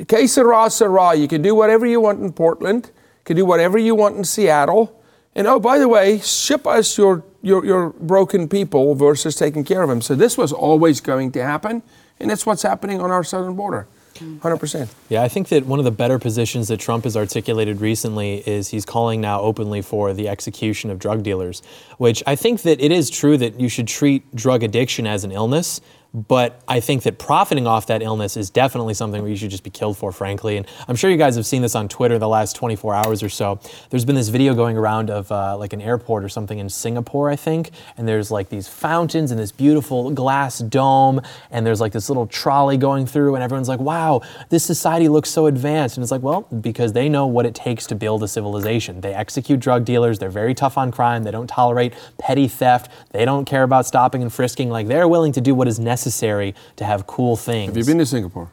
Que 0.09 0.27
sera, 0.27 0.71
sera. 0.71 1.15
You 1.15 1.29
can 1.29 1.43
do 1.43 1.55
whatever 1.55 1.87
you 1.87 2.01
want 2.01 2.21
in 2.21 2.33
Portland. 2.33 2.87
you 2.87 3.25
can 3.25 3.37
do 3.37 3.45
whatever 3.45 3.77
you 3.77 3.95
want 3.95 4.17
in 4.17 4.25
Seattle. 4.25 5.01
And 5.35 5.47
oh, 5.47 5.61
by 5.61 5.79
the 5.79 5.89
way, 5.89 6.19
ship 6.19 6.67
us 6.67 6.99
your, 6.99 7.25
your, 7.43 7.65
your 7.65 7.91
broken 7.91 8.49
people 8.49 8.95
versus 8.95 9.37
taking 9.37 9.65
care 9.65 9.83
of 9.83 9.89
them. 9.89 10.03
So 10.03 10.15
this 10.15 10.37
was 10.37 10.53
always 10.53 11.01
going 11.01 11.33
to 11.33 11.43
happen, 11.43 11.83
and 12.19 12.31
that's 12.31 12.45
what's 12.45 12.63
happening 12.63 13.01
on 13.01 13.11
our 13.11 13.25
southern 13.25 13.55
border. 13.55 13.87
100%. 14.21 14.89
Yeah, 15.09 15.23
I 15.23 15.29
think 15.29 15.49
that 15.49 15.67
one 15.67 15.79
of 15.79 15.85
the 15.85 15.91
better 15.91 16.19
positions 16.19 16.69
that 16.69 16.79
Trump 16.79 17.05
has 17.05 17.17
articulated 17.17 17.81
recently 17.81 18.39
is 18.49 18.69
he's 18.69 18.85
calling 18.85 19.21
now 19.21 19.41
openly 19.41 19.83
for 19.83 20.13
the 20.13 20.29
execution 20.29 20.91
of 20.91 20.99
drug 20.99 21.23
dealers, 21.23 21.63
which 21.99 22.23
I 22.27 22.37
think 22.37 22.63
that 22.63 22.81
it 22.81 22.93
is 22.93 23.11
true 23.11 23.37
that 23.39 23.59
you 23.59 23.69
should 23.69 23.89
treat 23.89 24.35
drug 24.35 24.63
addiction 24.63 25.07
as 25.07 25.25
an 25.25 25.33
illness, 25.33 25.81
but 26.13 26.61
I 26.67 26.81
think 26.81 27.05
that 27.05 27.19
profiting 27.19 27.67
off 27.67 27.87
that 27.87 28.03
illness 28.03 28.37
is 28.37 28.51
definitely 28.51 28.95
something 28.95 29.27
you 29.27 29.37
should 29.37 29.51
just 29.51 29.63
be 29.63 29.71
killed 29.71 29.97
for, 29.97 30.11
frankly. 30.11 30.57
And 30.57 30.67
I'm 30.89 30.97
sure 30.97 31.09
you 31.11 31.17
guys 31.17 31.37
have 31.37 31.47
seen 31.47 31.63
this 31.63 31.75
on 31.75 31.89
Twitter 31.89 32.19
the 32.19 32.29
last 32.29 32.57
24 32.57 32.95
hours 32.95 33.23
or 33.23 33.29
so. 33.29 33.61
There's 33.91 34.05
been 34.05 34.17
this 34.17 34.29
video 34.29 34.55
going 34.55 34.77
around 34.77 35.11
of 35.11 35.31
uh, 35.31 35.57
like 35.57 35.73
an 35.73 35.81
airport 35.81 36.25
or 36.25 36.29
something 36.29 36.59
in 36.59 36.69
Singapore, 36.69 37.31
I 37.31 37.37
think, 37.37 37.71
and 37.97 38.09
there's 38.09 38.31
like 38.31 38.49
these 38.49 38.67
fountains 38.67 39.31
and 39.31 39.39
this 39.39 39.53
beautiful 39.53 40.11
glass 40.11 40.59
dome, 40.59 41.21
and 41.51 41.65
there's 41.65 41.81
like 41.81 41.93
this 41.93 42.09
little 42.09 42.27
trolley 42.27 42.77
going 42.77 43.07
through, 43.07 43.37
and 43.37 43.45
everyone's 43.45 43.69
like, 43.69 43.81
wow, 43.81 44.21
this 44.49 44.65
society 44.65 45.09
looks 45.09 45.31
so 45.31 45.47
advanced. 45.47 45.97
And 45.97 46.03
it's 46.03 46.11
like, 46.11 46.23
well, 46.23 46.43
because 46.61 46.93
they 46.93 47.09
know 47.09 47.27
what 47.27 47.47
it 47.47 47.55
takes 47.55 47.87
to 47.87 47.95
build 47.95 48.23
a 48.25 48.29
civilization. 48.29 49.01
They 49.01 49.15
execute 49.15 49.61
drug 49.61 49.85
dealers, 49.85 50.19
they're 50.19 50.29
very 50.29 50.55
tough 50.55 50.77
on 50.77 50.91
crime, 50.91 51.23
they 51.23 51.31
don't 51.31 51.47
tolerate 51.47 51.95
petty 52.19 52.49
theft, 52.49 52.91
they 53.13 53.25
don't 53.25 53.45
care 53.45 53.63
about 53.63 53.87
stopping 53.87 54.23
and 54.23 54.33
frisking. 54.33 54.71
Like, 54.71 54.89
they're 54.89 55.07
willing 55.07 55.33
to 55.33 55.41
do 55.41 55.55
what 55.55 55.69
is 55.69 55.79
necessary 55.79 56.00
necessary 56.01 56.55
to 56.77 56.85
have 56.85 57.07
cool 57.07 57.37
things. 57.37 57.69
Have 57.69 57.77
you 57.77 57.85
been 57.85 57.99
to 57.99 58.07
Singapore? 58.07 58.51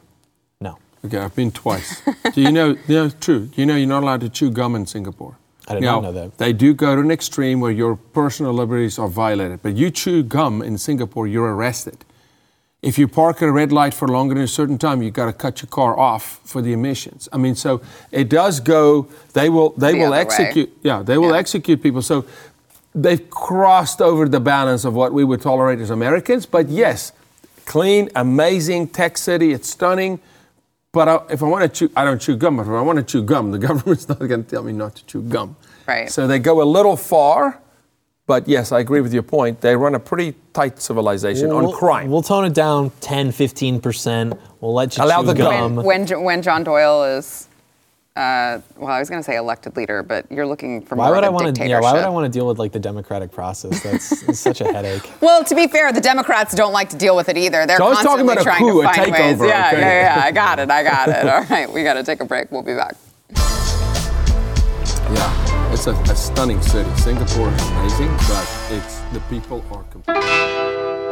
No. 0.60 0.78
Okay, 1.04 1.16
I've 1.18 1.34
been 1.34 1.50
twice. 1.50 2.02
do 2.34 2.40
you 2.42 2.52
know? 2.52 2.76
Yeah, 2.86 3.08
true. 3.20 3.46
Do 3.46 3.60
you 3.60 3.66
know 3.66 3.74
you're 3.76 3.88
not 3.88 4.02
allowed 4.02 4.20
to 4.20 4.28
chew 4.28 4.50
gum 4.50 4.74
in 4.76 4.86
Singapore? 4.86 5.36
I 5.66 5.74
did 5.74 5.82
now, 5.82 6.00
not 6.00 6.02
know 6.02 6.12
that. 6.12 6.38
They 6.38 6.52
do 6.52 6.74
go 6.74 6.94
to 6.94 7.00
an 7.00 7.10
extreme 7.10 7.60
where 7.60 7.70
your 7.70 7.96
personal 7.96 8.52
liberties 8.52 8.98
are 8.98 9.08
violated. 9.08 9.60
But 9.62 9.76
you 9.76 9.90
chew 9.90 10.22
gum 10.22 10.62
in 10.62 10.76
Singapore, 10.78 11.26
you're 11.26 11.54
arrested. 11.54 12.04
If 12.80 12.96
you 12.98 13.08
park 13.08 13.42
at 13.42 13.48
a 13.48 13.52
red 13.52 13.72
light 13.72 13.92
for 13.92 14.06
longer 14.08 14.34
than 14.34 14.44
a 14.44 14.48
certain 14.48 14.78
time, 14.78 15.02
you've 15.02 15.14
got 15.14 15.26
to 15.26 15.32
cut 15.32 15.62
your 15.62 15.68
car 15.68 15.98
off 15.98 16.40
for 16.44 16.62
the 16.62 16.72
emissions. 16.72 17.28
I 17.32 17.38
mean, 17.38 17.54
so 17.56 17.80
it 18.12 18.28
does 18.28 18.60
go. 18.60 19.08
They 19.32 19.48
will. 19.48 19.70
They 19.70 19.92
The 19.92 19.98
will 20.00 20.14
execute. 20.14 20.68
way. 20.68 20.74
Yeah, 20.82 21.02
they 21.02 21.18
will 21.18 21.30
Yeah. 21.32 21.38
execute 21.38 21.82
people. 21.82 22.02
So 22.02 22.24
they've 22.94 23.28
crossed 23.30 24.00
over 24.00 24.28
the 24.28 24.40
balance 24.40 24.84
of 24.84 24.94
what 24.94 25.12
we 25.12 25.24
would 25.24 25.42
tolerate 25.42 25.80
as 25.80 25.90
Americans. 25.90 26.46
But 26.46 26.68
yes, 26.68 27.12
clean, 27.68 28.08
amazing, 28.16 28.88
tech 28.88 29.16
city, 29.16 29.52
it's 29.52 29.68
stunning. 29.68 30.18
But 30.92 31.08
I, 31.08 31.20
if 31.30 31.42
I 31.42 31.46
want 31.46 31.62
to 31.62 31.68
chew, 31.68 31.92
I 31.94 32.02
don't 32.04 32.20
chew 32.20 32.34
gum. 32.36 32.56
But 32.56 32.62
if 32.62 32.68
I 32.70 32.80
want 32.80 32.96
to 32.98 33.04
chew 33.04 33.22
gum, 33.22 33.52
the 33.52 33.58
government's 33.68 34.08
not 34.08 34.18
going 34.18 34.42
to 34.42 34.50
tell 34.50 34.64
me 34.64 34.72
not 34.72 34.96
to 34.96 35.04
chew 35.04 35.22
gum. 35.22 35.54
Right. 35.86 36.10
So 36.10 36.26
they 36.26 36.38
go 36.38 36.60
a 36.62 36.64
little 36.64 36.96
far. 36.96 37.60
But 38.26 38.46
yes, 38.46 38.72
I 38.72 38.80
agree 38.80 39.00
with 39.00 39.14
your 39.14 39.22
point. 39.22 39.62
They 39.62 39.74
run 39.74 39.94
a 39.94 39.98
pretty 40.00 40.34
tight 40.52 40.80
civilization 40.82 41.50
on 41.50 41.64
We'll- 41.64 41.72
crime. 41.72 42.10
We'll 42.10 42.22
tone 42.22 42.44
it 42.44 42.52
down 42.54 42.90
10, 43.00 43.30
15%. 43.30 44.38
We'll 44.60 44.74
let 44.74 44.96
you 44.96 45.04
Allow 45.04 45.20
chew 45.20 45.26
the 45.28 45.34
gum. 45.34 45.76
gum. 45.76 45.84
When, 45.84 46.06
when, 46.06 46.22
when 46.24 46.42
John 46.42 46.62
Doyle 46.64 47.04
is, 47.04 47.48
uh, 48.18 48.60
well, 48.76 48.88
I 48.90 48.98
was 48.98 49.08
going 49.08 49.20
to 49.20 49.24
say 49.24 49.36
elected 49.36 49.76
leader, 49.76 50.02
but 50.02 50.26
you're 50.30 50.46
looking 50.46 50.82
for 50.82 50.96
why 50.96 51.06
more 51.06 51.14
would 51.14 51.18
of 51.18 51.24
I 51.24 51.28
a 51.28 51.32
want 51.32 51.46
to? 51.46 51.52
dictatorship. 51.52 51.70
Yeah, 51.70 51.80
why 51.80 51.92
would 51.92 52.02
I 52.02 52.08
want 52.08 52.30
to 52.32 52.36
deal 52.36 52.48
with 52.48 52.58
like 52.58 52.72
the 52.72 52.80
democratic 52.80 53.30
process? 53.30 53.80
That's 53.84 54.38
such 54.38 54.60
a 54.60 54.64
headache. 54.72 55.08
Well, 55.20 55.44
to 55.44 55.54
be 55.54 55.66
fair, 55.68 55.92
the 55.92 56.00
Democrats 56.00 56.54
don't 56.54 56.72
like 56.72 56.88
to 56.90 56.96
deal 56.96 57.14
with 57.14 57.28
it 57.28 57.36
either. 57.36 57.64
They're 57.66 57.76
So 57.76 57.84
I 57.86 57.88
was 57.90 57.98
talking 57.98 58.26
constantly 58.26 58.32
about 58.32 58.40
a 58.40 58.44
trying 58.44 58.60
coup, 58.72 58.80
a 58.80 58.82
to 58.82 58.92
find 58.94 59.12
ways. 59.12 59.36
takeover, 59.38 59.48
Yeah, 59.48 59.68
okay. 59.68 59.80
yeah, 59.80 60.16
yeah. 60.16 60.24
I 60.24 60.30
got 60.32 60.58
it. 60.58 60.70
I 60.70 60.82
got 60.82 61.08
it. 61.10 61.28
All 61.28 61.44
right, 61.44 61.72
we 61.72 61.82
got 61.84 61.94
to 61.94 62.02
take 62.02 62.20
a 62.20 62.24
break. 62.24 62.50
We'll 62.50 62.62
be 62.62 62.74
back. 62.74 62.96
yeah, 65.14 65.72
it's 65.72 65.86
a, 65.86 65.92
a 65.92 66.16
stunning 66.16 66.60
city. 66.62 66.90
Singapore 66.96 67.48
is 67.52 67.62
amazing, 67.70 68.08
but 68.28 68.48
it's 68.70 68.98
the 69.12 69.20
people 69.28 69.64
are. 69.72 69.84
Completely 69.84 71.07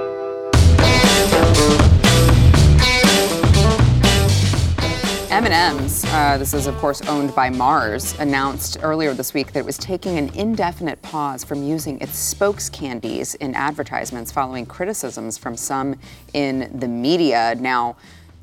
M&M's, 5.37 6.03
uh, 6.07 6.39
this 6.39 6.55
is 6.55 6.67
of 6.67 6.75
course 6.79 7.03
owned 7.03 7.35
by 7.35 7.51
Mars, 7.51 8.19
announced 8.19 8.79
earlier 8.81 9.13
this 9.13 9.35
week 9.35 9.53
that 9.53 9.59
it 9.59 9.67
was 9.67 9.77
taking 9.77 10.17
an 10.17 10.31
indefinite 10.31 11.03
pause 11.03 11.45
from 11.45 11.63
using 11.63 12.01
its 12.01 12.17
spokes 12.17 12.71
candies 12.71 13.35
in 13.35 13.55
advertisements 13.55 14.33
following 14.33 14.65
criticisms 14.65 15.37
from 15.37 15.55
some 15.55 15.95
in 16.33 16.79
the 16.79 16.89
media. 16.89 17.55
Now, 17.61 17.97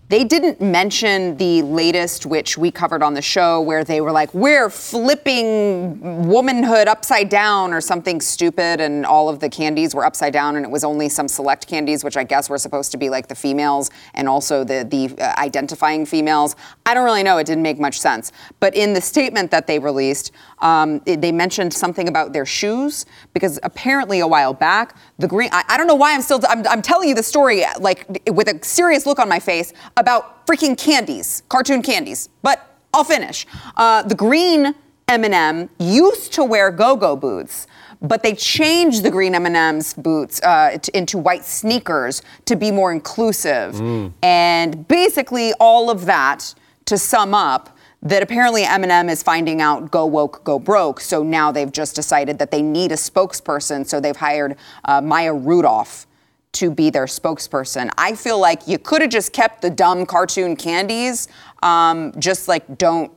they 0.10 0.24
didn't 0.24 0.62
mention 0.62 1.38
the 1.38 1.62
latest, 1.64 2.26
which 2.26 2.58
we 2.58 2.70
covered 2.70 3.01
on 3.01 3.14
the 3.14 3.22
show, 3.22 3.62
where 3.62 3.84
they 3.84 4.01
were 4.01 4.12
like, 4.12 4.32
we're 4.34 4.70
flipping 4.70 6.28
womanhood 6.28 6.88
upside 6.88 7.30
down 7.30 7.74
or 7.74 7.82
something 7.82 8.22
stupid, 8.22 8.80
and 8.82 9.06
all 9.06 9.30
of 9.30 9.39
the 9.39 9.49
candies 9.49 9.95
were 9.95 10.06
upside 10.06 10.34
down, 10.34 10.56
and 10.56 10.66
it 10.66 10.70
was 10.70 10.84
only 10.84 11.10
some 11.10 11.28
select 11.28 11.68
candies, 11.68 12.04
which 12.04 12.18
I 12.18 12.24
guess 12.24 12.49
were 12.49 12.58
supposed 12.58 12.91
to 12.91 12.97
be 12.97 13.10
like 13.10 13.28
the 13.28 13.36
females 13.36 13.89
and 14.14 14.28
also 14.28 14.64
the, 14.64 14.86
the 14.88 15.20
uh, 15.22 15.34
identifying 15.38 16.06
females. 16.06 16.56
I 16.86 16.93
don't 16.93 17.06
really 17.06 17.24
know. 17.24 17.38
It 17.38 17.47
didn't 17.47 17.64
make 17.64 17.80
much 17.80 17.99
sense. 17.99 18.32
But 18.60 18.76
in 18.76 18.93
the 18.93 19.01
statement 19.01 19.51
that 19.51 19.68
they 19.68 19.80
released, 19.80 20.32
um, 20.60 21.01
it- 21.06 21.22
they 21.22 21.32
mentioned 21.32 21.74
something 21.74 22.08
about 22.08 22.34
their 22.34 22.45
shoes, 22.45 23.06
because 23.34 23.58
apparently 23.64 24.20
a 24.20 24.28
while 24.28 24.54
back, 24.54 24.95
the 25.18 25.28
green, 25.28 25.49
I, 25.54 25.64
I 25.70 25.78
don't 25.78 25.88
know 25.88 25.95
why 25.95 26.14
I'm 26.14 26.22
still, 26.22 26.41
I'm, 26.49 26.68
I'm 26.68 26.82
telling 26.82 27.08
you 27.10 27.16
the 27.16 27.24
story 27.24 27.64
like 27.80 28.06
with 28.30 28.49
a 28.49 28.60
serious 28.64 29.06
look 29.06 29.18
on 29.20 29.30
my 29.30 29.39
face 29.39 29.72
about 29.98 30.46
freaking 30.48 30.78
candies, 30.78 31.44
cartoon 31.50 31.82
candies. 31.82 32.30
But 32.41 32.78
I'll 32.94 33.04
finish. 33.04 33.46
Uh, 33.76 34.04
the 34.04 34.16
green 34.16 34.76
M&M 35.08 35.70
used 35.80 36.34
to 36.34 36.44
wear 36.44 36.72
go-go 36.72 37.16
boots, 37.16 37.68
but 38.02 38.22
they 38.24 38.34
changed 38.36 39.04
the 39.04 39.12
green 39.12 39.34
M&M's 39.36 39.94
boots 39.94 40.41
uh, 40.44 40.78
t- 40.82 40.91
into 40.94 41.18
white 41.18 41.46
sneakers 41.46 42.22
to 42.46 42.56
be 42.56 42.72
more 42.72 42.91
inclusive. 42.91 43.80
And 44.22 44.88
basically, 44.88 45.54
all 45.60 45.89
of 45.89 46.06
that 46.06 46.54
to 46.86 46.98
sum 46.98 47.34
up. 47.34 47.70
That 48.06 48.22
apparently 48.22 48.64
M&M 48.64 49.08
is 49.08 49.24
finding 49.24 49.62
out 49.62 49.89
go 49.89 50.06
woke, 50.06 50.44
go 50.44 50.60
broke. 50.60 51.00
So 51.00 51.24
now 51.24 51.54
they've 51.54 51.72
just 51.72 51.96
decided 51.96 52.38
that 52.39 52.52
they 52.52 52.62
need 52.62 52.91
a 52.91 52.96
spokesperson. 52.96 53.88
So 53.88 54.02
they've 54.02 54.14
hired 54.18 54.58
uh, 54.84 55.00
Maya 55.00 55.34
Rudolph 55.34 56.06
to 56.54 56.72
be 56.72 56.89
their 56.89 57.06
spokesperson. 57.06 57.89
I 57.97 58.16
feel 58.16 58.39
like 58.39 58.68
you 58.68 58.78
could 58.78 59.01
have 59.01 59.10
just 59.12 59.34
kept 59.34 59.62
the 59.62 59.70
dumb 59.70 60.06
cartoon 60.06 60.56
candies, 60.56 61.28
um, 61.62 62.14
just 62.20 62.47
like 62.47 62.78
don't 62.78 63.12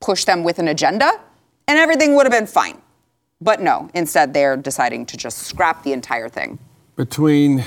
push 0.00 0.24
them 0.24 0.42
with 0.44 0.58
an 0.58 0.68
agenda, 0.68 1.10
and 1.68 1.78
everything 1.78 2.14
would 2.16 2.24
have 2.26 2.32
been 2.32 2.46
fine. 2.46 2.80
But 3.40 3.60
no, 3.62 3.90
instead 3.94 4.34
they're 4.34 4.56
deciding 4.56 5.06
to 5.06 5.16
just 5.16 5.38
scrap 5.38 5.82
the 5.84 5.92
entire 5.92 6.28
thing. 6.28 6.58
between 6.96 7.64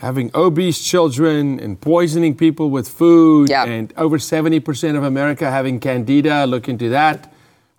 having 0.00 0.30
obese 0.34 0.82
children 0.82 1.60
and 1.60 1.80
poisoning 1.80 2.34
people 2.34 2.70
with 2.70 2.88
food 2.88 3.48
Yeah. 3.50 3.64
and 3.64 3.92
over 3.96 4.18
70% 4.18 4.96
of 4.96 5.04
America 5.04 5.50
having 5.50 5.78
candida, 5.78 6.46
look 6.46 6.68
into 6.68 6.88
that. 6.88 7.32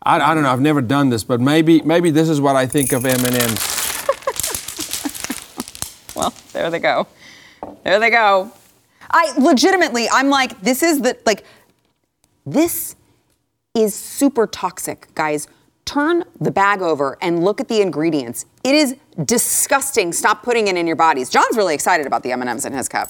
I, 0.04 0.20
I 0.20 0.34
don't 0.34 0.44
know, 0.44 0.52
I've 0.52 0.62
never 0.62 0.82
done 0.82 1.10
this, 1.10 1.24
but 1.26 1.42
maybe 1.42 1.82
maybe 1.82 2.10
this 2.12 2.30
is 2.30 2.40
what 2.40 2.56
I 2.56 2.68
think 2.68 2.92
of 2.94 3.06
M&M's. 3.06 3.81
Well, 6.22 6.34
there 6.54 6.70
they 6.70 6.78
go. 6.78 7.08
There 7.84 8.00
they 8.00 8.12
go. 8.12 8.52
I 9.10 9.34
legitimately, 9.40 10.08
I'm 10.10 10.30
like, 10.30 10.62
this 10.62 10.84
is 10.84 11.02
the, 11.02 11.18
like, 11.26 11.44
this 12.46 12.96
is 13.74 13.96
super 13.96 14.46
toxic, 14.46 15.08
guys. 15.16 15.48
Turn 15.86 16.24
the 16.40 16.52
bag 16.52 16.84
over 16.84 17.18
and 17.22 17.44
look 17.44 17.60
at 17.60 17.68
the 17.70 17.82
ingredients. 17.82 18.46
It 18.64 18.76
is 18.76 18.96
disgusting. 19.26 20.14
Stop 20.14 20.44
putting 20.44 20.68
it 20.68 20.78
in 20.78 20.86
your 20.86 20.96
bodies. 20.96 21.28
John's 21.30 21.58
really 21.58 21.74
excited 21.74 22.06
about 22.06 22.22
the 22.22 22.32
M&Ms 22.34 22.66
in 22.66 22.74
his 22.74 22.88
cup. 22.88 23.10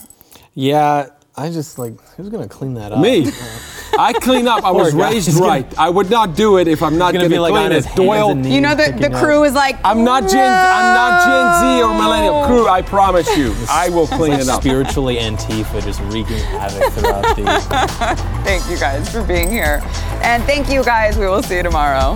Yeah, 0.54 1.08
I 1.42 1.50
just 1.52 1.80
like 1.80 1.94
who's 2.16 2.30
gonna 2.30 2.48
clean 2.48 2.76
that 2.76 2.92
up? 2.92 3.00
Me. 3.00 3.32
I 4.00 4.14
clean 4.14 4.48
up. 4.48 4.64
I 4.64 4.72
was 4.72 4.92
Poor 4.94 5.02
guy. 5.02 5.12
raised 5.12 5.26
He's 5.28 5.36
gonna- 5.40 5.48
right. 5.52 5.78
I 5.78 5.90
would 5.90 6.10
not 6.10 6.36
do 6.36 6.58
it 6.60 6.68
if 6.70 6.82
I'm 6.82 6.98
not 6.98 7.14
gonna 7.14 7.28
going 7.28 7.32
to 7.32 7.36
be 7.36 7.40
like 7.40 7.52
clean 7.52 7.66
on 7.66 7.72
it. 7.74 7.76
his 7.76 7.86
hands 7.86 7.98
Doyle, 7.98 8.30
and 8.32 8.42
knees. 8.42 8.54
You 8.54 8.62
know, 8.62 8.74
the, 8.74 8.86
the 8.86 8.92
picking 8.94 9.16
up. 9.16 9.22
crew 9.22 9.44
is 9.44 9.54
like, 9.54 9.78
I'm 9.84 10.06
not 10.06 10.30
Gen 10.30 10.40
I'm 10.52 10.94
not 10.96 11.26
Gen 11.26 11.78
Z 11.78 11.84
or 11.84 11.94
millennial 12.02 12.46
crew. 12.46 12.68
I 12.70 12.82
promise 12.82 13.28
you. 13.38 13.54
I 13.70 13.90
will 13.90 14.08
clean 14.08 14.34
it 14.34 14.48
up. 14.48 14.62
Spiritually 14.62 15.18
Antifa 15.18 15.84
just 15.84 16.00
wreaking 16.04 16.38
havoc 16.38 16.94
throughout 16.94 17.36
the. 17.36 17.44
Thank 18.46 18.70
you 18.70 18.78
guys 18.78 19.12
for 19.12 19.24
being 19.24 19.50
here. 19.52 19.82
And 20.24 20.42
thank 20.44 20.70
you 20.70 20.84
guys. 20.86 21.18
We 21.18 21.26
will 21.28 21.44
see 21.44 21.58
you 21.58 21.64
tomorrow. 21.64 22.16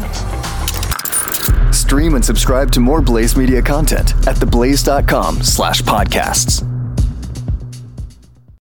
Stream 1.72 2.16
and 2.16 2.24
subscribe 2.24 2.72
to 2.72 2.80
more 2.80 3.02
Blaze 3.02 3.36
Media 3.36 3.62
content 3.62 4.14
at 4.28 4.38
theblaze.com 4.38 5.42
slash 5.44 5.82
podcasts. 5.82 6.64